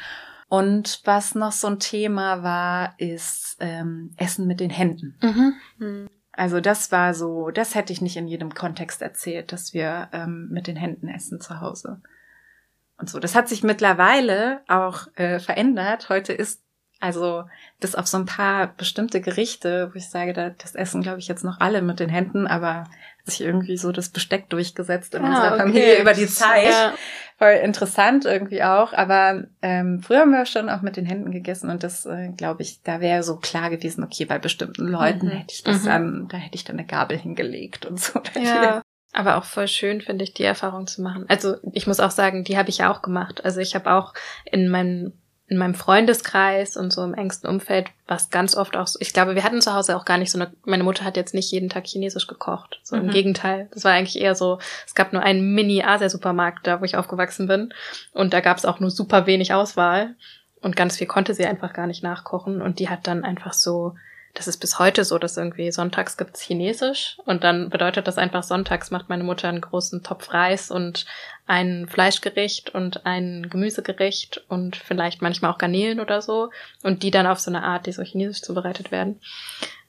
Und 0.48 1.00
was 1.04 1.36
noch 1.36 1.52
so 1.52 1.68
ein 1.68 1.78
Thema 1.78 2.42
war, 2.42 2.94
ist 2.98 3.56
ähm, 3.60 4.14
Essen 4.16 4.48
mit 4.48 4.58
den 4.58 4.70
Händen. 4.70 5.16
Mhm. 5.22 5.54
mhm. 5.78 6.08
Also 6.34 6.60
das 6.60 6.90
war 6.90 7.12
so, 7.12 7.50
das 7.50 7.74
hätte 7.74 7.92
ich 7.92 8.00
nicht 8.00 8.16
in 8.16 8.26
jedem 8.26 8.54
Kontext 8.54 9.02
erzählt, 9.02 9.52
dass 9.52 9.74
wir 9.74 10.08
ähm, 10.12 10.48
mit 10.50 10.66
den 10.66 10.76
Händen 10.76 11.08
essen 11.08 11.42
zu 11.42 11.60
Hause 11.60 12.00
und 12.98 13.10
so. 13.10 13.18
Das 13.18 13.34
hat 13.34 13.48
sich 13.48 13.62
mittlerweile 13.62 14.60
auch 14.68 15.06
äh, 15.16 15.38
verändert. 15.38 16.08
Heute 16.08 16.32
ist 16.32 16.62
also 17.02 17.42
bis 17.80 17.96
auf 17.96 18.06
so 18.06 18.16
ein 18.16 18.26
paar 18.26 18.68
bestimmte 18.68 19.20
Gerichte, 19.20 19.90
wo 19.92 19.96
ich 19.96 20.08
sage, 20.08 20.32
da, 20.32 20.50
das 20.50 20.76
essen, 20.76 21.02
glaube 21.02 21.18
ich, 21.18 21.26
jetzt 21.26 21.42
noch 21.42 21.58
alle 21.58 21.82
mit 21.82 21.98
den 21.98 22.08
Händen, 22.08 22.46
aber 22.46 22.84
hat 22.84 23.26
sich 23.26 23.40
irgendwie 23.40 23.76
so 23.76 23.90
das 23.90 24.10
Besteck 24.10 24.48
durchgesetzt 24.50 25.16
in 25.16 25.24
ah, 25.24 25.28
unserer 25.28 25.52
okay. 25.54 25.62
Familie 25.62 26.00
über 26.00 26.12
die 26.12 26.28
Zeit. 26.28 26.70
Ja. 26.70 26.94
Voll 27.38 27.54
interessant 27.54 28.24
irgendwie 28.24 28.62
auch. 28.62 28.92
Aber 28.92 29.42
ähm, 29.62 30.00
früher 30.00 30.20
haben 30.20 30.30
wir 30.30 30.46
schon 30.46 30.68
auch 30.68 30.82
mit 30.82 30.96
den 30.96 31.04
Händen 31.04 31.32
gegessen 31.32 31.70
und 31.70 31.82
das, 31.82 32.06
äh, 32.06 32.28
glaube 32.36 32.62
ich, 32.62 32.82
da 32.82 33.00
wäre 33.00 33.24
so 33.24 33.36
klar 33.36 33.70
gewesen, 33.70 34.04
okay, 34.04 34.24
bei 34.24 34.38
bestimmten 34.38 34.86
Leuten 34.86 35.26
mhm. 35.26 35.32
hätte 35.32 35.54
ich 35.54 35.64
das 35.64 35.82
mhm. 35.82 35.86
dann, 35.86 36.28
da 36.28 36.36
hätte 36.36 36.54
ich 36.54 36.62
dann 36.62 36.78
eine 36.78 36.86
Gabel 36.86 37.18
hingelegt 37.18 37.84
und 37.84 37.98
so. 37.98 38.20
Ja. 38.40 38.80
Aber 39.12 39.36
auch 39.36 39.44
voll 39.44 39.68
schön, 39.68 40.00
finde 40.00 40.24
ich, 40.24 40.32
die 40.32 40.44
Erfahrung 40.44 40.86
zu 40.86 41.02
machen. 41.02 41.26
Also 41.28 41.56
ich 41.72 41.86
muss 41.86 42.00
auch 42.00 42.10
sagen, 42.10 42.44
die 42.44 42.56
habe 42.56 42.70
ich 42.70 42.78
ja 42.78 42.90
auch 42.90 43.02
gemacht. 43.02 43.44
Also 43.44 43.60
ich 43.60 43.74
habe 43.74 43.92
auch 43.92 44.14
in 44.44 44.68
meinem 44.68 45.12
in 45.52 45.58
meinem 45.58 45.74
Freundeskreis 45.74 46.78
und 46.78 46.94
so 46.94 47.04
im 47.04 47.12
engsten 47.12 47.50
Umfeld 47.50 47.88
was 48.06 48.30
ganz 48.30 48.56
oft 48.56 48.74
auch 48.74 48.86
so. 48.86 48.98
Ich 49.02 49.12
glaube, 49.12 49.34
wir 49.34 49.44
hatten 49.44 49.60
zu 49.60 49.74
Hause 49.74 49.98
auch 49.98 50.06
gar 50.06 50.16
nicht 50.16 50.30
so 50.30 50.38
eine. 50.38 50.50
Meine 50.64 50.82
Mutter 50.82 51.04
hat 51.04 51.18
jetzt 51.18 51.34
nicht 51.34 51.52
jeden 51.52 51.68
Tag 51.68 51.86
Chinesisch 51.86 52.26
gekocht. 52.26 52.80
So 52.82 52.96
mhm. 52.96 53.02
im 53.02 53.10
Gegenteil. 53.10 53.68
Das 53.74 53.84
war 53.84 53.92
eigentlich 53.92 54.18
eher 54.18 54.34
so. 54.34 54.58
Es 54.86 54.94
gab 54.94 55.12
nur 55.12 55.22
einen 55.22 55.54
Mini-Asia-Supermarkt 55.54 56.66
da, 56.66 56.80
wo 56.80 56.86
ich 56.86 56.96
aufgewachsen 56.96 57.48
bin. 57.48 57.74
Und 58.14 58.32
da 58.32 58.40
gab 58.40 58.56
es 58.56 58.64
auch 58.64 58.80
nur 58.80 58.90
super 58.90 59.26
wenig 59.26 59.52
Auswahl. 59.52 60.14
Und 60.62 60.74
ganz 60.74 60.96
viel 60.96 61.06
konnte 61.06 61.34
sie 61.34 61.44
einfach 61.44 61.74
gar 61.74 61.86
nicht 61.86 62.02
nachkochen. 62.02 62.62
Und 62.62 62.78
die 62.78 62.88
hat 62.88 63.06
dann 63.06 63.22
einfach 63.22 63.52
so 63.52 63.94
das 64.34 64.48
ist 64.48 64.58
bis 64.58 64.78
heute 64.78 65.04
so, 65.04 65.18
dass 65.18 65.36
irgendwie 65.36 65.70
sonntags 65.72 66.16
gibt's 66.16 66.40
Chinesisch 66.40 67.18
und 67.26 67.44
dann 67.44 67.68
bedeutet 67.68 68.06
das 68.06 68.16
einfach, 68.16 68.42
sonntags 68.42 68.90
macht 68.90 69.10
meine 69.10 69.24
Mutter 69.24 69.48
einen 69.48 69.60
großen 69.60 70.02
Topf 70.02 70.32
Reis 70.32 70.70
und 70.70 71.04
ein 71.46 71.86
Fleischgericht 71.86 72.74
und 72.74 73.04
ein 73.04 73.50
Gemüsegericht 73.50 74.42
und 74.48 74.76
vielleicht 74.76 75.20
manchmal 75.20 75.52
auch 75.52 75.58
Garnelen 75.58 76.00
oder 76.00 76.22
so 76.22 76.50
und 76.82 77.02
die 77.02 77.10
dann 77.10 77.26
auf 77.26 77.40
so 77.40 77.50
eine 77.50 77.62
Art, 77.62 77.86
die 77.86 77.92
so 77.92 78.02
chinesisch 78.02 78.40
zubereitet 78.40 78.90
werden. 78.90 79.20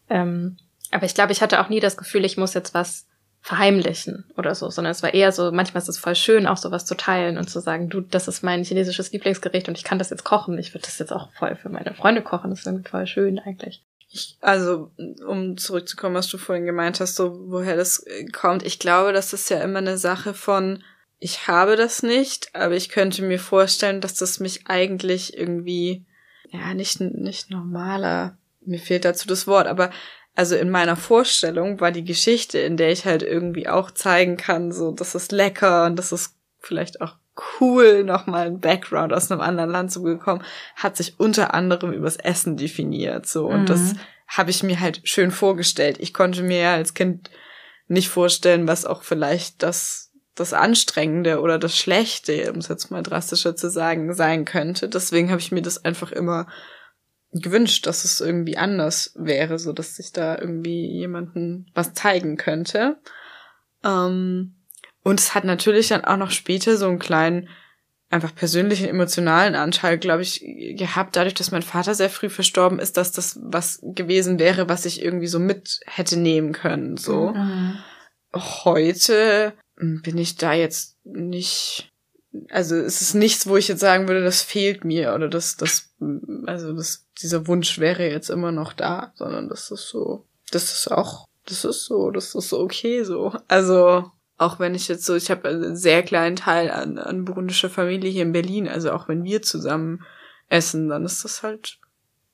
Ähm, 0.10 0.58
aber 0.92 1.06
ich 1.06 1.16
glaube, 1.16 1.32
ich 1.32 1.42
hatte 1.42 1.62
auch 1.62 1.70
nie 1.70 1.80
das 1.80 1.96
Gefühl, 1.96 2.26
ich 2.26 2.38
muss 2.38 2.54
jetzt 2.54 2.74
was 2.74 3.08
verheimlichen 3.40 4.26
oder 4.38 4.56
so, 4.56 4.70
sondern 4.70 4.92
es 4.92 5.04
war 5.04 5.14
eher 5.14 5.32
so, 5.32 5.52
manchmal 5.52 5.82
ist 5.82 5.90
es 5.90 5.98
voll 5.98 6.16
schön, 6.16 6.48
auch 6.48 6.58
sowas 6.58 6.86
zu 6.86 6.96
teilen 6.96 7.38
und 7.38 7.50
zu 7.50 7.60
sagen, 7.60 7.90
du, 7.90 8.02
das 8.02 8.28
ist 8.28 8.42
mein 8.42 8.64
chinesisches 8.64 9.12
Lieblingsgericht 9.12 9.68
und 9.68 9.78
ich 9.78 9.84
kann 9.84 10.00
das 10.00 10.10
jetzt 10.12 10.24
kochen. 10.24 10.58
Ich 10.58 10.74
würde 10.74 10.86
das 10.86 11.00
jetzt 11.00 11.12
auch 11.12 11.30
voll 11.32 11.56
für 11.56 11.70
meine 11.70 11.94
Freunde 11.94 12.22
kochen. 12.22 12.52
Das 12.52 12.60
ist 12.60 12.68
irgendwie 12.68 12.90
voll 12.90 13.06
schön 13.06 13.40
eigentlich. 13.40 13.84
Ich, 14.16 14.38
also, 14.42 14.92
um 15.26 15.58
zurückzukommen, 15.58 16.14
was 16.14 16.28
du 16.28 16.38
vorhin 16.38 16.68
gemeint 16.68 17.00
hast, 17.00 17.16
so 17.16 17.50
woher 17.50 17.76
das 17.76 17.98
äh, 18.06 18.26
kommt. 18.26 18.64
Ich 18.64 18.78
glaube, 18.78 19.12
das 19.12 19.34
ist 19.34 19.50
ja 19.50 19.60
immer 19.60 19.80
eine 19.80 19.98
Sache 19.98 20.36
von, 20.36 20.84
ich 21.18 21.48
habe 21.48 21.76
das 21.76 22.04
nicht, 22.04 22.54
aber 22.54 22.76
ich 22.76 22.90
könnte 22.90 23.24
mir 23.24 23.40
vorstellen, 23.40 24.02
dass 24.02 24.14
das 24.14 24.40
mich 24.40 24.68
eigentlich 24.68 25.36
irgendwie, 25.36 26.06
ja, 26.52 26.76
nicht, 26.76 27.02
nicht 27.02 27.50
normaler, 27.50 28.38
mir 28.62 28.80
fehlt 28.80 29.04
dazu 29.04 29.28
das 29.28 29.48
Wort, 29.48 29.66
aber 29.66 29.90
also 30.36 30.56
in 30.56 30.70
meiner 30.70 30.96
Vorstellung 30.96 31.80
war 31.80 31.92
die 31.92 32.04
Geschichte, 32.04 32.60
in 32.60 32.78
der 32.78 32.92
ich 32.92 33.06
halt 33.06 33.24
irgendwie 33.24 33.68
auch 33.68 33.90
zeigen 33.90 34.38
kann, 34.38 34.72
so, 34.72 34.92
das 34.92 35.16
ist 35.16 35.32
lecker 35.32 35.86
und 35.86 35.96
das 35.96 36.12
ist 36.12 36.36
vielleicht 36.60 37.02
auch 37.02 37.16
cool, 37.60 38.04
nochmal 38.04 38.48
ein 38.48 38.60
Background 38.60 39.14
aus 39.14 39.32
einem 39.32 39.42
anderen 39.42 39.72
Land 39.72 39.92
zu 39.92 40.04
bekommen, 40.04 40.44
hat 40.76 40.98
sich 40.98 41.20
unter 41.20 41.54
anderem 41.54 41.92
übers 41.92 42.18
Essen 42.18 42.58
definiert, 42.58 43.26
so. 43.26 43.48
Und 43.48 43.62
mhm. 43.62 43.66
das 43.66 43.96
habe 44.28 44.52
ich 44.52 44.64
mir 44.64 44.80
halt 44.80 45.02
schön 45.04 45.32
vorgestellt. 45.32 45.98
Ich 46.00 46.14
konnte 46.14 46.44
mir 46.44 46.60
ja 46.60 46.74
als 46.74 46.94
Kind 46.94 47.30
nicht 47.88 48.10
vorstellen, 48.10 48.68
was 48.68 48.86
auch 48.86 49.04
vielleicht 49.04 49.62
das, 49.64 50.12
das 50.36 50.54
Anstrengende 50.54 51.42
oder 51.42 51.60
das 51.60 51.78
Schlechte, 51.78 52.52
um 52.52 52.60
es 52.60 52.68
jetzt 52.68 52.90
mal 52.90 53.04
drastischer 53.04 53.56
zu 53.56 53.70
sagen, 53.70 54.14
sein 54.14 54.46
könnte. 54.46 54.90
Deswegen 54.90 55.30
habe 55.30 55.42
ich 55.42 55.52
mir 55.52 55.62
das 55.62 55.84
einfach 55.84 56.12
immer 56.12 56.48
gewünscht, 57.32 57.88
dass 57.88 58.06
es 58.06 58.22
irgendwie 58.22 58.58
anders 58.58 59.12
wäre, 59.16 59.58
so 59.58 59.74
dass 59.74 59.96
sich 59.96 60.12
da 60.12 60.38
irgendwie 60.38 60.88
jemanden 60.88 61.72
was 61.74 61.94
zeigen 61.94 62.38
könnte. 62.38 62.98
Ähm, 63.84 64.56
und 65.04 65.20
es 65.20 65.36
hat 65.36 65.44
natürlich 65.44 65.90
dann 65.90 66.06
auch 66.06 66.18
noch 66.18 66.32
später 66.32 66.78
so 66.78 66.88
einen 66.88 67.00
kleinen, 67.00 67.50
einfach 68.10 68.34
persönlichen, 68.34 68.88
emotionalen 68.88 69.56
Anteil, 69.56 69.98
glaube 69.98 70.22
ich, 70.22 70.44
gehabt, 70.78 71.16
dadurch, 71.16 71.34
dass 71.34 71.52
mein 71.52 71.64
Vater 71.64 71.96
sehr 71.96 72.10
früh 72.10 72.30
verstorben 72.30 72.80
ist, 72.80 72.96
dass 72.96 73.12
das 73.12 73.40
was 73.42 73.80
gewesen 73.82 74.40
wäre, 74.40 74.70
was 74.70 74.86
ich 74.86 75.04
irgendwie 75.04 75.28
so 75.28 75.40
mit 75.40 75.80
hätte 75.86 76.18
nehmen 76.18 76.54
können, 76.54 76.98
so. 76.98 77.32
Mhm. 77.32 77.78
Heute 78.34 79.54
bin 79.78 80.18
ich 80.18 80.38
da 80.38 80.54
jetzt 80.54 80.98
nicht, 81.04 81.92
also 82.50 82.76
es 82.76 83.02
ist 83.02 83.16
nichts, 83.16 83.48
wo 83.48 83.58
ich 83.58 83.68
jetzt 83.68 83.82
sagen 83.82 84.08
würde, 84.08 84.24
das 84.24 84.42
fehlt 84.42 84.86
mir 84.86 85.14
oder 85.14 85.28
das, 85.28 85.58
das, 85.58 85.94
also 86.46 86.74
das, 86.74 87.06
dieser 87.22 87.48
Wunsch 87.48 87.80
wäre 87.80 88.10
jetzt 88.10 88.30
immer 88.30 88.52
noch 88.52 88.74
da, 88.74 89.12
sondern 89.16 89.50
das 89.50 89.72
ist 89.72 89.90
so, 89.90 90.26
das 90.52 90.72
ist 90.72 90.92
auch, 90.92 91.28
das 91.46 91.66
ist 91.66 91.86
so, 91.86 92.12
das 92.12 92.36
ist 92.36 92.50
so 92.50 92.60
okay 92.60 93.04
so. 93.04 93.34
Also, 93.48 94.12
auch 94.44 94.60
wenn 94.60 94.76
ich 94.76 94.88
jetzt 94.88 95.06
so, 95.06 95.16
ich 95.16 95.32
habe 95.32 95.50
einen 95.50 95.76
sehr 95.76 96.04
kleinen 96.04 96.36
Teil 96.36 96.72
an, 96.72 96.98
an 96.98 97.26
burundischer 97.26 97.70
Familie 97.70 98.10
hier 98.10 98.24
in 98.24 98.32
Berlin, 98.32 98.68
also 98.68 98.92
auch 98.92 99.08
wenn 99.08 99.24
wir 99.24 99.42
zusammen 99.42 100.04
essen, 100.50 100.90
dann 100.90 101.06
ist 101.06 101.24
das 101.24 101.44
halt 101.44 101.80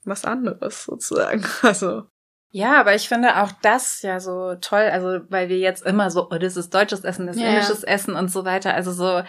was 0.03 0.25
anderes 0.25 0.83
sozusagen. 0.85 1.43
Also. 1.61 2.03
Ja, 2.51 2.79
aber 2.79 2.95
ich 2.95 3.07
finde 3.07 3.43
auch 3.43 3.51
das 3.61 4.01
ja 4.01 4.19
so 4.19 4.55
toll, 4.55 4.89
also 4.91 5.19
weil 5.29 5.49
wir 5.49 5.59
jetzt 5.59 5.85
immer 5.85 6.09
so, 6.09 6.29
oh, 6.31 6.37
das 6.39 6.57
ist 6.57 6.73
deutsches 6.73 7.03
Essen, 7.03 7.27
das 7.27 7.35
ist 7.35 7.43
ja. 7.43 7.49
indisches 7.49 7.83
Essen 7.83 8.15
und 8.15 8.31
so 8.31 8.43
weiter. 8.43 8.73
Also 8.73 8.91
so, 8.91 9.21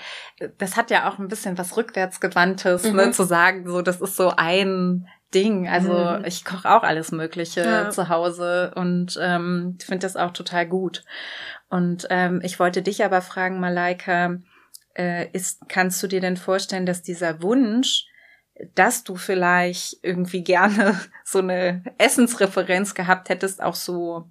das 0.56 0.76
hat 0.78 0.90
ja 0.90 1.06
auch 1.06 1.18
ein 1.18 1.28
bisschen 1.28 1.58
was 1.58 1.76
rückwärtsgewandtes, 1.76 2.84
ne, 2.84 2.90
mhm. 2.90 2.96
ne, 2.96 3.10
zu 3.10 3.24
sagen, 3.24 3.68
so, 3.68 3.82
das 3.82 4.00
ist 4.00 4.16
so 4.16 4.32
ein 4.34 5.06
Ding. 5.34 5.68
Also 5.68 5.92
mhm. 5.92 6.24
ich 6.24 6.46
koche 6.46 6.70
auch 6.70 6.82
alles 6.82 7.12
Mögliche 7.12 7.62
ja. 7.62 7.90
zu 7.90 8.08
Hause 8.08 8.72
und 8.74 9.18
ähm, 9.20 9.76
finde 9.84 10.06
das 10.06 10.16
auch 10.16 10.30
total 10.30 10.66
gut. 10.66 11.04
Und 11.70 12.08
ähm, 12.10 12.40
ich 12.42 12.58
wollte 12.58 12.82
dich 12.82 13.04
aber 13.04 13.22
fragen, 13.22 13.60
Malaika, 13.60 14.38
äh, 14.94 15.30
ist, 15.32 15.68
kannst 15.68 16.02
du 16.02 16.08
dir 16.08 16.20
denn 16.20 16.36
vorstellen, 16.36 16.84
dass 16.84 17.02
dieser 17.02 17.42
Wunsch, 17.42 18.06
dass 18.74 19.04
du 19.04 19.16
vielleicht 19.16 19.98
irgendwie 20.02 20.42
gerne 20.42 21.00
so 21.24 21.38
eine 21.38 21.84
Essensreferenz 21.96 22.94
gehabt 22.94 23.28
hättest, 23.28 23.62
auch 23.62 23.76
so 23.76 24.28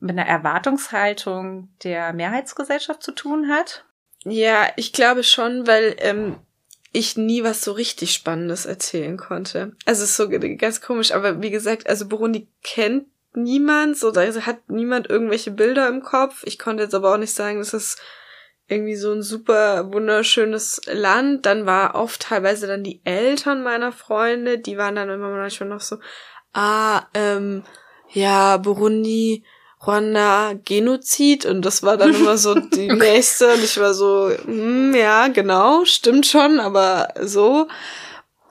mit 0.00 0.18
einer 0.18 0.26
Erwartungshaltung 0.26 1.68
der 1.84 2.12
Mehrheitsgesellschaft 2.12 3.02
zu 3.02 3.12
tun 3.12 3.48
hat? 3.48 3.84
Ja, 4.24 4.68
ich 4.76 4.92
glaube 4.92 5.24
schon, 5.24 5.66
weil 5.66 5.94
ähm, 5.98 6.36
ich 6.92 7.16
nie 7.16 7.44
was 7.44 7.62
so 7.62 7.72
richtig 7.72 8.12
Spannendes 8.12 8.66
erzählen 8.66 9.16
konnte. 9.16 9.76
Also 9.84 10.04
es 10.04 10.10
ist 10.10 10.16
so 10.16 10.28
ganz 10.28 10.80
komisch, 10.80 11.12
aber 11.12 11.42
wie 11.42 11.50
gesagt, 11.50 11.88
also 11.88 12.08
Burundi 12.08 12.48
kennt 12.62 13.06
niemand, 13.34 13.96
so 13.96 14.10
da 14.10 14.22
hat 14.22 14.68
niemand 14.68 15.08
irgendwelche 15.08 15.50
Bilder 15.50 15.88
im 15.88 16.02
Kopf. 16.02 16.42
Ich 16.44 16.58
konnte 16.58 16.82
jetzt 16.84 16.94
aber 16.94 17.12
auch 17.12 17.18
nicht 17.18 17.34
sagen, 17.34 17.58
dass 17.58 17.72
es 17.72 17.96
irgendwie 18.68 18.96
so 18.96 19.12
ein 19.12 19.22
super 19.22 19.92
wunderschönes 19.92 20.80
Land. 20.86 21.46
Dann 21.46 21.66
war 21.66 21.94
oft 21.94 22.22
teilweise 22.22 22.66
dann 22.66 22.84
die 22.84 23.00
Eltern 23.04 23.62
meiner 23.62 23.92
Freunde, 23.92 24.58
die 24.58 24.78
waren 24.78 24.96
dann 24.96 25.10
immer 25.10 25.30
manchmal 25.30 25.68
noch 25.68 25.80
so, 25.80 25.98
ah, 26.52 27.02
ähm, 27.14 27.64
ja, 28.10 28.56
Burundi, 28.56 29.44
Ruanda 29.86 30.52
Genozid 30.64 31.44
und 31.44 31.62
das 31.62 31.82
war 31.82 31.96
dann 31.96 32.14
immer 32.14 32.38
so 32.38 32.54
die 32.74 32.88
nächste 32.88 33.52
und 33.52 33.64
ich 33.64 33.78
war 33.80 33.94
so, 33.94 34.30
hm, 34.44 34.94
ja, 34.94 35.28
genau, 35.28 35.84
stimmt 35.84 36.26
schon, 36.26 36.60
aber 36.60 37.08
so. 37.20 37.68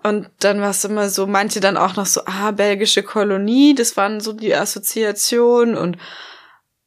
Und 0.04 0.30
dann 0.40 0.62
war 0.62 0.72
es 0.72 0.84
immer 0.84 1.10
so, 1.10 1.28
manche 1.28 1.60
dann 1.60 1.78
auch 1.78 1.96
noch 1.96 2.08
so, 2.08 2.22
ah, 2.26 2.52
belgische 2.52 3.04
Kolonie, 3.04 3.76
das 3.76 3.98
waren 3.98 4.20
so 4.20 4.34
die 4.34 4.56
Assoziationen 4.56 5.76
und 5.76 5.98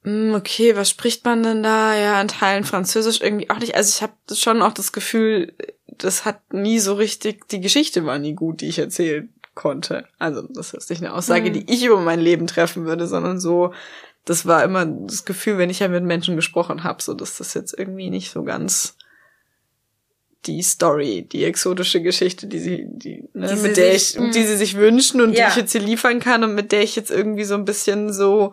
hm, 0.02 0.34
okay, 0.34 0.76
was 0.76 0.90
spricht 0.90 1.24
man 1.24 1.42
denn 1.42 1.62
da? 1.62 1.94
Ja, 1.94 2.20
in 2.20 2.28
Teilen 2.28 2.64
Französisch 2.64 3.20
irgendwie 3.20 3.48
auch 3.50 3.58
nicht. 3.58 3.74
Also 3.74 3.90
ich 3.90 4.02
habe 4.02 4.12
schon 4.34 4.62
auch 4.62 4.72
das 4.72 4.92
Gefühl, 4.92 5.54
das 5.86 6.24
hat 6.24 6.52
nie 6.52 6.78
so 6.78 6.94
richtig, 6.94 7.48
die 7.48 7.60
Geschichte 7.60 8.04
war 8.04 8.18
nie 8.18 8.34
gut, 8.34 8.60
die 8.60 8.68
ich 8.68 8.78
erzählen 8.78 9.32
konnte. 9.54 10.06
Also 10.18 10.42
das 10.42 10.74
ist 10.74 10.90
nicht 10.90 11.02
eine 11.02 11.14
Aussage, 11.14 11.48
mhm. 11.48 11.54
die 11.54 11.72
ich 11.72 11.84
über 11.84 12.00
mein 12.00 12.20
Leben 12.20 12.46
treffen 12.46 12.84
würde, 12.84 13.06
sondern 13.06 13.40
so, 13.40 13.72
das 14.24 14.46
war 14.46 14.62
immer 14.64 14.84
das 14.84 15.24
Gefühl, 15.24 15.58
wenn 15.58 15.70
ich 15.70 15.78
ja 15.78 15.88
mit 15.88 16.04
Menschen 16.04 16.36
gesprochen 16.36 16.84
habe, 16.84 17.02
so 17.02 17.14
dass 17.14 17.38
das 17.38 17.54
jetzt 17.54 17.78
irgendwie 17.78 18.10
nicht 18.10 18.30
so 18.30 18.42
ganz 18.42 18.96
die 20.46 20.62
Story, 20.62 21.26
die 21.30 21.44
exotische 21.44 22.02
Geschichte, 22.02 22.46
die 22.46 22.58
sie, 22.58 22.86
die, 22.88 23.28
ne, 23.32 23.54
die 23.54 23.60
mit 23.60 23.76
der 23.76 23.92
sich, 23.92 24.16
ich, 24.16 24.30
die 24.30 24.42
sie 24.42 24.56
sich 24.56 24.76
wünschen 24.76 25.20
und 25.20 25.32
ja. 25.32 25.46
die 25.46 25.50
ich 25.50 25.56
jetzt 25.56 25.72
hier 25.72 25.80
liefern 25.80 26.20
kann 26.20 26.44
und 26.44 26.54
mit 26.54 26.72
der 26.72 26.82
ich 26.82 26.96
jetzt 26.96 27.10
irgendwie 27.10 27.44
so 27.44 27.54
ein 27.54 27.64
bisschen 27.64 28.12
so, 28.12 28.52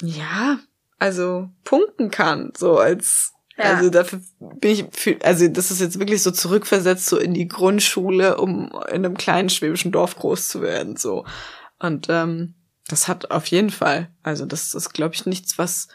ja, 0.00 0.58
also 0.98 1.48
punkten 1.64 2.10
kann, 2.10 2.52
so 2.56 2.78
als 2.78 3.34
ja. 3.56 3.76
Also 3.76 3.88
dafür 3.88 4.20
bin 4.40 4.70
ich, 4.72 4.86
für, 4.90 5.16
also 5.22 5.46
das 5.46 5.70
ist 5.70 5.80
jetzt 5.80 6.00
wirklich 6.00 6.22
so 6.22 6.32
zurückversetzt 6.32 7.06
so 7.06 7.18
in 7.18 7.34
die 7.34 7.46
Grundschule, 7.46 8.36
um 8.38 8.66
in 8.88 9.04
einem 9.04 9.16
kleinen 9.16 9.48
schwäbischen 9.48 9.92
Dorf 9.92 10.16
groß 10.16 10.48
zu 10.48 10.60
werden, 10.60 10.96
so. 10.96 11.24
Und 11.78 12.08
ähm, 12.08 12.54
das 12.88 13.06
hat 13.06 13.30
auf 13.30 13.46
jeden 13.46 13.70
Fall. 13.70 14.10
Also 14.22 14.44
das 14.44 14.74
ist, 14.74 14.92
glaube 14.92 15.14
ich, 15.14 15.26
nichts, 15.26 15.56
was 15.56 15.88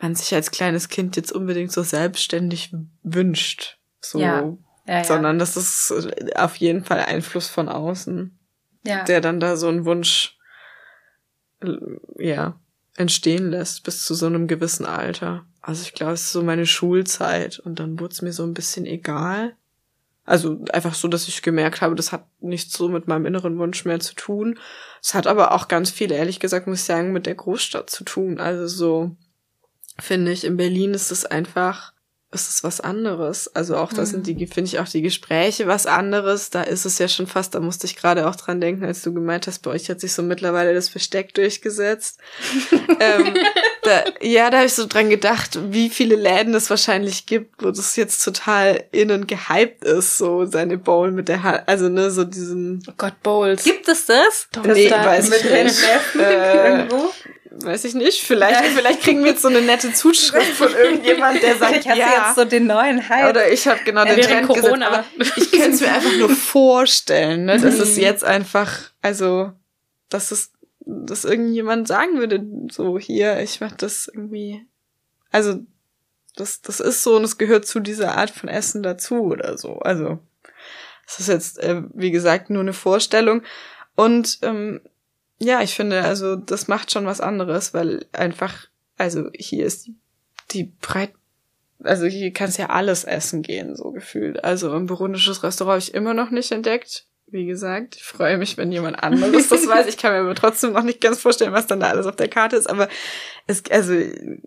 man 0.00 0.14
sich 0.14 0.34
als 0.34 0.50
kleines 0.50 0.88
Kind 0.88 1.16
jetzt 1.16 1.32
unbedingt 1.32 1.72
so 1.72 1.82
selbstständig 1.82 2.74
wünscht. 3.02 3.78
So. 4.00 4.18
Ja. 4.20 4.56
Ja. 4.90 5.04
Sondern 5.04 5.38
das 5.38 5.56
ist 5.56 5.94
auf 6.34 6.56
jeden 6.56 6.84
Fall 6.84 6.98
Einfluss 6.98 7.46
von 7.46 7.68
außen. 7.68 8.36
Der 8.82 9.20
dann 9.20 9.38
da 9.38 9.56
so 9.56 9.68
einen 9.68 9.84
Wunsch, 9.84 10.36
ja, 12.18 12.58
entstehen 12.96 13.50
lässt 13.50 13.84
bis 13.84 14.04
zu 14.04 14.14
so 14.14 14.26
einem 14.26 14.48
gewissen 14.48 14.84
Alter. 14.86 15.44
Also 15.60 15.82
ich 15.82 15.92
glaube, 15.92 16.14
es 16.14 16.22
ist 16.22 16.32
so 16.32 16.42
meine 16.42 16.66
Schulzeit 16.66 17.60
und 17.60 17.78
dann 17.78 18.00
wurde 18.00 18.14
es 18.14 18.22
mir 18.22 18.32
so 18.32 18.42
ein 18.42 18.52
bisschen 18.52 18.84
egal. 18.84 19.54
Also 20.24 20.64
einfach 20.72 20.94
so, 20.94 21.06
dass 21.06 21.28
ich 21.28 21.42
gemerkt 21.42 21.82
habe, 21.82 21.94
das 21.94 22.10
hat 22.10 22.26
nichts 22.40 22.76
so 22.76 22.88
mit 22.88 23.06
meinem 23.06 23.26
inneren 23.26 23.58
Wunsch 23.58 23.84
mehr 23.84 24.00
zu 24.00 24.16
tun. 24.16 24.58
Es 25.00 25.14
hat 25.14 25.28
aber 25.28 25.52
auch 25.52 25.68
ganz 25.68 25.90
viel, 25.90 26.10
ehrlich 26.10 26.40
gesagt, 26.40 26.66
muss 26.66 26.80
ich 26.80 26.84
sagen, 26.84 27.12
mit 27.12 27.26
der 27.26 27.36
Großstadt 27.36 27.90
zu 27.90 28.02
tun. 28.02 28.40
Also 28.40 28.66
so 28.66 29.14
finde 30.00 30.32
ich, 30.32 30.44
in 30.44 30.56
Berlin 30.56 30.94
ist 30.94 31.12
es 31.12 31.24
einfach 31.26 31.92
ist 32.32 32.48
es 32.48 32.62
was 32.62 32.80
anderes. 32.80 33.54
Also 33.54 33.76
auch 33.76 33.92
da 33.92 34.06
sind 34.06 34.26
die, 34.26 34.34
mhm. 34.34 34.46
finde 34.46 34.68
ich 34.68 34.78
auch 34.78 34.88
die 34.88 35.02
Gespräche 35.02 35.66
was 35.66 35.86
anderes. 35.86 36.50
Da 36.50 36.62
ist 36.62 36.84
es 36.84 36.98
ja 36.98 37.08
schon 37.08 37.26
fast, 37.26 37.54
da 37.54 37.60
musste 37.60 37.86
ich 37.86 37.96
gerade 37.96 38.28
auch 38.28 38.36
dran 38.36 38.60
denken, 38.60 38.84
als 38.84 39.02
du 39.02 39.12
gemeint 39.12 39.48
hast, 39.48 39.62
bei 39.62 39.72
euch 39.72 39.90
hat 39.90 40.00
sich 40.00 40.12
so 40.12 40.22
mittlerweile 40.22 40.72
das 40.72 40.88
Versteck 40.88 41.34
durchgesetzt. 41.34 42.20
ähm, 43.00 43.34
da, 43.82 44.04
ja, 44.20 44.50
da 44.50 44.58
habe 44.58 44.66
ich 44.66 44.74
so 44.74 44.86
dran 44.86 45.10
gedacht, 45.10 45.58
wie 45.72 45.90
viele 45.90 46.14
Läden 46.14 46.54
es 46.54 46.70
wahrscheinlich 46.70 47.26
gibt, 47.26 47.62
wo 47.64 47.70
das 47.70 47.96
jetzt 47.96 48.24
total 48.24 48.84
innen 48.92 49.26
gehypt 49.26 49.84
ist, 49.84 50.18
so 50.18 50.44
seine 50.44 50.78
Bowl 50.78 51.10
mit 51.10 51.28
der 51.28 51.42
Hand, 51.42 51.62
also 51.66 51.88
ne, 51.88 52.12
so 52.12 52.22
diesen. 52.22 52.82
Oh 52.88 52.92
Gott, 52.96 53.20
Bowls. 53.24 53.64
Gibt 53.64 53.88
es 53.88 54.06
das? 54.06 54.48
Doch, 54.52 54.64
nee, 54.64 54.88
da 54.88 55.04
weiß 55.04 55.32
ich 55.32 55.44
nicht. 55.50 55.78
Äh, 56.16 56.68
irgendwo? 56.68 57.10
Weiß 57.52 57.84
ich 57.84 57.94
nicht. 57.94 58.22
Vielleicht, 58.22 58.64
vielleicht 58.64 59.02
kriegen 59.02 59.24
wir 59.24 59.32
jetzt 59.32 59.42
so 59.42 59.48
eine 59.48 59.60
nette 59.60 59.92
Zuschrift 59.92 60.52
von 60.52 60.72
irgendjemand, 60.72 61.42
der 61.42 61.56
sagt, 61.56 61.78
ich 61.78 61.88
habe 61.88 61.98
ja. 61.98 62.26
jetzt 62.26 62.36
so 62.36 62.44
den 62.44 62.66
neuen 62.66 63.08
Hype. 63.08 63.28
Oder 63.28 63.50
ich 63.50 63.66
habe 63.66 63.80
genau 63.84 64.04
den 64.04 64.20
Trend 64.20 64.46
Corona. 64.46 65.04
gesetzt. 65.18 65.52
Ich 65.52 65.60
kann 65.60 65.72
es 65.72 65.80
mir 65.80 65.92
einfach 65.92 66.16
nur 66.16 66.28
vorstellen, 66.36 67.46
ne, 67.46 67.58
dass 67.58 67.78
es 67.80 67.96
mhm. 67.96 68.02
jetzt 68.02 68.24
einfach, 68.24 68.92
also, 69.02 69.52
dass 70.10 70.30
es, 70.30 70.52
dass 70.78 71.24
irgendjemand 71.24 71.88
sagen 71.88 72.18
würde, 72.18 72.40
so 72.70 72.98
hier, 72.98 73.40
ich 73.40 73.60
mach 73.60 73.72
das 73.72 74.06
irgendwie, 74.06 74.64
also, 75.32 75.58
das, 76.36 76.62
das 76.62 76.78
ist 76.78 77.02
so 77.02 77.16
und 77.16 77.24
es 77.24 77.36
gehört 77.36 77.66
zu 77.66 77.80
dieser 77.80 78.16
Art 78.16 78.30
von 78.30 78.48
Essen 78.48 78.84
dazu 78.84 79.22
oder 79.22 79.58
so. 79.58 79.80
Also, 79.80 80.20
das 81.04 81.18
ist 81.18 81.28
jetzt, 81.28 81.58
äh, 81.58 81.82
wie 81.94 82.12
gesagt, 82.12 82.48
nur 82.50 82.62
eine 82.62 82.72
Vorstellung. 82.72 83.42
Und 83.96 84.38
ähm, 84.42 84.80
ja, 85.40 85.62
ich 85.62 85.74
finde, 85.74 86.02
also 86.02 86.36
das 86.36 86.68
macht 86.68 86.92
schon 86.92 87.06
was 87.06 87.20
anderes, 87.20 87.72
weil 87.72 88.06
einfach, 88.12 88.68
also 88.98 89.30
hier 89.34 89.64
ist 89.64 89.90
die, 90.50 90.64
breit, 90.64 91.12
also 91.82 92.04
hier 92.06 92.32
kannst 92.32 92.58
ja 92.58 92.68
alles 92.68 93.04
essen 93.04 93.42
gehen, 93.42 93.74
so 93.74 93.90
gefühlt. 93.90 94.44
Also 94.44 94.70
ein 94.72 94.86
burundisches 94.86 95.42
Restaurant 95.42 95.72
habe 95.72 95.82
ich 95.82 95.94
immer 95.94 96.12
noch 96.12 96.30
nicht 96.30 96.52
entdeckt. 96.52 97.06
Wie 97.32 97.46
gesagt, 97.46 97.94
ich 97.94 98.02
freue 98.02 98.38
mich, 98.38 98.58
wenn 98.58 98.72
jemand 98.72 99.02
anderes 99.02 99.48
das 99.48 99.66
weiß. 99.66 99.86
Ich 99.86 99.96
kann 99.96 100.12
mir 100.12 100.18
aber 100.18 100.34
trotzdem 100.34 100.72
noch 100.72 100.82
nicht 100.82 101.00
ganz 101.00 101.20
vorstellen, 101.20 101.52
was 101.52 101.68
dann 101.68 101.78
da 101.78 101.86
alles 101.86 102.06
auf 102.06 102.16
der 102.16 102.28
Karte 102.28 102.56
ist. 102.56 102.68
Aber 102.68 102.88
es, 103.46 103.62
also 103.70 103.94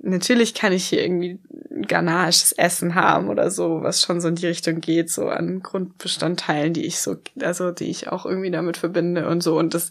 natürlich 0.01 0.53
kann 0.53 0.73
ich 0.73 0.85
hier 0.85 1.01
irgendwie 1.01 1.39
ghanaisches 1.87 2.51
Essen 2.51 2.93
haben 2.93 3.29
oder 3.29 3.49
so, 3.51 3.81
was 3.81 4.01
schon 4.01 4.19
so 4.19 4.27
in 4.27 4.35
die 4.35 4.47
Richtung 4.47 4.81
geht, 4.81 5.09
so 5.09 5.29
an 5.29 5.61
Grundbestandteilen, 5.61 6.73
die 6.73 6.85
ich 6.85 6.99
so, 6.99 7.15
also 7.41 7.71
die 7.71 7.89
ich 7.89 8.09
auch 8.09 8.25
irgendwie 8.25 8.51
damit 8.51 8.75
verbinde 8.75 9.29
und 9.29 9.41
so. 9.41 9.57
Und 9.57 9.73
das 9.73 9.89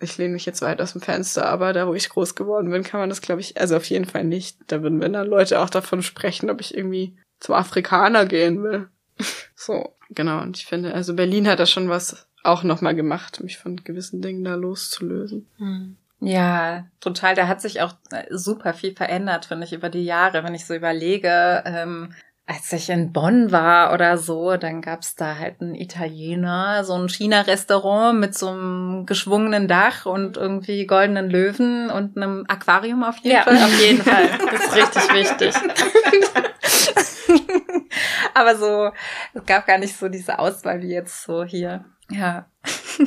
ich 0.00 0.16
lehne 0.18 0.32
mich 0.32 0.46
jetzt 0.46 0.62
weit 0.62 0.80
aus 0.80 0.92
dem 0.92 1.00
Fenster, 1.00 1.46
aber 1.46 1.72
da, 1.72 1.86
wo 1.86 1.94
ich 1.94 2.08
groß 2.08 2.34
geworden 2.34 2.70
bin, 2.70 2.82
kann 2.82 3.00
man 3.00 3.08
das, 3.08 3.20
glaube 3.20 3.40
ich, 3.40 3.60
also 3.60 3.76
auf 3.76 3.84
jeden 3.84 4.06
Fall 4.06 4.24
nicht. 4.24 4.58
Da 4.66 4.82
würden 4.82 5.00
wenn 5.00 5.12
dann 5.12 5.28
Leute 5.28 5.60
auch 5.60 5.70
davon 5.70 6.02
sprechen, 6.02 6.50
ob 6.50 6.60
ich 6.60 6.76
irgendwie 6.76 7.16
zum 7.38 7.54
Afrikaner 7.54 8.26
gehen 8.26 8.62
will. 8.62 8.88
so, 9.54 9.94
genau. 10.08 10.40
Und 10.40 10.56
ich 10.56 10.66
finde, 10.66 10.94
also 10.94 11.14
Berlin 11.14 11.46
hat 11.46 11.60
da 11.60 11.66
schon 11.66 11.88
was 11.88 12.26
auch 12.42 12.62
nochmal 12.62 12.94
gemacht, 12.94 13.42
mich 13.42 13.58
von 13.58 13.76
gewissen 13.84 14.22
Dingen 14.22 14.44
da 14.44 14.54
loszulösen. 14.54 15.46
Hm. 15.58 15.96
Ja, 16.20 16.86
total. 17.00 17.34
Da 17.34 17.48
hat 17.48 17.60
sich 17.60 17.80
auch 17.80 17.94
äh, 18.10 18.24
super 18.30 18.74
viel 18.74 18.94
verändert, 18.94 19.46
finde 19.46 19.64
ich, 19.66 19.72
über 19.72 19.88
die 19.88 20.04
Jahre. 20.04 20.44
Wenn 20.44 20.54
ich 20.54 20.66
so 20.66 20.74
überlege, 20.74 21.62
ähm, 21.64 22.12
als 22.50 22.72
ich 22.72 22.90
in 22.90 23.12
Bonn 23.12 23.52
war 23.52 23.92
oder 23.92 24.18
so, 24.18 24.56
dann 24.56 24.82
gab's 24.82 25.14
da 25.14 25.38
halt 25.38 25.60
einen 25.60 25.76
Italiener, 25.76 26.82
so 26.82 26.94
ein 26.94 27.08
China-Restaurant 27.08 28.18
mit 28.18 28.36
so 28.36 28.48
einem 28.48 29.06
geschwungenen 29.06 29.68
Dach 29.68 30.04
und 30.04 30.36
irgendwie 30.36 30.84
goldenen 30.84 31.30
Löwen 31.30 31.90
und 31.90 32.16
einem 32.16 32.44
Aquarium 32.48 33.04
auf 33.04 33.18
jeden 33.18 33.36
ja, 33.36 33.44
Fall. 33.44 33.56
auf 33.56 33.80
jeden 33.80 34.02
Fall. 34.02 34.30
Das 34.50 34.64
ist 34.64 34.74
richtig 34.74 35.14
wichtig. 35.14 35.54
Aber 38.34 38.56
so, 38.56 38.90
es 39.32 39.46
gab 39.46 39.64
gar 39.66 39.78
nicht 39.78 39.96
so 39.96 40.08
diese 40.08 40.40
Auswahl 40.40 40.82
wie 40.82 40.92
jetzt 40.92 41.22
so 41.22 41.44
hier. 41.44 41.84
Ja. 42.10 42.46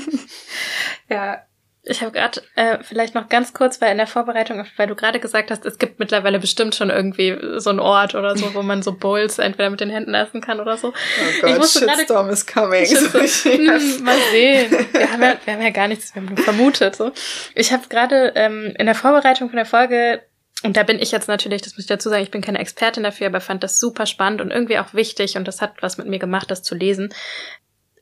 ja, 1.09 1.41
ich 1.85 2.01
habe 2.01 2.13
gerade 2.13 2.41
äh, 2.55 2.77
vielleicht 2.81 3.13
noch 3.13 3.27
ganz 3.27 3.53
kurz, 3.53 3.81
weil 3.81 3.91
in 3.91 3.97
der 3.97 4.07
Vorbereitung, 4.07 4.65
weil 4.77 4.87
du 4.87 4.95
gerade 4.95 5.19
gesagt 5.19 5.51
hast, 5.51 5.65
es 5.65 5.77
gibt 5.77 5.99
mittlerweile 5.99 6.39
bestimmt 6.39 6.75
schon 6.75 6.89
irgendwie 6.89 7.37
so 7.57 7.71
einen 7.71 7.79
Ort 7.79 8.15
oder 8.15 8.37
so, 8.37 8.53
wo 8.53 8.61
man 8.61 8.81
so 8.81 8.93
Bowls 8.93 9.37
entweder 9.37 9.69
mit 9.69 9.81
den 9.81 9.89
Händen 9.89 10.13
essen 10.13 10.39
kann 10.39 10.61
oder 10.61 10.77
so. 10.77 10.89
Oh 10.89 11.41
Gott, 11.41 11.57
ich 11.57 11.71
Shitstorm 11.71 12.29
is 12.29 12.47
coming. 12.47 12.85
So, 12.85 13.19
hm, 13.19 14.03
mal 14.03 14.17
sehen. 14.31 14.71
Wir 14.93 15.11
haben, 15.11 15.21
ja, 15.21 15.35
wir 15.43 15.53
haben 15.53 15.61
ja 15.61 15.69
gar 15.71 15.89
nichts, 15.89 16.15
wir 16.15 16.21
haben 16.21 16.33
nur 16.33 16.43
vermutet. 16.43 16.95
So. 16.95 17.11
Ich 17.53 17.73
habe 17.73 17.83
gerade 17.89 18.31
ähm, 18.35 18.73
in 18.77 18.85
der 18.85 18.95
Vorbereitung 18.95 19.49
von 19.49 19.57
der 19.57 19.65
Folge 19.65 20.21
und 20.63 20.77
da 20.77 20.83
bin 20.83 20.99
ich 20.99 21.11
jetzt 21.11 21.27
natürlich, 21.27 21.61
das 21.61 21.73
muss 21.73 21.81
ich 21.81 21.87
dazu 21.87 22.07
sagen, 22.07 22.23
ich 22.23 22.31
bin 22.31 22.41
keine 22.41 22.59
Expertin 22.59 23.03
dafür, 23.03 23.27
aber 23.27 23.41
fand 23.41 23.61
das 23.61 23.79
super 23.79 24.05
spannend 24.05 24.39
und 24.39 24.51
irgendwie 24.51 24.79
auch 24.79 24.93
wichtig 24.93 25.35
und 25.35 25.45
das 25.45 25.61
hat 25.61 25.73
was 25.81 25.97
mit 25.97 26.07
mir 26.07 26.19
gemacht, 26.19 26.49
das 26.49 26.63
zu 26.63 26.75
lesen 26.75 27.13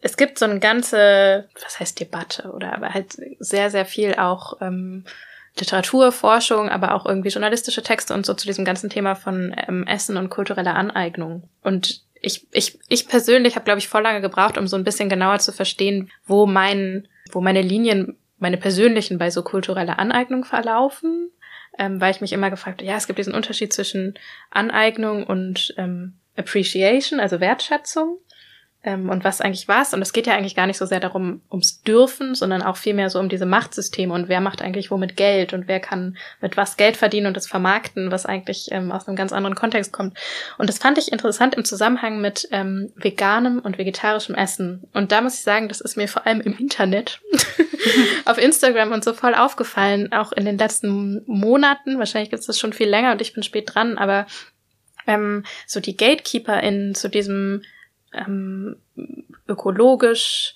es 0.02 0.18
gibt 0.18 0.40
so 0.40 0.46
eine 0.46 0.60
ganze, 0.60 1.48
was 1.64 1.80
heißt 1.80 2.00
Debatte 2.00 2.52
oder 2.52 2.74
aber 2.74 2.94
halt 2.94 3.16
sehr, 3.40 3.70
sehr 3.70 3.86
viel 3.86 4.16
auch 4.16 4.58
ähm, 4.62 5.06
Literaturforschung, 5.60 6.70
aber 6.70 6.96
auch 6.96 7.06
irgendwie 7.06 7.30
journalistische 7.30 7.84
Texte 7.84 8.14
und 8.14 8.26
so 8.26 8.34
zu 8.34 8.48
diesem 8.48 8.66
ganzen 8.66 8.90
Thema 8.90 9.16
von 9.16 9.56
ähm, 9.68 9.86
Essen 9.86 10.18
und 10.18 10.30
kultureller 10.30 10.76
Aneignung. 10.76 11.44
Und 11.62 12.02
ich, 12.20 12.48
ich, 12.52 12.80
ich 12.88 13.08
persönlich 13.08 13.56
habe, 13.56 13.66
glaube 13.66 13.80
ich, 13.80 13.88
voll 13.88 14.02
lange 14.02 14.22
gebraucht, 14.22 14.58
um 14.58 14.68
so 14.68 14.76
ein 14.76 14.84
bisschen 14.84 15.10
genauer 15.10 15.40
zu 15.40 15.52
verstehen, 15.52 16.10
wo 16.26 16.46
mein, 16.46 17.08
wo 17.32 17.42
meine 17.42 17.62
Linien, 17.62 18.18
meine 18.40 18.58
persönlichen 18.58 19.18
bei 19.18 19.30
so 19.30 19.44
kultureller 19.44 20.00
Aneignung 20.00 20.46
verlaufen, 20.46 21.32
ähm, 21.78 22.02
weil 22.02 22.12
ich 22.12 22.22
mich 22.22 22.34
immer 22.34 22.50
gefragt 22.50 22.80
habe, 22.80 22.90
ja, 22.90 22.98
es 22.98 23.08
gibt 23.08 23.20
diesen 23.20 23.34
Unterschied 23.34 23.72
zwischen 23.74 24.16
Aneignung 24.50 25.26
und 25.26 25.74
ähm, 25.78 26.14
Appreciation, 26.38 27.20
also 27.20 27.40
Wertschätzung 27.40 28.18
ähm, 28.84 29.10
und 29.10 29.24
was 29.24 29.42
eigentlich 29.42 29.68
was. 29.68 29.94
Und 29.94 30.02
es 30.02 30.14
geht 30.14 30.28
ja 30.28 30.34
eigentlich 30.34 30.56
gar 30.56 30.68
nicht 30.68 30.78
so 30.78 30.86
sehr 30.86 31.00
darum, 31.00 31.42
ums 31.52 31.82
Dürfen, 31.84 32.34
sondern 32.34 32.64
auch 32.64 32.78
vielmehr 32.78 33.10
so 33.10 33.20
um 33.20 33.30
diese 33.30 33.46
Machtsysteme 33.46 34.14
und 34.14 34.28
wer 34.28 34.42
macht 34.42 34.62
eigentlich 34.62 34.90
womit 34.90 35.16
Geld 35.16 35.54
und 35.54 35.68
wer 35.68 35.80
kann 35.80 36.18
mit 36.42 36.58
was 36.58 36.78
Geld 36.78 36.98
verdienen 36.98 37.28
und 37.28 37.38
das 37.38 37.48
vermarkten, 37.48 38.12
was 38.12 38.26
eigentlich 38.26 38.70
ähm, 38.72 38.92
aus 38.92 39.08
einem 39.08 39.16
ganz 39.16 39.34
anderen 39.34 39.56
Kontext 39.56 39.92
kommt. 39.92 40.18
Und 40.58 40.68
das 40.68 40.80
fand 40.80 40.98
ich 40.98 41.12
interessant 41.12 41.56
im 41.56 41.66
Zusammenhang 41.66 42.22
mit 42.22 42.48
ähm, 42.52 42.92
veganem 42.96 43.60
und 43.60 43.78
vegetarischem 43.78 44.36
Essen. 44.36 44.88
Und 44.94 45.12
da 45.12 45.22
muss 45.22 45.36
ich 45.36 45.42
sagen, 45.42 45.68
das 45.68 45.82
ist 45.82 45.98
mir 45.98 46.08
vor 46.08 46.26
allem 46.26 46.42
im 46.42 46.58
Internet 46.58 47.22
auf 48.26 48.40
Instagram 48.40 48.92
und 48.92 49.04
so 49.04 49.14
voll 49.14 49.36
aufgefallen, 49.36 50.12
auch 50.12 50.32
in 50.32 50.46
den 50.46 50.58
letzten 50.58 51.24
Monaten. 51.28 52.00
Wahrscheinlich 52.00 52.32
gibt 52.32 52.42
es 52.42 52.48
das 52.48 52.60
schon 52.60 52.74
viel 52.74 52.90
länger 52.90 53.12
und 53.12 53.22
ich 53.22 53.34
bin 53.34 53.44
spät 53.44 53.74
dran, 53.74 54.00
aber 54.00 54.26
ähm, 55.08 55.44
so 55.68 55.80
die 55.80 55.98
Gatekeeper 55.98 56.62
in 56.62 56.96
zu 56.96 57.10
diesem 57.10 57.64
ähm, 58.14 58.78
ökologisch 59.48 60.56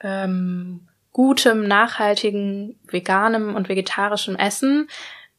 ähm, 0.00 0.88
gutem, 1.12 1.66
nachhaltigen, 1.66 2.78
veganem 2.86 3.54
und 3.54 3.68
vegetarischem 3.68 4.36
Essen, 4.36 4.88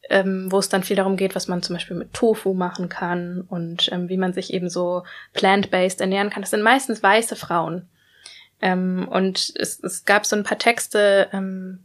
ähm, 0.09 0.51
wo 0.51 0.59
es 0.59 0.69
dann 0.69 0.83
viel 0.83 0.95
darum 0.95 1.17
geht, 1.17 1.35
was 1.35 1.47
man 1.47 1.61
zum 1.61 1.75
Beispiel 1.75 1.97
mit 1.97 2.13
Tofu 2.13 2.53
machen 2.53 2.89
kann 2.89 3.41
und 3.41 3.91
ähm, 3.91 4.09
wie 4.09 4.17
man 4.17 4.33
sich 4.33 4.53
eben 4.53 4.69
so 4.69 5.03
plant-based 5.33 6.01
ernähren 6.01 6.29
kann. 6.29 6.41
Das 6.41 6.49
sind 6.49 6.63
meistens 6.63 7.03
weiße 7.03 7.35
Frauen. 7.35 7.87
Ähm, 8.61 9.07
und 9.07 9.53
es, 9.55 9.79
es 9.83 10.05
gab 10.05 10.25
so 10.25 10.35
ein 10.35 10.43
paar 10.43 10.57
Texte 10.57 11.27
ähm, 11.31 11.83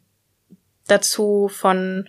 dazu 0.87 1.49
von 1.53 2.09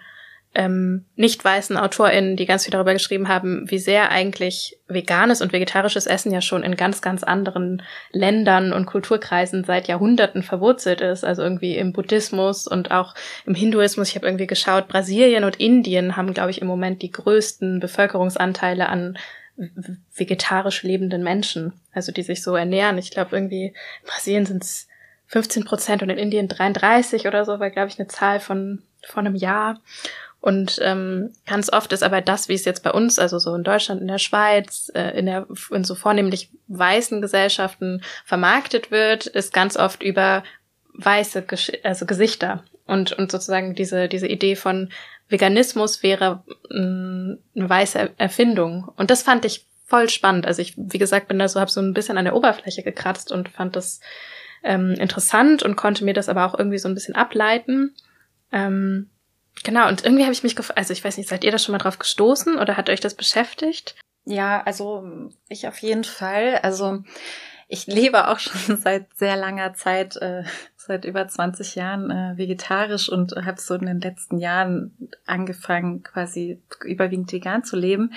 ähm, 0.55 1.05
nicht 1.15 1.43
weißen 1.43 1.77
AutorInnen, 1.77 2.35
die 2.35 2.45
ganz 2.45 2.65
viel 2.65 2.71
darüber 2.71 2.93
geschrieben 2.93 3.27
haben, 3.27 3.69
wie 3.69 3.79
sehr 3.79 4.11
eigentlich 4.11 4.79
veganes 4.87 5.41
und 5.41 5.51
vegetarisches 5.51 6.05
Essen 6.05 6.31
ja 6.31 6.41
schon 6.41 6.61
in 6.63 6.75
ganz, 6.75 7.01
ganz 7.01 7.23
anderen 7.23 7.81
Ländern 8.11 8.71
und 8.71 8.85
Kulturkreisen 8.85 9.63
seit 9.63 9.87
Jahrhunderten 9.87 10.43
verwurzelt 10.43 11.01
ist. 11.01 11.25
Also 11.25 11.41
irgendwie 11.41 11.75
im 11.75 11.91
Buddhismus 11.91 12.67
und 12.67 12.91
auch 12.91 13.15
im 13.45 13.55
Hinduismus. 13.55 14.09
Ich 14.09 14.15
habe 14.15 14.27
irgendwie 14.27 14.47
geschaut, 14.47 14.87
Brasilien 14.87 15.43
und 15.43 15.59
Indien 15.59 16.15
haben, 16.17 16.33
glaube 16.33 16.51
ich, 16.51 16.61
im 16.61 16.67
Moment 16.67 17.01
die 17.01 17.11
größten 17.11 17.79
Bevölkerungsanteile 17.79 18.89
an 18.89 19.17
vegetarisch 20.15 20.83
lebenden 20.83 21.23
Menschen, 21.23 21.73
also 21.91 22.11
die 22.11 22.23
sich 22.23 22.43
so 22.43 22.55
ernähren. 22.55 22.97
Ich 22.97 23.11
glaube, 23.11 23.35
irgendwie 23.35 23.67
in 23.67 24.07
Brasilien 24.07 24.45
sind 24.45 24.63
es 24.63 24.87
15 25.27 25.65
Prozent 25.65 26.03
und 26.03 26.09
in 26.09 26.17
Indien 26.17 26.47
33 26.47 27.27
oder 27.27 27.45
so, 27.45 27.59
war, 27.59 27.69
glaube 27.69 27.87
ich, 27.89 27.99
eine 27.99 28.07
Zahl 28.07 28.39
von, 28.39 28.83
von 29.03 29.25
einem 29.25 29.35
Jahr. 29.35 29.79
Und 30.43 30.77
ähm, 30.81 31.31
ganz 31.45 31.71
oft 31.71 31.93
ist 31.93 32.03
aber 32.03 32.19
das, 32.19 32.49
wie 32.49 32.53
es 32.53 32.65
jetzt 32.65 32.83
bei 32.83 32.91
uns, 32.91 33.17
also 33.17 33.39
so 33.39 33.55
in 33.55 33.63
Deutschland, 33.63 34.01
in 34.01 34.09
der 34.09 34.17
Schweiz, 34.17 34.91
äh, 34.93 35.17
in, 35.17 35.25
der, 35.25 35.47
in 35.71 35.85
so 35.85 35.95
vornehmlich 35.95 36.49
weißen 36.67 37.21
Gesellschaften 37.21 38.01
vermarktet 38.25 38.91
wird, 38.91 39.25
ist 39.25 39.53
ganz 39.53 39.77
oft 39.77 40.03
über 40.03 40.43
weiße 40.95 41.43
Gesch 41.43 41.71
also 41.83 42.05
Gesichter. 42.05 42.65
Und, 42.85 43.13
und 43.13 43.31
sozusagen 43.31 43.73
diese, 43.73 44.09
diese 44.09 44.27
Idee 44.27 44.57
von 44.57 44.89
Veganismus 45.29 46.03
wäre 46.03 46.43
mh, 46.69 46.81
mm, 46.81 47.37
eine 47.55 47.69
weiße 47.69 48.09
Erfindung. 48.17 48.91
Und 48.97 49.11
das 49.11 49.23
fand 49.23 49.45
ich 49.45 49.65
voll 49.85 50.09
spannend. 50.09 50.45
Also 50.45 50.61
ich, 50.61 50.73
wie 50.75 50.97
gesagt, 50.97 51.29
bin 51.29 51.39
da 51.39 51.47
so, 51.47 51.61
habe 51.61 51.71
so 51.71 51.79
ein 51.79 51.93
bisschen 51.93 52.17
an 52.17 52.25
der 52.25 52.35
Oberfläche 52.35 52.83
gekratzt 52.83 53.31
und 53.31 53.47
fand 53.47 53.77
das 53.77 54.01
ähm, 54.61 54.91
interessant 54.99 55.63
und 55.63 55.77
konnte 55.77 56.03
mir 56.03 56.13
das 56.13 56.27
aber 56.27 56.45
auch 56.45 56.59
irgendwie 56.59 56.79
so 56.79 56.89
ein 56.89 56.95
bisschen 56.95 57.15
ableiten. 57.15 57.95
Ähm, 58.51 59.09
Genau, 59.63 59.87
und 59.87 60.03
irgendwie 60.03 60.23
habe 60.23 60.33
ich 60.33 60.43
mich 60.43 60.55
gefragt, 60.55 60.77
also 60.77 60.93
ich 60.93 61.03
weiß 61.03 61.17
nicht, 61.17 61.29
seid 61.29 61.43
ihr 61.43 61.51
da 61.51 61.59
schon 61.59 61.73
mal 61.73 61.77
drauf 61.77 61.99
gestoßen 61.99 62.57
oder 62.57 62.75
hat 62.75 62.89
euch 62.89 62.99
das 62.99 63.15
beschäftigt? 63.15 63.95
Ja, 64.25 64.61
also 64.63 65.29
ich 65.49 65.67
auf 65.67 65.77
jeden 65.79 66.03
Fall. 66.03 66.59
Also 66.63 67.03
ich 67.67 67.87
lebe 67.87 68.27
auch 68.27 68.39
schon 68.39 68.77
seit 68.77 69.07
sehr 69.15 69.35
langer 69.35 69.73
Zeit, 69.73 70.17
äh, 70.17 70.43
seit 70.75 71.05
über 71.05 71.27
20 71.27 71.75
Jahren 71.75 72.11
äh, 72.11 72.37
vegetarisch 72.37 73.09
und 73.09 73.33
habe 73.35 73.59
so 73.59 73.75
in 73.75 73.85
den 73.85 74.01
letzten 74.01 74.37
Jahren 74.37 74.97
angefangen, 75.25 76.03
quasi 76.03 76.61
überwiegend 76.83 77.31
vegan 77.31 77.63
zu 77.63 77.75
leben. 77.75 78.13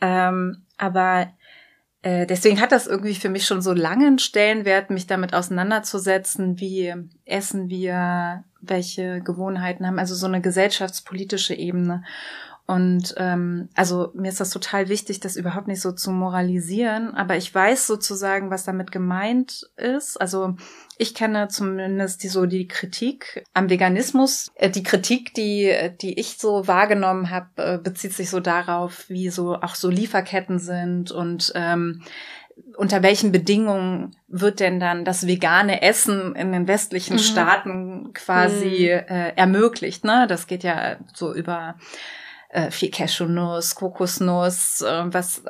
Ähm, 0.00 0.64
aber 0.76 1.32
deswegen 2.04 2.60
hat 2.60 2.72
das 2.72 2.86
irgendwie 2.86 3.14
für 3.14 3.30
mich 3.30 3.46
schon 3.46 3.62
so 3.62 3.72
langen 3.72 4.18
Stellenwert, 4.18 4.90
mich 4.90 5.06
damit 5.06 5.32
auseinanderzusetzen, 5.32 6.60
wie 6.60 6.92
essen 7.24 7.70
wir, 7.70 8.44
welche 8.60 9.20
Gewohnheiten 9.20 9.86
haben, 9.86 9.98
also 9.98 10.14
so 10.14 10.26
eine 10.26 10.40
gesellschaftspolitische 10.40 11.54
Ebene. 11.54 12.04
Und 12.66 13.14
ähm, 13.18 13.68
also 13.74 14.10
mir 14.14 14.30
ist 14.30 14.40
das 14.40 14.48
total 14.48 14.88
wichtig, 14.88 15.20
das 15.20 15.36
überhaupt 15.36 15.68
nicht 15.68 15.82
so 15.82 15.92
zu 15.92 16.10
moralisieren, 16.10 17.14
aber 17.14 17.36
ich 17.36 17.54
weiß 17.54 17.86
sozusagen, 17.86 18.50
was 18.50 18.64
damit 18.64 18.90
gemeint 18.90 19.68
ist. 19.76 20.18
Also 20.18 20.56
ich 20.96 21.14
kenne 21.14 21.48
zumindest 21.48 22.22
die 22.22 22.28
so 22.28 22.46
die 22.46 22.66
Kritik 22.66 23.44
am 23.52 23.68
Veganismus. 23.68 24.50
Äh, 24.54 24.70
die 24.70 24.82
Kritik, 24.82 25.34
die 25.34 25.74
die 26.00 26.18
ich 26.18 26.38
so 26.38 26.66
wahrgenommen 26.66 27.28
habe, 27.28 27.48
äh, 27.56 27.78
bezieht 27.78 28.14
sich 28.14 28.30
so 28.30 28.40
darauf, 28.40 29.10
wie 29.10 29.28
so 29.28 29.56
auch 29.56 29.74
so 29.74 29.90
Lieferketten 29.90 30.58
sind 30.58 31.12
und 31.12 31.52
ähm, 31.54 32.02
unter 32.76 33.02
welchen 33.02 33.30
Bedingungen 33.30 34.16
wird 34.28 34.60
denn 34.60 34.80
dann 34.80 35.04
das 35.04 35.26
vegane 35.26 35.82
Essen 35.82 36.34
in 36.34 36.52
den 36.52 36.66
westlichen 36.66 37.16
mhm. 37.16 37.20
Staaten 37.20 38.12
quasi 38.14 38.90
mhm. 38.90 39.14
äh, 39.14 39.32
ermöglicht? 39.36 40.04
Ne, 40.04 40.26
das 40.28 40.46
geht 40.46 40.64
ja 40.64 40.96
so 41.12 41.34
über 41.34 41.76
äh, 42.54 42.70
viel 42.70 42.90
Cashewnuss, 42.90 43.74
Kokosnuss, 43.74 44.80
äh, 44.82 45.04
was 45.12 45.42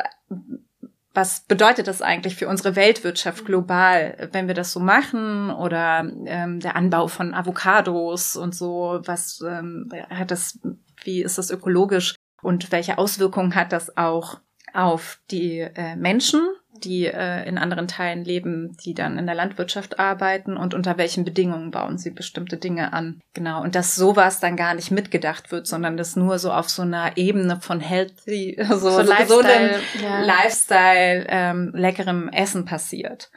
was 1.15 1.43
bedeutet 1.43 1.87
das 1.87 2.03
eigentlich 2.03 2.35
für 2.35 2.49
unsere 2.49 2.75
Weltwirtschaft 2.75 3.45
global, 3.45 4.29
wenn 4.33 4.49
wir 4.49 4.55
das 4.55 4.73
so 4.73 4.81
machen? 4.81 5.51
Oder 5.51 6.11
ähm, 6.27 6.59
der 6.59 6.75
Anbau 6.75 7.07
von 7.07 7.35
Avocados 7.35 8.35
und 8.35 8.53
so, 8.53 9.01
was 9.05 9.41
ähm, 9.47 9.89
hat 10.11 10.33
das, 10.33 10.59
wie 11.05 11.23
ist 11.23 11.39
das 11.39 11.51
ökologisch 11.51 12.17
und 12.43 12.73
welche 12.73 12.99
Auswirkungen 12.99 13.55
hat 13.55 13.71
das 13.71 13.97
auch 13.97 14.41
auf 14.73 15.21
die 15.31 15.61
äh, 15.61 15.95
Menschen, 15.95 16.41
die 16.83 17.07
äh, 17.07 17.47
in 17.49 17.59
anderen 17.59 17.89
Teilen 17.89 18.25
leben, 18.25 18.77
die 18.85 18.95
dann 18.95 19.19
in 19.19 19.27
der 19.27 19.35
Landwirtschaft 19.35 19.99
arbeiten 19.99 20.57
und 20.57 20.75
unter 20.75 20.99
welchen 20.99 21.25
Bedingungen 21.25 21.71
bauen 21.71 21.99
sie 21.99 22.11
bestimmte 22.11 22.57
Dinge 22.57 22.93
an. 22.93 23.21
Genau. 23.33 23.63
Und 23.63 23.75
dass 23.75 23.95
sowas 23.95 24.41
dann 24.41 24.57
gar 24.57 24.75
nicht 24.75 24.91
mitgedacht 24.91 25.53
wird, 25.53 25.67
sondern 25.67 25.97
das 25.97 26.17
nur 26.17 26.39
so 26.39 26.53
auf 26.53 26.69
so 26.69 26.83
einer 26.83 27.17
Ebene 27.17 27.61
von 27.61 27.81
healthy, 27.81 28.59
so, 28.69 28.77
so, 28.77 28.91
so 28.91 29.03
Lifestyle, 29.03 29.81
ja. 30.03 30.21
Lifestyle 30.23 31.27
ähm, 31.29 31.73
leckerem 31.75 32.29
Essen 32.31 32.65
passiert. 32.65 33.31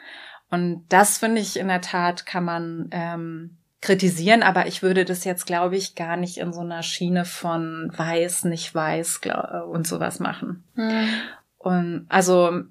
Und 0.50 0.86
das 0.90 1.18
finde 1.18 1.42
ich 1.42 1.60
in 1.60 1.68
der 1.68 1.82
Tat 1.82 2.26
kann 2.26 2.46
man 2.46 2.90
ähm, 2.92 3.58
kritisieren, 3.82 4.44
aber 4.44 4.68
ich 4.68 4.82
würde 4.82 5.06
das 5.06 5.24
jetzt, 5.24 5.46
glaube 5.46 5.76
ich, 5.76 5.96
gar 5.96 6.18
nicht 6.18 6.38
in 6.38 6.54
so 6.54 6.62
einer 6.62 6.84
Schiene 6.84 7.26
von 7.26 7.92
weiß, 7.96 8.46
nicht 8.46 8.74
weiß 8.74 9.22
glaub, 9.22 9.68
und 9.68 9.86
sowas 9.86 10.20
machen. 10.20 10.64
Mhm. 10.76 11.10
Und 11.58 12.06
also, 12.10 12.62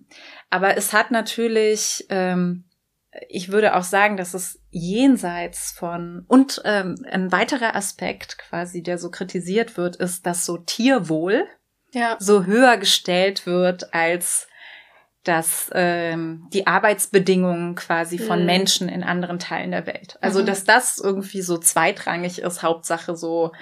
aber 0.56 0.78
es 0.78 0.94
hat 0.94 1.10
natürlich, 1.10 2.06
ähm, 2.08 2.64
ich 3.28 3.52
würde 3.52 3.76
auch 3.76 3.82
sagen, 3.82 4.16
dass 4.16 4.32
es 4.32 4.58
jenseits 4.70 5.70
von 5.70 6.24
und 6.28 6.62
ähm, 6.64 6.94
ein 7.10 7.30
weiterer 7.30 7.76
Aspekt 7.76 8.38
quasi, 8.38 8.82
der 8.82 8.96
so 8.96 9.10
kritisiert 9.10 9.76
wird, 9.76 9.96
ist, 9.96 10.24
dass 10.24 10.46
so 10.46 10.56
Tierwohl 10.56 11.44
ja. 11.92 12.16
so 12.18 12.46
höher 12.46 12.78
gestellt 12.78 13.44
wird 13.44 13.92
als 13.92 14.48
dass 15.24 15.70
ähm, 15.74 16.48
die 16.54 16.66
Arbeitsbedingungen 16.66 17.74
quasi 17.74 18.16
von 18.16 18.40
mhm. 18.40 18.46
Menschen 18.46 18.88
in 18.88 19.02
anderen 19.02 19.38
Teilen 19.38 19.72
der 19.72 19.86
Welt. 19.86 20.16
Also 20.22 20.40
mhm. 20.40 20.46
dass 20.46 20.64
das 20.64 20.96
irgendwie 20.96 21.42
so 21.42 21.58
zweitrangig 21.58 22.38
ist, 22.38 22.62
Hauptsache 22.62 23.14
so 23.14 23.52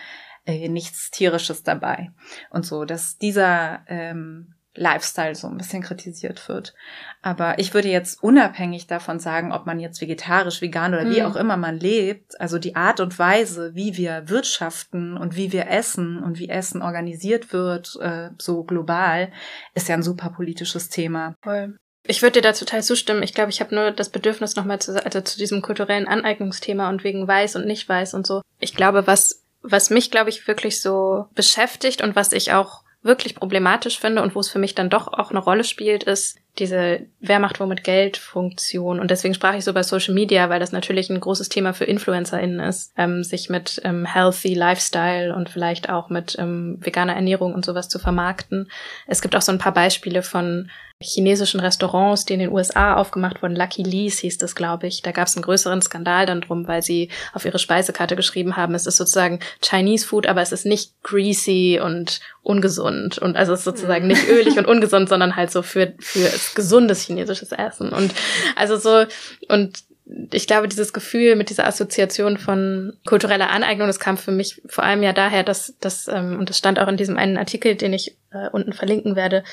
äh, 0.45 0.69
nichts 0.69 1.11
tierisches 1.11 1.65
dabei 1.65 2.13
und 2.51 2.65
so, 2.65 2.85
dass 2.85 3.19
dieser 3.19 3.83
ähm, 3.89 4.54
Lifestyle 4.77 5.35
so 5.35 5.47
ein 5.47 5.57
bisschen 5.57 5.83
kritisiert 5.83 6.49
wird. 6.49 6.75
Aber 7.23 7.59
ich 7.59 7.75
würde 7.75 7.89
jetzt 7.89 8.23
unabhängig 8.23 8.87
davon 8.87 9.19
sagen, 9.21 9.53
ob 9.53 9.67
man 9.67 9.79
jetzt 9.79 10.01
vegetarisch, 10.01 10.61
vegan 10.61 10.95
oder 10.95 11.09
wie 11.11 11.21
mhm. 11.21 11.27
auch 11.27 11.37
immer 11.37 11.57
man 11.57 11.79
lebt, 11.79 12.41
also 12.41 12.59
die 12.59 12.77
Art 12.77 13.01
und 13.01 13.19
Weise, 13.19 13.75
wie 13.75 13.97
wir 13.97 14.29
wirtschaften 14.29 15.17
und 15.17 15.37
wie 15.37 15.53
wir 15.53 15.69
essen 15.69 16.19
und 16.23 16.39
wie 16.39 16.49
Essen 16.49 16.83
organisiert 16.83 17.53
wird, 17.53 17.97
äh, 18.01 18.31
so 18.39 18.65
global, 18.65 19.31
ist 19.75 19.89
ja 19.89 19.95
ein 19.95 20.03
super 20.03 20.31
politisches 20.31 20.89
Thema. 20.89 21.35
Voll. 21.43 21.77
Ich 22.07 22.21
würde 22.21 22.41
dir 22.41 22.49
da 22.49 22.53
total 22.53 22.83
zustimmen. 22.83 23.23
Ich 23.23 23.33
glaube, 23.33 23.51
ich 23.51 23.61
habe 23.61 23.75
nur 23.75 23.91
das 23.91 24.11
Bedürfnis 24.11 24.57
nochmal 24.57 24.79
zu, 24.79 25.03
also 25.03 25.21
zu 25.23 25.39
diesem 25.39 25.63
kulturellen 25.63 26.07
Aneignungsthema 26.07 26.91
und 26.91 27.03
wegen 27.03 27.27
weiß 27.27 27.57
und 27.57 27.67
nicht 27.67 27.89
weiß 27.89 28.13
und 28.13 28.27
so. 28.27 28.43
Ich 28.61 28.75
glaube, 28.75 29.07
was, 29.07 29.43
was 29.63 29.89
mich, 29.89 30.11
glaube 30.11 30.29
ich, 30.29 30.47
wirklich 30.47 30.83
so 30.83 31.27
beschäftigt 31.35 32.03
und 32.03 32.15
was 32.15 32.33
ich 32.33 32.53
auch 32.53 32.84
wirklich 33.05 33.35
problematisch 33.35 34.01
finde 34.01 34.23
und 34.23 34.35
wo 34.35 34.41
es 34.41 34.49
für 34.49 34.59
mich 34.59 34.75
dann 34.75 34.91
doch 34.91 35.09
auch 35.09 35.31
eine 35.31 35.39
Rolle 35.39 35.63
spielt, 35.63 36.05
ist 36.05 36.39
diese 36.59 37.07
Wer 37.21 37.39
macht 37.39 37.61
womit 37.61 37.85
Geld 37.85 38.17
Funktion. 38.17 38.99
Und 38.99 39.11
deswegen 39.11 39.35
sprach 39.35 39.55
ich 39.55 39.65
so 39.65 39.73
bei 39.73 39.83
Social 39.83 40.15
Media, 40.15 40.49
weil 40.49 40.61
das 40.61 40.73
natürlich 40.73 41.11
ein 41.11 41.21
großes 41.21 41.49
Thema 41.49 41.75
für 41.75 41.85
InfluencerInnen 41.85 42.61
ist, 42.61 42.93
ähm, 42.97 43.23
sich 43.23 43.51
mit 43.51 43.81
ähm, 43.85 44.07
healthy 44.07 44.55
Lifestyle 44.55 45.35
und 45.35 45.51
vielleicht 45.51 45.91
auch 45.91 46.11
mit 46.11 46.37
ähm, 46.39 46.79
veganer 46.81 47.15
Ernährung 47.15 47.55
und 47.55 47.65
sowas 47.65 47.89
zu 47.89 47.99
vermarkten. 47.99 48.71
Es 49.07 49.21
gibt 49.21 49.37
auch 49.37 49.43
so 49.43 49.53
ein 49.53 49.59
paar 49.59 49.75
Beispiele 49.75 50.23
von 50.23 50.71
chinesischen 51.05 51.61
Restaurants, 51.61 52.25
die 52.25 52.35
in 52.35 52.41
den 52.41 52.53
USA 52.53 52.95
aufgemacht 52.95 53.43
wurden. 53.43 53.57
Lucky 53.57 53.83
Lee's 53.83 54.19
hieß 54.19 54.39
das, 54.39 54.55
glaube 54.55 54.87
ich. 54.87 55.03
Da 55.03 55.13
gab 55.13 55.29
es 55.29 55.37
einen 55.37 55.45
größeren 55.45 55.83
Skandal 55.83 56.27
dann 56.27 56.41
drum, 56.41 56.67
weil 56.67 56.83
sie 56.83 57.11
auf 57.33 57.45
ihre 57.45 57.59
Speisekarte 57.59 58.17
geschrieben 58.17 58.57
haben, 58.57 58.75
es 58.75 58.87
ist 58.87 58.97
sozusagen 58.97 59.41
Chinese 59.63 60.07
Food, 60.07 60.27
aber 60.27 60.43
es 60.43 60.53
ist 60.53 60.67
nicht 60.67 60.93
greasy 61.03 61.81
und 61.83 62.21
ungesund. 62.43 63.19
Und 63.19 63.37
also 63.37 63.53
es 63.53 63.61
ist 63.61 63.65
sozusagen 63.65 64.07
nicht 64.07 64.29
ölig 64.29 64.59
und 64.59 64.67
ungesund, 64.75 65.09
sondern 65.09 65.37
halt 65.37 65.51
so 65.51 65.63
für, 65.63 65.95
für 65.99 66.31
gesundes 66.55 67.03
chinesisches 67.03 67.53
Essen. 67.53 67.91
Und 67.91 68.15
also 68.57 68.77
so, 68.77 69.05
und 69.49 69.85
ich 70.07 70.47
glaube, 70.47 70.69
dieses 70.69 70.93
Gefühl 70.93 71.35
mit 71.35 71.49
dieser 71.49 71.67
Assoziation 71.67 72.37
von 72.37 72.97
kultureller 73.07 73.51
Aneignung, 73.51 73.87
das 73.87 73.99
kam 73.99 74.19
für 74.19 74.33
mich 74.33 74.61
vor 74.67 74.85
allem 74.85 75.03
ja 75.03 75.13
daher, 75.13 75.43
dass 75.43 75.75
das, 75.81 76.09
ähm, 76.09 76.39
und 76.39 76.51
das 76.51 76.59
stand 76.59 76.79
auch 76.79 76.89
in 76.89 76.99
diesem 76.99 77.17
einen 77.17 77.39
Artikel, 77.39 77.75
den 77.75 77.95
ich 77.95 78.17
äh, 78.31 78.49
unten 78.51 78.75
verlinken 78.75 79.17
werde, 79.17 79.45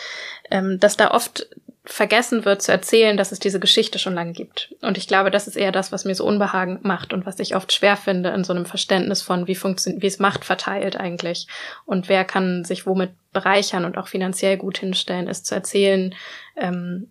ähm, 0.49 0.77
dass 0.79 0.97
da 0.97 1.11
oft 1.11 1.47
vergessen 1.83 2.45
wird 2.45 2.61
zu 2.61 2.71
erzählen, 2.71 3.17
dass 3.17 3.31
es 3.31 3.39
diese 3.39 3.59
Geschichte 3.59 3.97
schon 3.97 4.13
lange 4.13 4.33
gibt. 4.33 4.75
Und 4.81 4.97
ich 4.97 5.07
glaube, 5.07 5.31
das 5.31 5.47
ist 5.47 5.55
eher 5.55 5.71
das, 5.71 5.91
was 5.91 6.05
mir 6.05 6.13
so 6.13 6.25
Unbehagen 6.25 6.79
macht 6.83 7.11
und 7.11 7.25
was 7.25 7.39
ich 7.39 7.55
oft 7.55 7.73
schwer 7.73 7.97
finde 7.97 8.29
in 8.29 8.43
so 8.43 8.53
einem 8.53 8.65
Verständnis 8.65 9.21
von, 9.21 9.47
wie 9.47 9.55
funktioniert, 9.55 10.03
wie 10.03 10.07
es 10.07 10.19
Macht 10.19 10.45
verteilt 10.45 10.97
eigentlich 10.97 11.47
und 11.85 12.07
wer 12.07 12.23
kann 12.23 12.65
sich 12.65 12.85
womit 12.85 13.11
bereichern 13.33 13.85
und 13.85 13.97
auch 13.97 14.09
finanziell 14.09 14.57
gut 14.57 14.77
hinstellen, 14.77 15.27
ist 15.27 15.47
zu 15.47 15.55
erzählen, 15.55 16.13
ähm, 16.55 17.07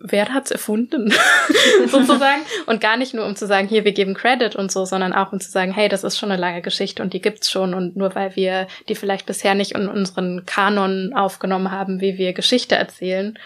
wer 0.00 0.32
hat's 0.32 0.50
erfunden, 0.50 1.12
sozusagen. 1.86 2.42
Und 2.66 2.80
gar 2.80 2.96
nicht 2.96 3.14
nur, 3.14 3.26
um 3.26 3.36
zu 3.36 3.46
sagen, 3.46 3.68
hier, 3.68 3.84
wir 3.84 3.92
geben 3.92 4.14
Credit 4.14 4.56
und 4.56 4.72
so, 4.72 4.84
sondern 4.84 5.12
auch 5.12 5.32
um 5.32 5.40
zu 5.40 5.50
sagen, 5.50 5.72
hey, 5.72 5.88
das 5.88 6.04
ist 6.04 6.18
schon 6.18 6.30
eine 6.30 6.40
lange 6.40 6.62
Geschichte 6.62 7.02
und 7.02 7.12
die 7.12 7.20
gibt's 7.20 7.50
schon. 7.50 7.74
Und 7.74 7.96
nur 7.96 8.14
weil 8.14 8.34
wir 8.34 8.66
die 8.88 8.94
vielleicht 8.94 9.26
bisher 9.26 9.54
nicht 9.54 9.72
in 9.72 9.88
unseren 9.88 10.46
Kanon 10.46 11.12
aufgenommen 11.14 11.70
haben, 11.70 12.00
wie 12.00 12.18
wir 12.18 12.32
Geschichte 12.32 12.76
erzählen, 12.76 13.38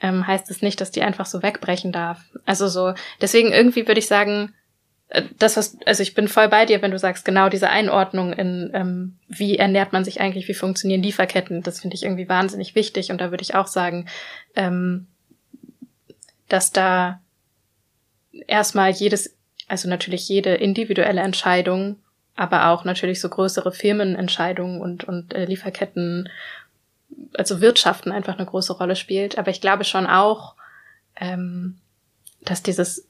ähm, 0.00 0.26
heißt 0.26 0.50
es 0.50 0.60
nicht, 0.60 0.80
dass 0.80 0.90
die 0.90 1.02
einfach 1.02 1.26
so 1.26 1.42
wegbrechen 1.42 1.90
darf. 1.90 2.20
Also 2.44 2.68
so, 2.68 2.92
deswegen 3.20 3.52
irgendwie 3.52 3.86
würde 3.86 4.00
ich 4.00 4.06
sagen, 4.06 4.52
äh, 5.08 5.22
das, 5.38 5.56
was, 5.56 5.78
also 5.86 6.02
ich 6.02 6.14
bin 6.14 6.28
voll 6.28 6.48
bei 6.48 6.66
dir, 6.66 6.82
wenn 6.82 6.90
du 6.90 6.98
sagst, 6.98 7.24
genau 7.24 7.48
diese 7.48 7.70
Einordnung 7.70 8.34
in, 8.34 8.70
ähm, 8.74 9.16
wie 9.28 9.56
ernährt 9.56 9.94
man 9.94 10.04
sich 10.04 10.20
eigentlich, 10.20 10.48
wie 10.48 10.54
funktionieren 10.54 11.02
Lieferketten, 11.02 11.62
das 11.62 11.80
finde 11.80 11.96
ich 11.96 12.02
irgendwie 12.02 12.28
wahnsinnig 12.28 12.74
wichtig. 12.74 13.10
Und 13.10 13.22
da 13.22 13.30
würde 13.30 13.42
ich 13.42 13.54
auch 13.54 13.68
sagen, 13.68 14.06
ähm, 14.54 15.06
dass 16.54 16.70
da 16.70 17.20
erstmal 18.46 18.92
jedes, 18.92 19.36
also 19.66 19.88
natürlich 19.88 20.28
jede 20.28 20.54
individuelle 20.54 21.20
Entscheidung, 21.20 21.96
aber 22.36 22.68
auch 22.68 22.84
natürlich 22.84 23.20
so 23.20 23.28
größere 23.28 23.72
Firmenentscheidungen 23.72 24.80
und, 24.80 25.02
und 25.02 25.34
äh, 25.34 25.46
Lieferketten, 25.46 26.28
also 27.36 27.60
Wirtschaften 27.60 28.12
einfach 28.12 28.38
eine 28.38 28.46
große 28.46 28.72
Rolle 28.72 28.94
spielt. 28.94 29.36
Aber 29.36 29.50
ich 29.50 29.60
glaube 29.60 29.82
schon 29.82 30.06
auch, 30.06 30.54
ähm, 31.16 31.78
dass 32.42 32.62
dieses 32.62 33.08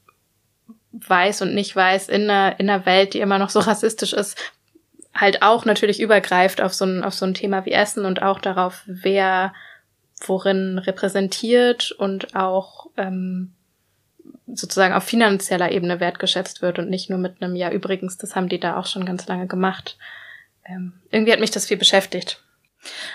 Weiß 0.92 1.42
und 1.42 1.54
nicht 1.54 1.76
Weiß 1.76 2.08
in 2.08 2.30
einer, 2.30 2.58
in 2.58 2.70
einer 2.70 2.86
Welt, 2.86 3.12
die 3.12 3.20
immer 3.20 3.38
noch 3.38 3.50
so 3.50 3.60
rassistisch 3.60 4.14
ist, 4.14 4.38
halt 5.14 5.42
auch 5.42 5.66
natürlich 5.66 6.00
übergreift 6.00 6.62
auf 6.62 6.72
so 6.72 6.86
ein, 6.86 7.04
auf 7.04 7.12
so 7.12 7.26
ein 7.26 7.34
Thema 7.34 7.66
wie 7.66 7.72
Essen 7.72 8.06
und 8.06 8.22
auch 8.22 8.40
darauf, 8.40 8.84
wer 8.86 9.52
worin 10.26 10.78
repräsentiert 10.78 11.92
und 11.92 12.34
auch 12.34 12.83
ähm, 12.96 13.52
sozusagen 14.46 14.94
auf 14.94 15.04
finanzieller 15.04 15.72
Ebene 15.72 16.00
wertgeschätzt 16.00 16.62
wird 16.62 16.78
und 16.78 16.90
nicht 16.90 17.10
nur 17.10 17.18
mit 17.18 17.42
einem 17.42 17.56
Ja, 17.56 17.70
übrigens, 17.70 18.16
das 18.16 18.36
haben 18.36 18.48
die 18.48 18.60
da 18.60 18.76
auch 18.76 18.86
schon 18.86 19.04
ganz 19.04 19.26
lange 19.26 19.46
gemacht. 19.46 19.98
Ähm, 20.64 20.92
irgendwie 21.10 21.32
hat 21.32 21.40
mich 21.40 21.50
das 21.50 21.66
viel 21.66 21.76
beschäftigt. 21.76 22.43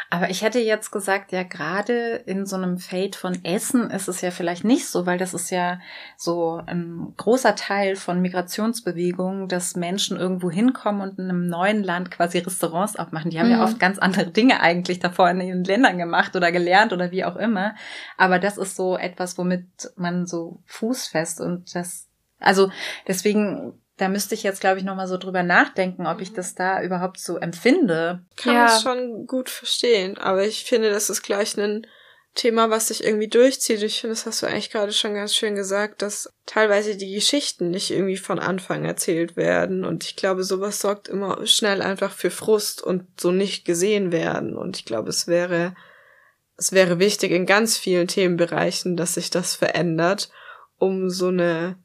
Aber 0.09 0.29
ich 0.29 0.41
hätte 0.41 0.59
jetzt 0.59 0.91
gesagt, 0.91 1.31
ja, 1.31 1.43
gerade 1.43 2.15
in 2.25 2.45
so 2.45 2.55
einem 2.55 2.77
Fade 2.77 3.17
von 3.17 3.43
Essen 3.43 3.89
ist 3.91 4.07
es 4.07 4.21
ja 4.21 4.31
vielleicht 4.31 4.63
nicht 4.63 4.87
so, 4.87 5.05
weil 5.05 5.17
das 5.17 5.33
ist 5.33 5.49
ja 5.49 5.79
so 6.17 6.61
ein 6.65 7.13
großer 7.17 7.55
Teil 7.55 7.95
von 7.95 8.21
Migrationsbewegungen, 8.21 9.47
dass 9.47 9.75
Menschen 9.75 10.17
irgendwo 10.17 10.49
hinkommen 10.49 11.01
und 11.01 11.19
in 11.19 11.29
einem 11.29 11.47
neuen 11.47 11.83
Land 11.83 12.11
quasi 12.11 12.39
Restaurants 12.39 12.95
aufmachen. 12.95 13.31
Die 13.31 13.39
haben 13.39 13.47
mhm. 13.47 13.53
ja 13.53 13.63
oft 13.63 13.79
ganz 13.79 13.99
andere 13.99 14.27
Dinge 14.31 14.61
eigentlich 14.61 14.99
davor 14.99 15.29
in 15.29 15.41
ihren 15.41 15.63
Ländern 15.63 15.97
gemacht 15.97 16.35
oder 16.35 16.51
gelernt 16.51 16.93
oder 16.93 17.11
wie 17.11 17.25
auch 17.25 17.35
immer. 17.35 17.75
Aber 18.17 18.39
das 18.39 18.57
ist 18.57 18.75
so 18.75 18.97
etwas, 18.97 19.37
womit 19.37 19.67
man 19.95 20.25
so 20.25 20.61
fußfest 20.65 21.41
und 21.41 21.75
das, 21.75 22.07
also 22.39 22.71
deswegen 23.07 23.79
da 23.99 24.07
müsste 24.07 24.33
ich 24.33 24.43
jetzt, 24.43 24.61
glaube 24.61 24.79
ich, 24.79 24.85
nochmal 24.85 25.07
so 25.07 25.17
drüber 25.17 25.43
nachdenken, 25.43 26.07
ob 26.07 26.21
ich 26.21 26.31
das 26.31 26.55
da 26.55 26.81
überhaupt 26.81 27.19
so 27.19 27.37
empfinde. 27.37 28.23
Kann 28.37 28.55
ja. 28.55 28.65
das 28.65 28.81
schon 28.81 29.27
gut 29.27 29.49
verstehen, 29.49 30.17
aber 30.17 30.45
ich 30.45 30.63
finde, 30.63 30.89
das 30.89 31.09
ist 31.09 31.21
gleich 31.21 31.57
ein 31.57 31.85
Thema, 32.33 32.69
was 32.69 32.87
sich 32.87 33.03
irgendwie 33.03 33.27
durchzieht. 33.27 33.83
Ich 33.83 33.99
finde, 33.99 34.15
das 34.15 34.25
hast 34.25 34.41
du 34.41 34.45
eigentlich 34.45 34.69
gerade 34.71 34.93
schon 34.93 35.15
ganz 35.15 35.35
schön 35.35 35.55
gesagt, 35.55 36.01
dass 36.01 36.31
teilweise 36.45 36.95
die 36.95 37.13
Geschichten 37.13 37.71
nicht 37.71 37.91
irgendwie 37.91 38.15
von 38.15 38.39
Anfang 38.39 38.85
erzählt 38.85 39.35
werden. 39.35 39.83
Und 39.83 40.05
ich 40.05 40.15
glaube, 40.15 40.45
sowas 40.45 40.79
sorgt 40.79 41.09
immer 41.09 41.45
schnell 41.45 41.81
einfach 41.81 42.13
für 42.13 42.31
Frust 42.31 42.81
und 42.81 43.03
so 43.19 43.31
nicht 43.31 43.65
gesehen 43.65 44.13
werden. 44.13 44.55
Und 44.55 44.77
ich 44.77 44.85
glaube, 44.85 45.09
es 45.09 45.27
wäre, 45.27 45.75
es 46.55 46.71
wäre 46.71 46.99
wichtig 46.99 47.31
in 47.31 47.45
ganz 47.45 47.77
vielen 47.77 48.07
Themenbereichen, 48.07 48.95
dass 48.95 49.15
sich 49.15 49.29
das 49.29 49.55
verändert, 49.55 50.29
um 50.77 51.09
so 51.09 51.27
eine 51.27 51.75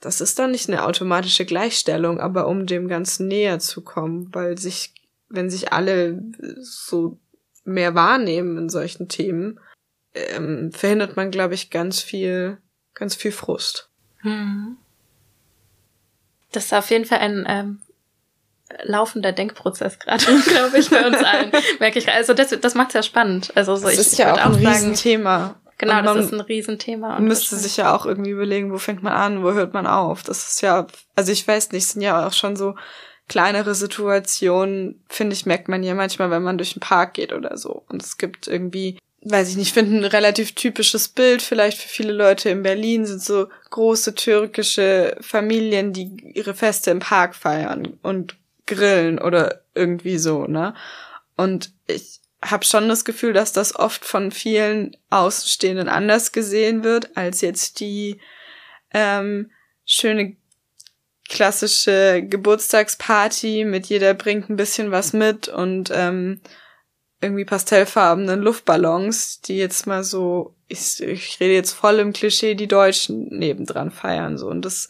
das 0.00 0.20
ist 0.20 0.38
dann 0.38 0.52
nicht 0.52 0.68
eine 0.68 0.84
automatische 0.84 1.44
Gleichstellung, 1.44 2.20
aber 2.20 2.46
um 2.46 2.66
dem 2.66 2.88
Ganzen 2.88 3.26
näher 3.26 3.58
zu 3.58 3.82
kommen, 3.82 4.28
weil 4.32 4.56
sich, 4.56 4.94
wenn 5.28 5.50
sich 5.50 5.72
alle 5.72 6.22
so 6.60 7.18
mehr 7.64 7.94
wahrnehmen 7.94 8.56
in 8.56 8.68
solchen 8.68 9.08
Themen, 9.08 9.60
ähm, 10.14 10.72
verhindert 10.72 11.16
man, 11.16 11.30
glaube 11.30 11.54
ich, 11.54 11.70
ganz 11.70 12.00
viel, 12.00 12.58
ganz 12.94 13.14
viel 13.14 13.32
Frust. 13.32 13.90
Hm. 14.18 14.76
Das 16.52 16.66
ist 16.66 16.74
auf 16.74 16.90
jeden 16.90 17.04
Fall 17.04 17.18
ein 17.18 17.44
ähm, 17.46 17.80
laufender 18.84 19.32
Denkprozess 19.32 19.98
gerade, 19.98 20.24
glaube 20.46 20.78
ich, 20.78 20.90
bei 20.90 21.06
uns 21.06 21.18
allen. 21.18 21.52
Merke 21.80 21.98
ich. 21.98 22.08
Also 22.08 22.34
das, 22.34 22.50
das 22.60 22.74
macht 22.74 22.88
es 22.88 22.94
ja 22.94 23.02
spannend. 23.02 23.52
Also 23.54 23.76
so, 23.76 23.84
das 23.84 23.94
ich, 23.94 24.00
ist 24.00 24.18
ja 24.18 24.34
auch 24.34 24.38
ein 24.38 24.54
Riesenthema. 24.54 25.60
Genau, 25.78 26.02
das 26.02 26.26
ist 26.26 26.34
ein 26.34 26.40
Riesenthema. 26.40 27.14
Man 27.14 27.26
müsste 27.26 27.54
sich 27.56 27.76
ja 27.76 27.94
auch 27.94 28.04
irgendwie 28.04 28.30
überlegen, 28.30 28.72
wo 28.72 28.78
fängt 28.78 29.02
man 29.02 29.12
an, 29.12 29.44
wo 29.44 29.52
hört 29.52 29.74
man 29.74 29.86
auf. 29.86 30.24
Das 30.24 30.50
ist 30.50 30.60
ja, 30.60 30.88
also 31.14 31.30
ich 31.30 31.46
weiß 31.46 31.70
nicht, 31.70 31.86
sind 31.86 32.02
ja 32.02 32.26
auch 32.26 32.32
schon 32.32 32.56
so 32.56 32.74
kleinere 33.28 33.74
Situationen, 33.74 35.00
finde 35.08 35.34
ich, 35.34 35.46
merkt 35.46 35.68
man 35.68 35.84
ja 35.84 35.94
manchmal, 35.94 36.30
wenn 36.30 36.42
man 36.42 36.58
durch 36.58 36.72
den 36.72 36.80
Park 36.80 37.14
geht 37.14 37.32
oder 37.32 37.56
so. 37.56 37.84
Und 37.88 38.02
es 38.02 38.18
gibt 38.18 38.48
irgendwie, 38.48 38.98
weiß 39.22 39.50
ich 39.50 39.56
nicht, 39.56 39.72
finde 39.72 39.98
ein 39.98 40.04
relativ 40.04 40.54
typisches 40.56 41.08
Bild 41.08 41.42
vielleicht 41.42 41.78
für 41.78 41.88
viele 41.88 42.12
Leute 42.12 42.50
in 42.50 42.62
Berlin 42.64 43.06
sind 43.06 43.22
so 43.22 43.48
große 43.70 44.16
türkische 44.16 45.16
Familien, 45.20 45.92
die 45.92 46.10
ihre 46.34 46.54
Feste 46.54 46.90
im 46.90 46.98
Park 46.98 47.36
feiern 47.36 47.98
und 48.02 48.36
grillen 48.66 49.18
oder 49.20 49.62
irgendwie 49.74 50.18
so, 50.18 50.46
ne? 50.46 50.74
Und 51.36 51.72
ich 51.86 52.20
habe 52.42 52.64
schon 52.64 52.88
das 52.88 53.04
Gefühl, 53.04 53.32
dass 53.32 53.52
das 53.52 53.74
oft 53.74 54.04
von 54.04 54.30
vielen 54.30 54.96
Außenstehenden 55.10 55.88
anders 55.88 56.32
gesehen 56.32 56.84
wird 56.84 57.16
als 57.16 57.40
jetzt 57.40 57.80
die 57.80 58.20
ähm, 58.92 59.50
schöne 59.84 60.36
klassische 61.28 62.22
Geburtstagsparty 62.22 63.64
mit 63.64 63.86
jeder 63.86 64.14
bringt 64.14 64.48
ein 64.48 64.56
bisschen 64.56 64.90
was 64.90 65.12
mit 65.12 65.48
und 65.48 65.90
ähm, 65.92 66.40
irgendwie 67.20 67.44
pastellfarbenen 67.44 68.40
Luftballons, 68.40 69.40
die 69.40 69.58
jetzt 69.58 69.86
mal 69.86 70.04
so, 70.04 70.54
ich, 70.68 71.02
ich 71.02 71.40
rede 71.40 71.54
jetzt 71.54 71.72
voll 71.72 71.98
im 71.98 72.12
Klischee, 72.12 72.54
die 72.54 72.68
Deutschen 72.68 73.26
nebendran 73.28 73.90
feiern 73.90 74.38
so. 74.38 74.48
Und 74.48 74.64
das 74.64 74.88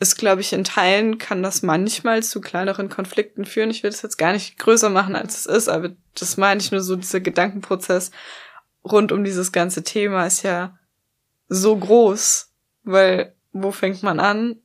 ist, 0.00 0.16
glaube 0.16 0.40
ich, 0.40 0.52
in 0.52 0.64
Teilen 0.64 1.18
kann 1.18 1.42
das 1.42 1.62
manchmal 1.62 2.22
zu 2.22 2.40
kleineren 2.40 2.88
Konflikten 2.88 3.44
führen. 3.44 3.70
Ich 3.70 3.82
will 3.82 3.90
das 3.90 4.02
jetzt 4.02 4.16
gar 4.16 4.32
nicht 4.32 4.58
größer 4.58 4.90
machen, 4.90 5.16
als 5.16 5.38
es 5.38 5.46
ist, 5.46 5.68
aber 5.68 5.90
das 6.14 6.36
meine 6.36 6.60
ich 6.60 6.70
nur 6.70 6.80
so, 6.80 6.96
dieser 6.96 7.20
Gedankenprozess 7.20 8.10
rund 8.84 9.12
um 9.12 9.24
dieses 9.24 9.52
ganze 9.52 9.82
Thema 9.82 10.26
ist 10.26 10.42
ja 10.42 10.78
so 11.48 11.76
groß, 11.76 12.52
weil 12.84 13.34
wo 13.52 13.72
fängt 13.72 14.02
man 14.02 14.20
an 14.20 14.56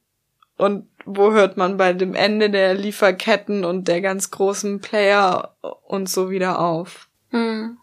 und 0.57 0.87
wo 1.05 1.31
hört 1.31 1.57
man 1.57 1.77
bei 1.77 1.93
dem 1.93 2.13
Ende 2.13 2.49
der 2.49 2.73
Lieferketten 2.75 3.65
und 3.65 3.87
der 3.87 4.01
ganz 4.01 4.31
großen 4.31 4.81
Player 4.81 5.57
und 5.87 6.09
so 6.09 6.29
wieder 6.29 6.59
auf? 6.59 7.09
Hm. 7.29 7.77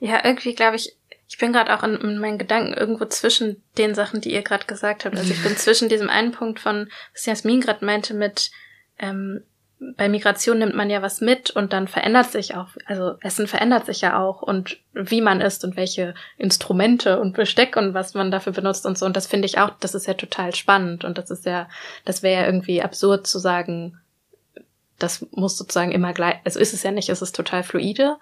Ja, 0.00 0.24
irgendwie 0.24 0.54
glaube 0.54 0.76
ich, 0.76 0.96
Ich 1.28 1.38
bin 1.38 1.52
gerade 1.52 1.74
auch 1.74 1.82
in, 1.82 1.94
in, 1.96 2.18
meinen 2.18 2.38
Gedanken 2.38 2.72
irgendwo 2.72 3.04
zwischen 3.04 3.62
den 3.76 3.94
Sachen, 3.94 4.20
die 4.20 4.32
ihr 4.32 4.42
gerade 4.42 4.66
gesagt 4.66 5.04
habt. 5.04 5.16
Also 5.16 5.32
ich 5.32 5.42
bin 5.42 5.56
zwischen 5.56 5.88
diesem 5.88 6.08
einen 6.08 6.32
Punkt 6.32 6.58
von, 6.58 6.90
was 7.12 7.26
Jasmin 7.26 7.60
gerade 7.60 7.84
meinte, 7.84 8.14
mit 8.14 8.50
ähm, 8.98 9.42
bei 9.80 10.08
Migration 10.08 10.58
nimmt 10.58 10.74
man 10.74 10.90
ja 10.90 11.02
was 11.02 11.20
mit 11.20 11.50
und 11.50 11.72
dann 11.72 11.86
verändert 11.86 12.32
sich 12.32 12.56
auch, 12.56 12.68
also 12.86 13.14
Essen 13.20 13.46
verändert 13.46 13.86
sich 13.86 14.00
ja 14.00 14.18
auch 14.18 14.42
und 14.42 14.78
wie 14.92 15.20
man 15.20 15.40
isst 15.40 15.64
und 15.64 15.76
welche 15.76 16.14
Instrumente 16.36 17.20
und 17.20 17.36
Besteck 17.36 17.76
und 17.76 17.94
was 17.94 18.14
man 18.14 18.32
dafür 18.32 18.52
benutzt 18.52 18.86
und 18.86 18.98
so. 18.98 19.06
Und 19.06 19.16
das 19.16 19.28
finde 19.28 19.46
ich 19.46 19.58
auch, 19.58 19.70
das 19.78 19.94
ist 19.94 20.06
ja 20.06 20.14
total 20.14 20.54
spannend 20.54 21.04
und 21.04 21.16
das 21.16 21.30
ist 21.30 21.46
ja, 21.46 21.68
das 22.04 22.22
wäre 22.22 22.40
ja 22.40 22.46
irgendwie 22.46 22.82
absurd 22.82 23.26
zu 23.26 23.38
sagen, 23.38 24.00
das 24.98 25.24
muss 25.30 25.56
sozusagen 25.56 25.92
immer 25.92 26.12
gleich, 26.12 26.38
also 26.44 26.58
ist 26.58 26.74
es 26.74 26.82
ja 26.82 26.90
nicht, 26.90 27.08
es 27.08 27.22
ist 27.22 27.36
total 27.36 27.62
fluide. 27.62 28.16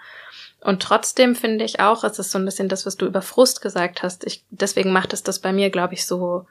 Und 0.67 0.83
trotzdem 0.83 1.37
finde 1.37 1.64
ich 1.64 1.79
auch, 1.79 2.03
es 2.03 2.19
ist 2.19 2.33
so 2.33 2.39
ein 2.39 2.45
bisschen 2.45 2.69
das, 2.69 2.87
was 2.87 2.97
du 2.97 3.07
über 3.07 3.23
Frust 3.23 3.62
gesagt 3.62 4.03
hast. 4.03 4.27
Ich, 4.27 4.45
deswegen 4.51 4.93
macht 4.93 5.12
es 5.12 5.23
das 5.23 5.39
bei 5.39 5.53
mir, 5.53 5.71
glaube 5.71 5.95
ich, 5.95 6.05
so, 6.05 6.45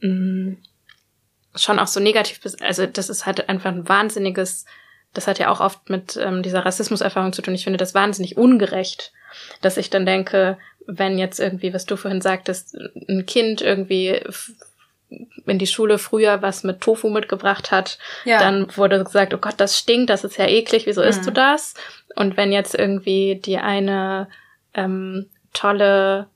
mh, 0.00 0.08
mm, 0.08 0.56
schon 1.56 1.80
auch 1.80 1.88
so 1.88 1.98
negativ, 1.98 2.38
also 2.60 2.86
das 2.86 3.08
ist 3.08 3.26
halt 3.26 3.48
einfach 3.48 3.72
ein 3.72 3.88
wahnsinniges, 3.88 4.64
das 5.12 5.26
hat 5.26 5.40
ja 5.40 5.50
auch 5.50 5.58
oft 5.58 5.90
mit 5.90 6.16
ähm, 6.16 6.44
dieser 6.44 6.64
Rassismuserfahrung 6.64 7.32
zu 7.32 7.42
tun. 7.42 7.54
Ich 7.54 7.64
finde 7.64 7.78
das 7.78 7.94
wahnsinnig 7.94 8.36
ungerecht, 8.36 9.12
dass 9.60 9.76
ich 9.76 9.90
dann 9.90 10.06
denke, 10.06 10.56
wenn 10.86 11.18
jetzt 11.18 11.40
irgendwie, 11.40 11.74
was 11.74 11.84
du 11.84 11.96
vorhin 11.96 12.20
sagtest, 12.20 12.76
ein 13.08 13.26
Kind 13.26 13.60
irgendwie 13.60 14.22
in 15.08 15.58
die 15.58 15.66
Schule 15.66 15.98
früher 15.98 16.42
was 16.42 16.64
mit 16.64 16.80
Tofu 16.80 17.08
mitgebracht 17.08 17.70
hat, 17.70 17.98
ja. 18.24 18.38
dann 18.38 18.76
wurde 18.76 19.02
gesagt, 19.04 19.32
oh 19.34 19.38
Gott, 19.38 19.54
das 19.58 19.78
stinkt, 19.78 20.10
das 20.10 20.24
ist 20.24 20.36
ja 20.36 20.46
eklig, 20.46 20.86
wieso 20.86 21.02
mhm. 21.02 21.08
isst 21.08 21.26
du 21.26 21.30
das? 21.30 21.74
Und 22.16 22.36
wenn 22.36 22.52
jetzt 22.52 22.74
irgendwie 22.74 23.36
die 23.36 23.58
eine 23.58 24.28
ähm, 24.74 25.26
tolle, 25.52 26.26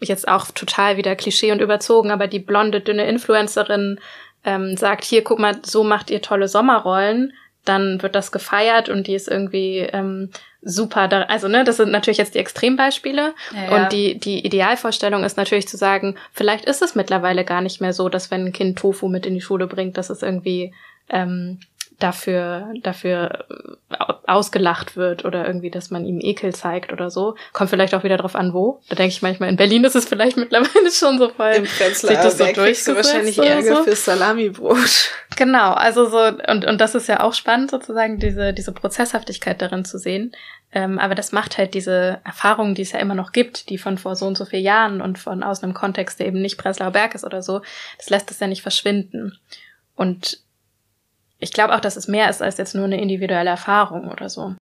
jetzt 0.00 0.28
auch 0.28 0.46
total 0.50 0.96
wieder 0.96 1.16
Klischee 1.16 1.52
und 1.52 1.60
überzogen, 1.60 2.10
aber 2.10 2.26
die 2.28 2.38
blonde, 2.38 2.80
dünne 2.80 3.06
Influencerin 3.06 3.98
ähm, 4.44 4.76
sagt, 4.76 5.04
hier, 5.04 5.24
guck 5.24 5.38
mal, 5.38 5.56
so 5.64 5.82
macht 5.82 6.10
ihr 6.10 6.22
tolle 6.22 6.48
Sommerrollen, 6.48 7.32
dann 7.68 8.02
wird 8.02 8.14
das 8.14 8.32
gefeiert 8.32 8.88
und 8.88 9.06
die 9.06 9.14
ist 9.14 9.28
irgendwie 9.28 9.78
ähm, 9.78 10.30
super. 10.62 11.08
Da, 11.08 11.22
also 11.22 11.48
ne, 11.48 11.64
das 11.64 11.76
sind 11.76 11.90
natürlich 11.90 12.18
jetzt 12.18 12.34
die 12.34 12.38
Extrembeispiele 12.38 13.34
ja, 13.54 13.64
ja. 13.64 13.76
und 13.76 13.92
die 13.92 14.18
die 14.18 14.44
Idealvorstellung 14.44 15.24
ist 15.24 15.36
natürlich 15.36 15.68
zu 15.68 15.76
sagen, 15.76 16.16
vielleicht 16.32 16.64
ist 16.64 16.82
es 16.82 16.94
mittlerweile 16.94 17.44
gar 17.44 17.60
nicht 17.60 17.80
mehr 17.80 17.92
so, 17.92 18.08
dass 18.08 18.30
wenn 18.30 18.46
ein 18.46 18.52
Kind 18.52 18.78
Tofu 18.78 19.08
mit 19.08 19.26
in 19.26 19.34
die 19.34 19.40
Schule 19.40 19.66
bringt, 19.66 19.96
dass 19.96 20.10
es 20.10 20.22
irgendwie 20.22 20.74
ähm, 21.08 21.60
dafür, 21.98 22.72
dafür 22.82 23.46
äh, 23.90 23.96
ausgelacht 24.26 24.96
wird 24.96 25.24
oder 25.24 25.46
irgendwie, 25.46 25.70
dass 25.70 25.90
man 25.90 26.04
ihm 26.04 26.20
Ekel 26.20 26.54
zeigt 26.54 26.92
oder 26.92 27.10
so. 27.10 27.36
Kommt 27.52 27.70
vielleicht 27.70 27.94
auch 27.94 28.04
wieder 28.04 28.18
drauf 28.18 28.34
an, 28.34 28.52
wo. 28.52 28.80
Da 28.88 28.96
denke 28.96 29.12
ich 29.12 29.22
manchmal, 29.22 29.48
in 29.48 29.56
Berlin 29.56 29.84
ist 29.84 29.96
es 29.96 30.06
vielleicht 30.06 30.36
mittlerweile 30.36 30.90
schon 30.90 31.18
so 31.18 31.30
voll. 31.30 31.52
Im 31.52 31.64
Prenzlauer 31.64 32.14
das 32.14 32.38
so 32.38 32.44
kriegst 32.44 32.86
du 32.88 32.94
wahrscheinlich 32.94 33.38
Ärger 33.38 33.76
so. 33.76 33.84
fürs 33.84 34.04
Salamibrot. 34.04 35.10
Genau, 35.36 35.72
also 35.72 36.08
so, 36.08 36.18
und, 36.18 36.66
und 36.66 36.80
das 36.80 36.94
ist 36.94 37.08
ja 37.08 37.20
auch 37.20 37.34
spannend, 37.34 37.70
sozusagen, 37.70 38.18
diese, 38.18 38.52
diese 38.52 38.72
Prozesshaftigkeit 38.72 39.62
darin 39.62 39.84
zu 39.84 39.98
sehen. 39.98 40.32
Ähm, 40.72 40.98
aber 40.98 41.14
das 41.14 41.32
macht 41.32 41.56
halt 41.56 41.74
diese 41.74 42.20
Erfahrungen, 42.24 42.74
die 42.74 42.82
es 42.82 42.92
ja 42.92 42.98
immer 42.98 43.14
noch 43.14 43.32
gibt, 43.32 43.70
die 43.70 43.78
von 43.78 43.96
vor 43.96 44.16
so 44.16 44.26
und 44.26 44.36
so 44.36 44.44
vielen 44.44 44.64
Jahren 44.64 45.00
und 45.00 45.18
von 45.18 45.42
aus 45.42 45.62
einem 45.62 45.72
Kontext, 45.72 46.20
der 46.20 46.26
eben 46.26 46.42
nicht 46.42 46.58
Prenzlauer 46.58 46.90
Berg 46.90 47.14
ist 47.14 47.24
oder 47.24 47.42
so, 47.42 47.62
das 47.96 48.10
lässt 48.10 48.30
es 48.30 48.40
ja 48.40 48.46
nicht 48.46 48.62
verschwinden. 48.62 49.38
Und 49.94 50.40
ich 51.38 51.52
glaube 51.52 51.74
auch, 51.74 51.80
dass 51.80 51.96
es 51.96 52.08
mehr 52.08 52.30
ist 52.30 52.42
als 52.42 52.58
jetzt 52.58 52.74
nur 52.74 52.84
eine 52.84 53.00
individuelle 53.00 53.50
Erfahrung 53.50 54.08
oder 54.10 54.28
so. 54.28 54.54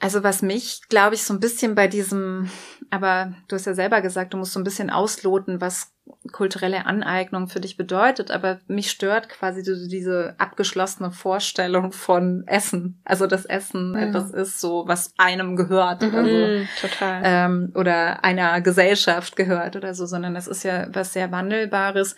Also 0.00 0.22
was 0.22 0.42
mich, 0.42 0.80
glaube 0.88 1.14
ich, 1.14 1.22
so 1.22 1.32
ein 1.32 1.40
bisschen 1.40 1.74
bei 1.74 1.88
diesem, 1.88 2.50
aber 2.90 3.32
du 3.48 3.56
hast 3.56 3.64
ja 3.64 3.74
selber 3.74 4.02
gesagt, 4.02 4.34
du 4.34 4.36
musst 4.36 4.52
so 4.52 4.60
ein 4.60 4.64
bisschen 4.64 4.90
ausloten, 4.90 5.60
was 5.60 5.92
kulturelle 6.32 6.84
Aneignung 6.84 7.48
für 7.48 7.60
dich 7.60 7.78
bedeutet, 7.78 8.30
aber 8.30 8.60
mich 8.66 8.90
stört 8.90 9.30
quasi 9.30 9.62
diese 9.62 10.34
abgeschlossene 10.36 11.10
Vorstellung 11.10 11.92
von 11.92 12.44
Essen. 12.46 13.00
Also 13.04 13.26
das 13.26 13.46
Essen 13.46 13.92
mhm. 13.92 13.96
etwas 13.96 14.30
ist 14.30 14.60
so, 14.60 14.84
was 14.86 15.14
einem 15.16 15.56
gehört 15.56 16.02
mhm, 16.02 16.08
oder 16.08 16.24
so. 16.24 16.86
Total. 16.86 17.22
Ähm, 17.24 17.72
oder 17.74 18.24
einer 18.24 18.60
Gesellschaft 18.60 19.36
gehört 19.36 19.76
oder 19.76 19.94
so, 19.94 20.04
sondern 20.04 20.36
es 20.36 20.46
ist 20.46 20.64
ja 20.64 20.86
was 20.92 21.14
sehr 21.14 21.32
Wandelbares. 21.32 22.16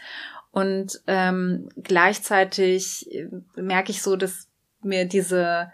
Und 0.57 1.03
ähm, 1.07 1.69
gleichzeitig 1.77 3.13
äh, 3.13 3.29
merke 3.57 3.91
ich 3.91 4.01
so, 4.01 4.17
dass 4.17 4.49
mir 4.81 5.05
diese 5.05 5.71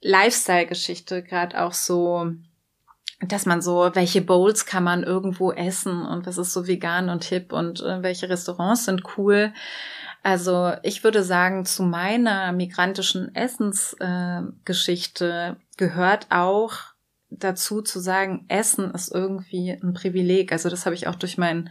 Lifestyle-Geschichte 0.00 1.22
gerade 1.22 1.62
auch 1.62 1.74
so, 1.74 2.32
dass 3.20 3.44
man 3.44 3.60
so, 3.60 3.90
welche 3.92 4.22
Bowls 4.22 4.64
kann 4.64 4.82
man 4.82 5.02
irgendwo 5.02 5.52
essen 5.52 6.06
und 6.06 6.24
was 6.24 6.38
ist 6.38 6.54
so 6.54 6.66
vegan 6.66 7.10
und 7.10 7.24
hip 7.24 7.52
und 7.52 7.82
äh, 7.82 8.02
welche 8.02 8.30
Restaurants 8.30 8.86
sind 8.86 9.02
cool. 9.18 9.52
Also 10.22 10.72
ich 10.82 11.04
würde 11.04 11.22
sagen, 11.22 11.66
zu 11.66 11.82
meiner 11.82 12.52
migrantischen 12.52 13.34
Essensgeschichte 13.34 15.58
äh, 15.58 15.60
gehört 15.76 16.28
auch 16.30 16.78
dazu 17.28 17.82
zu 17.82 18.00
sagen, 18.00 18.46
Essen 18.48 18.90
ist 18.92 19.12
irgendwie 19.12 19.72
ein 19.72 19.92
Privileg. 19.92 20.50
Also 20.50 20.70
das 20.70 20.86
habe 20.86 20.94
ich 20.94 21.08
auch 21.08 21.16
durch 21.16 21.36
meinen 21.36 21.68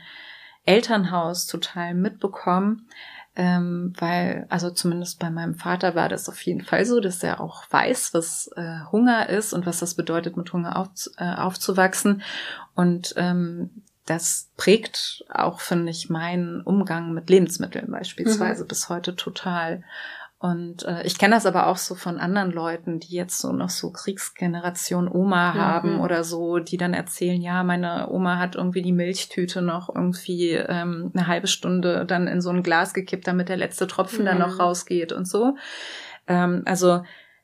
Elternhaus 0.66 1.46
total 1.46 1.94
mitbekommen, 1.94 2.88
ähm, 3.36 3.94
weil, 3.98 4.46
also 4.50 4.70
zumindest 4.70 5.20
bei 5.20 5.30
meinem 5.30 5.56
Vater 5.56 5.96
war 5.96 6.08
das 6.08 6.30
auf 6.30 6.42
jeden 6.44 6.62
Fall 6.62 6.86
so, 6.86 7.00
dass 7.00 7.24
er 7.24 7.42
auch 7.42 7.64
weiß, 7.70 8.14
was 8.14 8.50
äh, 8.56 8.80
Hunger 8.92 9.30
ist 9.30 9.54
und 9.54 9.66
was 9.66 9.80
das 9.80 9.96
bedeutet, 9.96 10.38
mit 10.38 10.54
Hunger 10.54 10.78
auf, 10.78 10.90
äh, 11.18 11.34
aufzuwachsen. 11.36 12.22
Und 12.76 13.14
ähm, 13.18 13.72
das 14.06 14.50
prägt 14.58 15.24
auch, 15.30 15.62
finde 15.62 15.90
ich, 15.90 16.10
meinen 16.10 16.62
Umgang 16.62 17.14
mit 17.14 17.30
Lebensmitteln 17.30 17.90
beispielsweise 17.90 18.64
mhm. 18.64 18.68
bis 18.68 18.90
heute 18.90 19.16
total. 19.16 19.84
Und 20.44 20.84
äh, 20.84 21.04
ich 21.04 21.18
kenne 21.18 21.36
das 21.36 21.46
aber 21.46 21.68
auch 21.68 21.78
so 21.78 21.96
von 21.96 22.20
anderen 22.20 22.52
Leuten, 22.52 23.00
die 23.00 23.16
jetzt 23.16 23.40
so 23.40 23.54
noch 23.54 23.70
so 23.70 23.94
Kriegsgeneration 23.94 25.08
Oma 25.08 25.54
mhm. 25.54 25.58
haben 25.58 26.00
oder 26.02 26.26
so, 26.26 26.60
die 26.60 26.76
dann 26.76 26.94
erzählen, 26.94 27.42
ja, 27.42 27.64
meine 27.64 28.10
Oma 28.10 28.40
hat 28.40 28.56
irgendwie 28.56 28.82
die 28.82 28.92
Milchtüte 28.92 29.62
noch 29.62 29.88
irgendwie 29.96 30.50
ähm, 30.52 31.12
eine 31.14 31.28
halbe 31.28 31.48
Stunde 31.48 32.06
dann 32.06 32.28
in 32.28 32.42
so 32.42 32.50
ein 32.50 32.62
Glas 32.62 32.94
gekippt, 32.94 33.26
damit 33.26 33.48
der 33.48 33.56
letzte 33.56 33.88
Tropfen 33.88 34.24
mhm. 34.24 34.26
dann 34.26 34.40
noch 34.40 34.56
mhm. 34.56 34.60
rausgeht 34.60 35.14
und 35.14 35.30
so. 35.30 35.56
Ähm, 36.28 36.64
also 36.66 37.04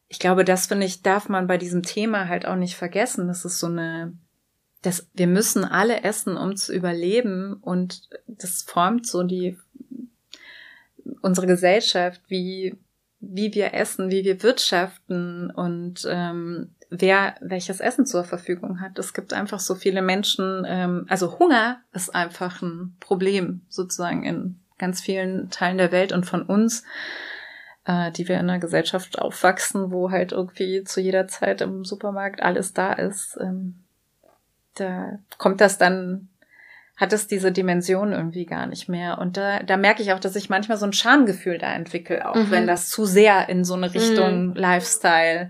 ich 0.10 0.20
glaube, 0.20 0.44
das 0.44 0.66
finde 0.66 0.86
ich, 0.86 1.02
darf 1.02 1.30
man 1.30 1.48
bei 1.48 1.58
diesem 1.58 1.84
Thema 1.84 2.28
halt 2.28 2.46
auch 2.46 2.58
nicht 2.58 2.76
vergessen. 2.76 3.30
Das 3.30 3.46
ist 3.46 3.60
so 3.60 3.68
eine, 3.68 4.12
das, 4.82 5.10
wir 5.14 5.28
müssen 5.28 5.64
alle 5.64 6.04
essen, 6.04 6.36
um 6.36 6.58
zu 6.58 6.74
überleben 6.74 7.54
und 7.62 8.10
das 8.28 8.64
formt 8.64 9.08
so 9.08 9.24
die 9.24 9.58
unsere 11.22 11.48
Gesellschaft, 11.48 12.22
wie 12.28 12.78
wie 13.20 13.54
wir 13.54 13.74
essen, 13.74 14.10
wie 14.10 14.24
wir 14.24 14.42
wirtschaften 14.44 15.52
und 15.52 16.08
ähm, 16.10 16.74
wer 16.90 17.36
welches 17.42 17.80
Essen 17.80 18.06
zur 18.06 18.24
Verfügung 18.24 18.82
hat. 18.82 18.98
Es 18.98 19.14
gibt 19.14 19.34
einfach 19.34 19.60
so 19.60 19.76
viele 19.76 20.02
Menschen, 20.02 20.66
ähm, 20.68 21.06
also 21.10 21.38
Hunger 21.38 21.82
ist 21.94 22.14
einfach 22.16 22.62
ein 22.62 22.96
Problem 23.00 23.62
sozusagen 23.70 24.24
in 24.24 24.60
ganz 24.78 25.02
vielen 25.02 25.50
Teilen 25.50 25.78
der 25.78 25.92
Welt 25.92 26.14
und 26.14 26.26
von 26.26 26.42
uns, 26.44 26.84
äh, 27.86 28.12
die 28.12 28.28
wir 28.28 28.36
in 28.36 28.50
einer 28.50 28.60
Gesellschaft 28.60 29.20
aufwachsen, 29.20 29.92
wo 29.92 30.10
halt 30.12 30.32
irgendwie 30.32 30.84
zu 30.84 31.02
jeder 31.02 31.28
Zeit 31.28 31.62
im 31.62 31.84
Supermarkt 31.84 32.42
alles 32.42 32.74
da 32.74 32.94
ist. 32.94 33.38
Ähm, 33.40 33.76
da 34.76 35.20
kommt 35.38 35.60
das 35.60 35.78
dann 35.78 36.30
hat 37.00 37.14
es 37.14 37.28
diese 37.28 37.54
Dimension 37.54 38.12
irgendwie 38.12 38.46
gar 38.46 38.68
nicht 38.68 38.90
mehr. 38.90 39.20
Und 39.20 39.38
da, 39.38 39.64
da 39.64 39.78
merke 39.78 40.04
ich 40.04 40.12
auch, 40.12 40.20
dass 40.20 40.36
ich 40.36 40.50
manchmal 40.50 40.78
so 40.78 40.86
ein 40.86 40.92
Schamgefühl 40.92 41.58
da 41.58 41.74
entwickle, 41.74 42.30
auch 42.30 42.36
mhm. 42.36 42.52
wenn 42.52 42.68
das 42.68 42.90
zu 42.90 43.06
sehr 43.06 43.48
in 43.48 43.64
so 43.64 43.76
eine 43.76 43.94
Richtung 43.94 44.50
mhm. 44.50 44.54
Lifestyle 44.56 45.50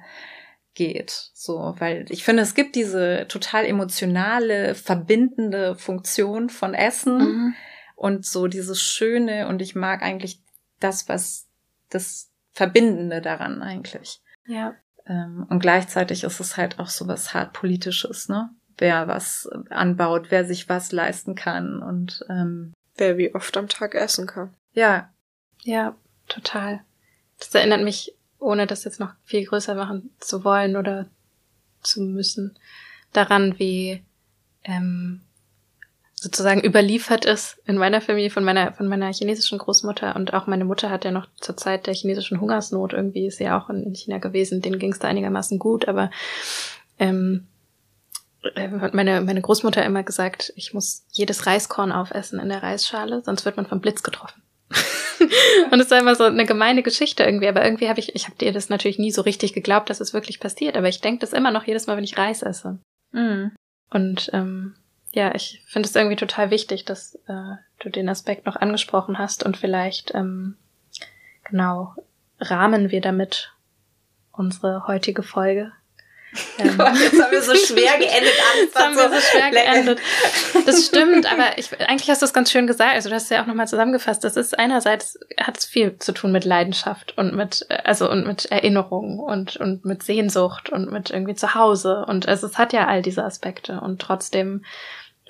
geht. 0.76 1.32
So, 1.34 1.76
weil 1.80 2.06
ich 2.10 2.24
finde, 2.24 2.43
es 2.43 2.54
gibt 2.54 2.76
diese 2.76 3.26
total 3.28 3.66
emotionale, 3.66 4.76
verbindende 4.76 5.76
Funktion 5.76 6.50
von 6.50 6.76
Essen 6.76 7.18
mhm. 7.18 7.56
und 7.95 8.28
so 8.28 8.45
dieses 8.45 8.80
Schöne 8.80 9.47
und 9.47 9.60
ich 9.64 9.74
mag 9.74 10.04
eigentlich 10.04 10.43
das, 10.80 11.10
was 11.10 11.47
das 11.89 12.30
Verbindende 12.52 13.22
daran 13.22 13.64
eigentlich. 13.64 14.22
Ja. 14.45 14.76
Ähm, 15.08 15.47
und 15.50 15.60
gleichzeitig 15.60 16.24
ist 16.24 16.39
es 16.39 16.58
halt 16.58 16.78
auch 16.78 16.89
so 16.89 17.08
was 17.08 17.34
hart 17.34 17.54
politisches, 17.54 18.30
ne? 18.30 18.52
Wer 18.80 19.08
was 19.08 19.50
anbaut, 19.70 20.28
wer 20.30 20.46
sich 20.46 20.70
was 20.70 20.92
leisten 20.92 21.36
kann 21.36 21.82
und 21.82 22.26
ähm, 22.30 22.74
wer 22.96 23.18
wie 23.18 23.34
oft 23.34 23.56
am 23.58 23.68
Tag 23.68 23.96
essen 23.96 24.28
kann. 24.28 24.54
Ja. 24.74 25.10
Ja, 25.64 25.96
total. 26.28 26.82
Das 27.38 27.54
erinnert 27.54 27.84
mich, 27.84 28.16
ohne 28.40 28.68
das 28.68 28.84
jetzt 28.84 29.00
noch 29.00 29.14
viel 29.24 29.46
größer 29.46 29.76
machen 29.76 30.12
zu 30.20 30.44
wollen 30.44 30.76
oder 30.78 31.08
zu 31.82 32.02
müssen, 32.02 32.58
daran, 33.14 33.58
wie 33.60 34.04
ähm, 34.64 35.22
sozusagen 36.14 36.62
überliefert 36.62 37.26
ist 37.26 37.58
in 37.66 37.78
meiner 37.78 38.02
Familie 38.02 38.30
von 38.30 38.44
meiner 38.44 38.74
von 38.74 38.88
meiner 38.88 39.12
chinesischen 39.14 39.58
Großmutter 39.58 40.16
und 40.16 40.34
auch 40.34 40.48
meine 40.48 40.66
Mutter 40.66 40.90
hat 40.90 41.06
ja 41.06 41.12
noch 41.12 41.28
zur 41.40 41.56
Zeit 41.56 41.88
der 41.88 41.94
chinesischen 41.94 42.42
Hungersnot 42.42 42.92
irgendwie 42.92 43.26
ist 43.26 43.40
ja 43.40 43.58
auch 43.58 43.70
in, 43.70 43.96
China 43.96 44.18
gewesen, 44.18 44.62
denen 44.62 44.80
ging 44.80 44.92
es 44.92 45.00
da 45.00 45.08
einigermaßen 45.08 45.60
gut, 45.60 45.88
aber 45.88 46.12
ähm, 47.00 47.48
äh, 47.48 47.49
hat 48.56 48.94
meine, 48.94 49.22
meine 49.22 49.42
Großmutter 49.42 49.84
immer 49.84 50.04
gesagt, 50.04 50.54
ich 50.56 50.74
muss 50.74 51.06
jedes 51.12 51.46
Reiskorn 51.46 51.92
aufessen 51.92 52.40
in 52.40 52.50
der 52.50 52.64
Reisschale, 52.64 53.22
sonst 53.24 53.46
wird 53.46 53.58
man 53.58 53.66
vom 53.66 53.82
Blitz 53.82 54.04
getroffen. 54.04 54.42
und 55.72 55.80
es 55.80 55.90
war 55.92 56.00
immer 56.00 56.16
so 56.16 56.24
eine 56.24 56.46
gemeine 56.46 56.84
Geschichte 56.84 57.24
irgendwie, 57.24 57.48
aber 57.48 57.64
irgendwie 57.66 57.90
habe 57.90 58.00
ich, 58.00 58.16
ich 58.16 58.26
habe 58.26 58.38
dir 58.38 58.54
das 58.54 58.70
natürlich 58.70 59.00
nie 59.00 59.12
so 59.12 59.22
richtig 59.22 59.54
geglaubt, 59.54 59.90
dass 59.90 60.00
es 60.00 60.14
wirklich 60.14 60.40
passiert, 60.40 60.78
aber 60.78 60.88
ich 60.88 61.02
denke 61.02 61.22
das 61.22 61.34
immer 61.34 61.52
noch 61.52 61.66
jedes 61.66 61.88
Mal, 61.88 61.98
wenn 61.98 62.04
ich 62.04 62.18
Reis 62.18 62.42
esse. 62.42 62.80
Mhm. 63.12 63.52
Und 63.90 64.30
ähm, 64.34 64.76
ja, 65.12 65.34
ich 65.34 65.64
finde 65.66 65.90
es 65.90 65.96
irgendwie 65.96 66.16
total 66.16 66.52
wichtig, 66.52 66.86
dass 66.86 67.16
äh, 67.28 67.56
du 67.80 67.90
den 67.90 68.10
Aspekt 68.10 68.46
noch 68.46 68.56
angesprochen 68.56 69.18
hast 69.18 69.44
und 69.44 69.58
vielleicht 69.58 70.14
ähm, 70.14 70.56
genau 71.44 71.96
rahmen 72.40 72.92
wir 72.92 73.02
damit 73.02 73.54
unsere 74.32 74.88
heutige 74.88 75.24
Folge. 75.24 75.72
Ähm, 76.60 76.78
jetzt 76.78 77.22
haben 77.22 77.32
wir 77.32 77.42
so 77.42 77.56
schwer 77.56 77.98
geendet. 77.98 78.34
Jetzt 78.62 78.76
haben 78.76 78.96
wir 78.96 79.10
so 79.10 79.20
schwer 79.20 79.50
geendet. 79.50 80.00
Das 80.66 80.86
stimmt, 80.86 81.32
aber 81.32 81.58
ich, 81.58 81.70
eigentlich 81.82 82.10
hast 82.10 82.22
du 82.22 82.26
es 82.26 82.34
ganz 82.34 82.52
schön 82.52 82.68
gesagt. 82.68 82.94
Also 82.94 83.10
du 83.10 83.16
hast 83.16 83.24
es 83.24 83.30
ja 83.30 83.42
auch 83.42 83.48
nochmal 83.48 83.68
zusammengefasst. 83.68 84.24
Das 84.24 84.38
ist 84.38 84.58
einerseits 84.58 85.20
hat 85.40 85.58
es 85.58 85.66
viel 85.66 85.98
zu 85.98 86.12
tun 86.12 86.32
mit 86.32 86.46
Leidenschaft 86.46 87.18
und 87.18 87.36
mit 87.36 87.66
also 87.84 88.10
und 88.10 88.28
mit 88.28 88.46
Erinnerung 88.46 89.20
und 89.20 89.58
und 89.58 89.86
mit 89.86 90.04
Sehnsucht 90.04 90.70
und 90.70 90.92
mit 90.92 91.10
irgendwie 91.10 91.36
zu 91.36 91.56
Hause 91.56 92.06
und 92.08 92.28
also 92.28 92.48
es 92.48 92.58
hat 92.58 92.74
ja 92.74 92.88
all 92.88 93.02
diese 93.02 93.24
Aspekte 93.24 93.82
und 93.82 94.00
trotzdem 94.00 94.64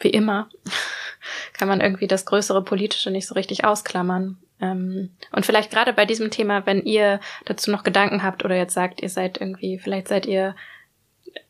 wie 0.02 0.10
immer 0.10 0.50
kann 1.54 1.68
man 1.68 1.82
irgendwie 1.82 2.08
das 2.08 2.26
größere 2.26 2.64
politische 2.64 3.12
nicht 3.12 3.28
so 3.28 3.36
richtig 3.36 3.64
ausklammern. 3.64 4.38
Ähm, 4.62 5.12
und 5.32 5.46
vielleicht 5.46 5.72
gerade 5.72 5.94
bei 5.94 6.06
diesem 6.06 6.32
Thema, 6.32 6.66
wenn 6.66 6.84
ihr 6.84 7.20
dazu 7.46 7.72
noch 7.72 7.84
Gedanken 7.84 8.24
habt 8.24 8.44
oder 8.44 8.56
jetzt 8.56 8.74
sagt, 8.74 9.02
ihr 9.02 9.10
seid 9.10 9.40
irgendwie, 9.40 9.80
vielleicht 9.80 10.08
seid 10.08 10.26
ihr 10.26 10.56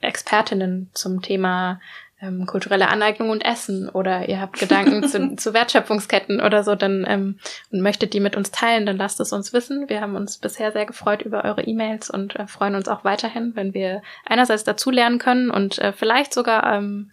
Expertinnen 0.01 0.89
zum 0.93 1.21
Thema 1.21 1.79
ähm, 2.21 2.45
kulturelle 2.45 2.89
Aneignung 2.89 3.29
und 3.29 3.45
Essen 3.45 3.89
oder 3.89 4.27
ihr 4.27 4.41
habt 4.41 4.59
Gedanken 4.59 5.03
zu, 5.07 5.35
zu 5.35 5.53
Wertschöpfungsketten 5.53 6.41
oder 6.41 6.63
so, 6.63 6.75
dann 6.75 7.05
ähm, 7.07 7.39
und 7.71 7.81
möchtet 7.81 8.13
die 8.13 8.19
mit 8.19 8.35
uns 8.35 8.51
teilen, 8.51 8.85
dann 8.85 8.97
lasst 8.97 9.19
es 9.19 9.31
uns 9.31 9.53
wissen. 9.53 9.87
Wir 9.87 10.01
haben 10.01 10.15
uns 10.15 10.37
bisher 10.37 10.71
sehr 10.71 10.85
gefreut 10.85 11.21
über 11.21 11.45
eure 11.45 11.63
E-Mails 11.63 12.09
und 12.09 12.35
äh, 12.35 12.47
freuen 12.47 12.75
uns 12.75 12.87
auch 12.87 13.03
weiterhin, 13.03 13.55
wenn 13.55 13.73
wir 13.73 14.01
einerseits 14.25 14.63
dazulernen 14.63 15.19
können 15.19 15.49
und 15.49 15.79
äh, 15.79 15.93
vielleicht 15.93 16.33
sogar 16.33 16.73
ähm, 16.73 17.11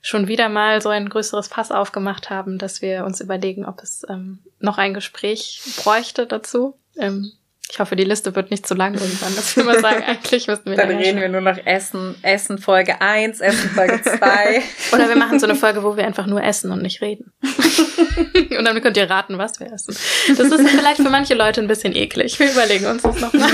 schon 0.00 0.28
wieder 0.28 0.48
mal 0.48 0.80
so 0.80 0.88
ein 0.88 1.08
größeres 1.08 1.48
Fass 1.48 1.72
aufgemacht 1.72 2.30
haben, 2.30 2.58
dass 2.58 2.80
wir 2.80 3.04
uns 3.04 3.20
überlegen, 3.20 3.66
ob 3.66 3.82
es 3.82 4.06
ähm, 4.08 4.38
noch 4.60 4.78
ein 4.78 4.94
Gespräch 4.94 5.60
bräuchte 5.82 6.26
dazu. 6.26 6.76
Ähm, 6.96 7.32
ich 7.68 7.80
hoffe, 7.80 7.96
die 7.96 8.04
Liste 8.04 8.34
wird 8.36 8.50
nicht 8.50 8.66
zu 8.66 8.74
lang 8.74 8.94
irgendwann, 8.94 9.34
dass 9.34 9.56
wir 9.56 9.64
mal 9.64 9.80
sagen, 9.80 10.02
eigentlich 10.06 10.46
müssten 10.46 10.70
wir 10.70 10.76
Dann 10.76 10.90
reden 10.90 11.20
wir 11.20 11.28
nur 11.28 11.40
noch 11.40 11.58
Essen, 11.64 12.14
Essen 12.22 12.58
Folge 12.58 13.00
1, 13.00 13.40
Essen 13.40 13.70
Folge 13.70 14.00
2. 14.02 14.62
Oder 14.92 15.08
wir 15.08 15.16
machen 15.16 15.40
so 15.40 15.46
eine 15.46 15.56
Folge, 15.56 15.82
wo 15.82 15.96
wir 15.96 16.06
einfach 16.06 16.26
nur 16.26 16.42
essen 16.42 16.70
und 16.70 16.82
nicht 16.82 17.00
reden. 17.00 17.32
und 17.42 18.64
dann 18.64 18.80
könnt 18.80 18.96
ihr 18.96 19.10
raten, 19.10 19.38
was 19.38 19.58
wir 19.58 19.72
essen. 19.72 19.96
Das 20.28 20.38
ist 20.38 20.68
vielleicht 20.68 21.02
für 21.02 21.10
manche 21.10 21.34
Leute 21.34 21.60
ein 21.60 21.68
bisschen 21.68 21.94
eklig. 21.94 22.38
Wir 22.38 22.52
überlegen 22.52 22.86
uns 22.86 23.02
das 23.02 23.20
nochmal. 23.20 23.50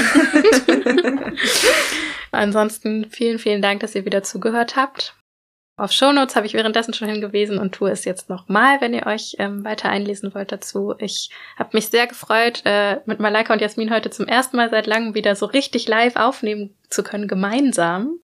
Ansonsten 2.31 3.11
vielen, 3.11 3.39
vielen 3.39 3.63
Dank, 3.63 3.81
dass 3.81 3.95
ihr 3.95 4.05
wieder 4.05 4.23
zugehört 4.23 4.77
habt. 4.77 5.15
Auf 5.77 5.91
Shownotes 5.91 6.37
habe 6.37 6.47
ich 6.47 6.55
währenddessen 6.55 6.93
schon 6.93 7.09
hingewiesen 7.09 7.59
und 7.59 7.73
tue 7.73 7.91
es 7.91 8.05
jetzt 8.05 8.29
nochmal, 8.29 8.81
wenn 8.81 8.93
ihr 8.93 9.07
euch 9.07 9.37
ähm, 9.39 9.65
weiter 9.65 9.89
einlesen 9.89 10.35
wollt 10.35 10.53
dazu. 10.53 10.95
Ich 10.99 11.31
habe 11.59 11.71
mich 11.73 11.89
sehr 11.89 12.07
gefreut, 12.07 12.63
äh, 12.65 13.01
mit 13.07 13.21
Malaika 13.21 13.55
und 13.55 13.61
Jasmin 13.61 13.93
heute 13.93 14.11
zum 14.11 14.27
ersten 14.27 14.59
Mal 14.59 14.71
seit 14.71 14.87
langem 14.87 15.15
wieder 15.15 15.35
so 15.35 15.47
richtig 15.47 15.89
live 15.89 16.17
aufnehmen 16.17 16.77
zu 16.91 17.03
können, 17.03 17.27
gemeinsam. 17.27 18.19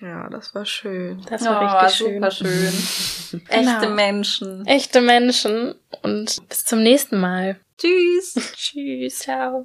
Ja, 0.00 0.28
das 0.28 0.54
war 0.54 0.66
schön. 0.66 1.22
Das 1.28 1.44
war 1.44 1.62
oh, 1.62 1.64
richtig 1.64 1.96
schön. 1.96 2.14
Super 2.14 2.30
schön. 2.30 3.42
genau. 3.48 3.72
Echte 3.72 3.88
Menschen. 3.88 4.66
Echte 4.66 5.00
Menschen. 5.00 5.74
Und 6.02 6.48
bis 6.48 6.64
zum 6.64 6.82
nächsten 6.82 7.18
Mal. 7.18 7.58
Tschüss. 7.78 8.34
Tschüss. 8.56 9.20
Ciao. 9.20 9.64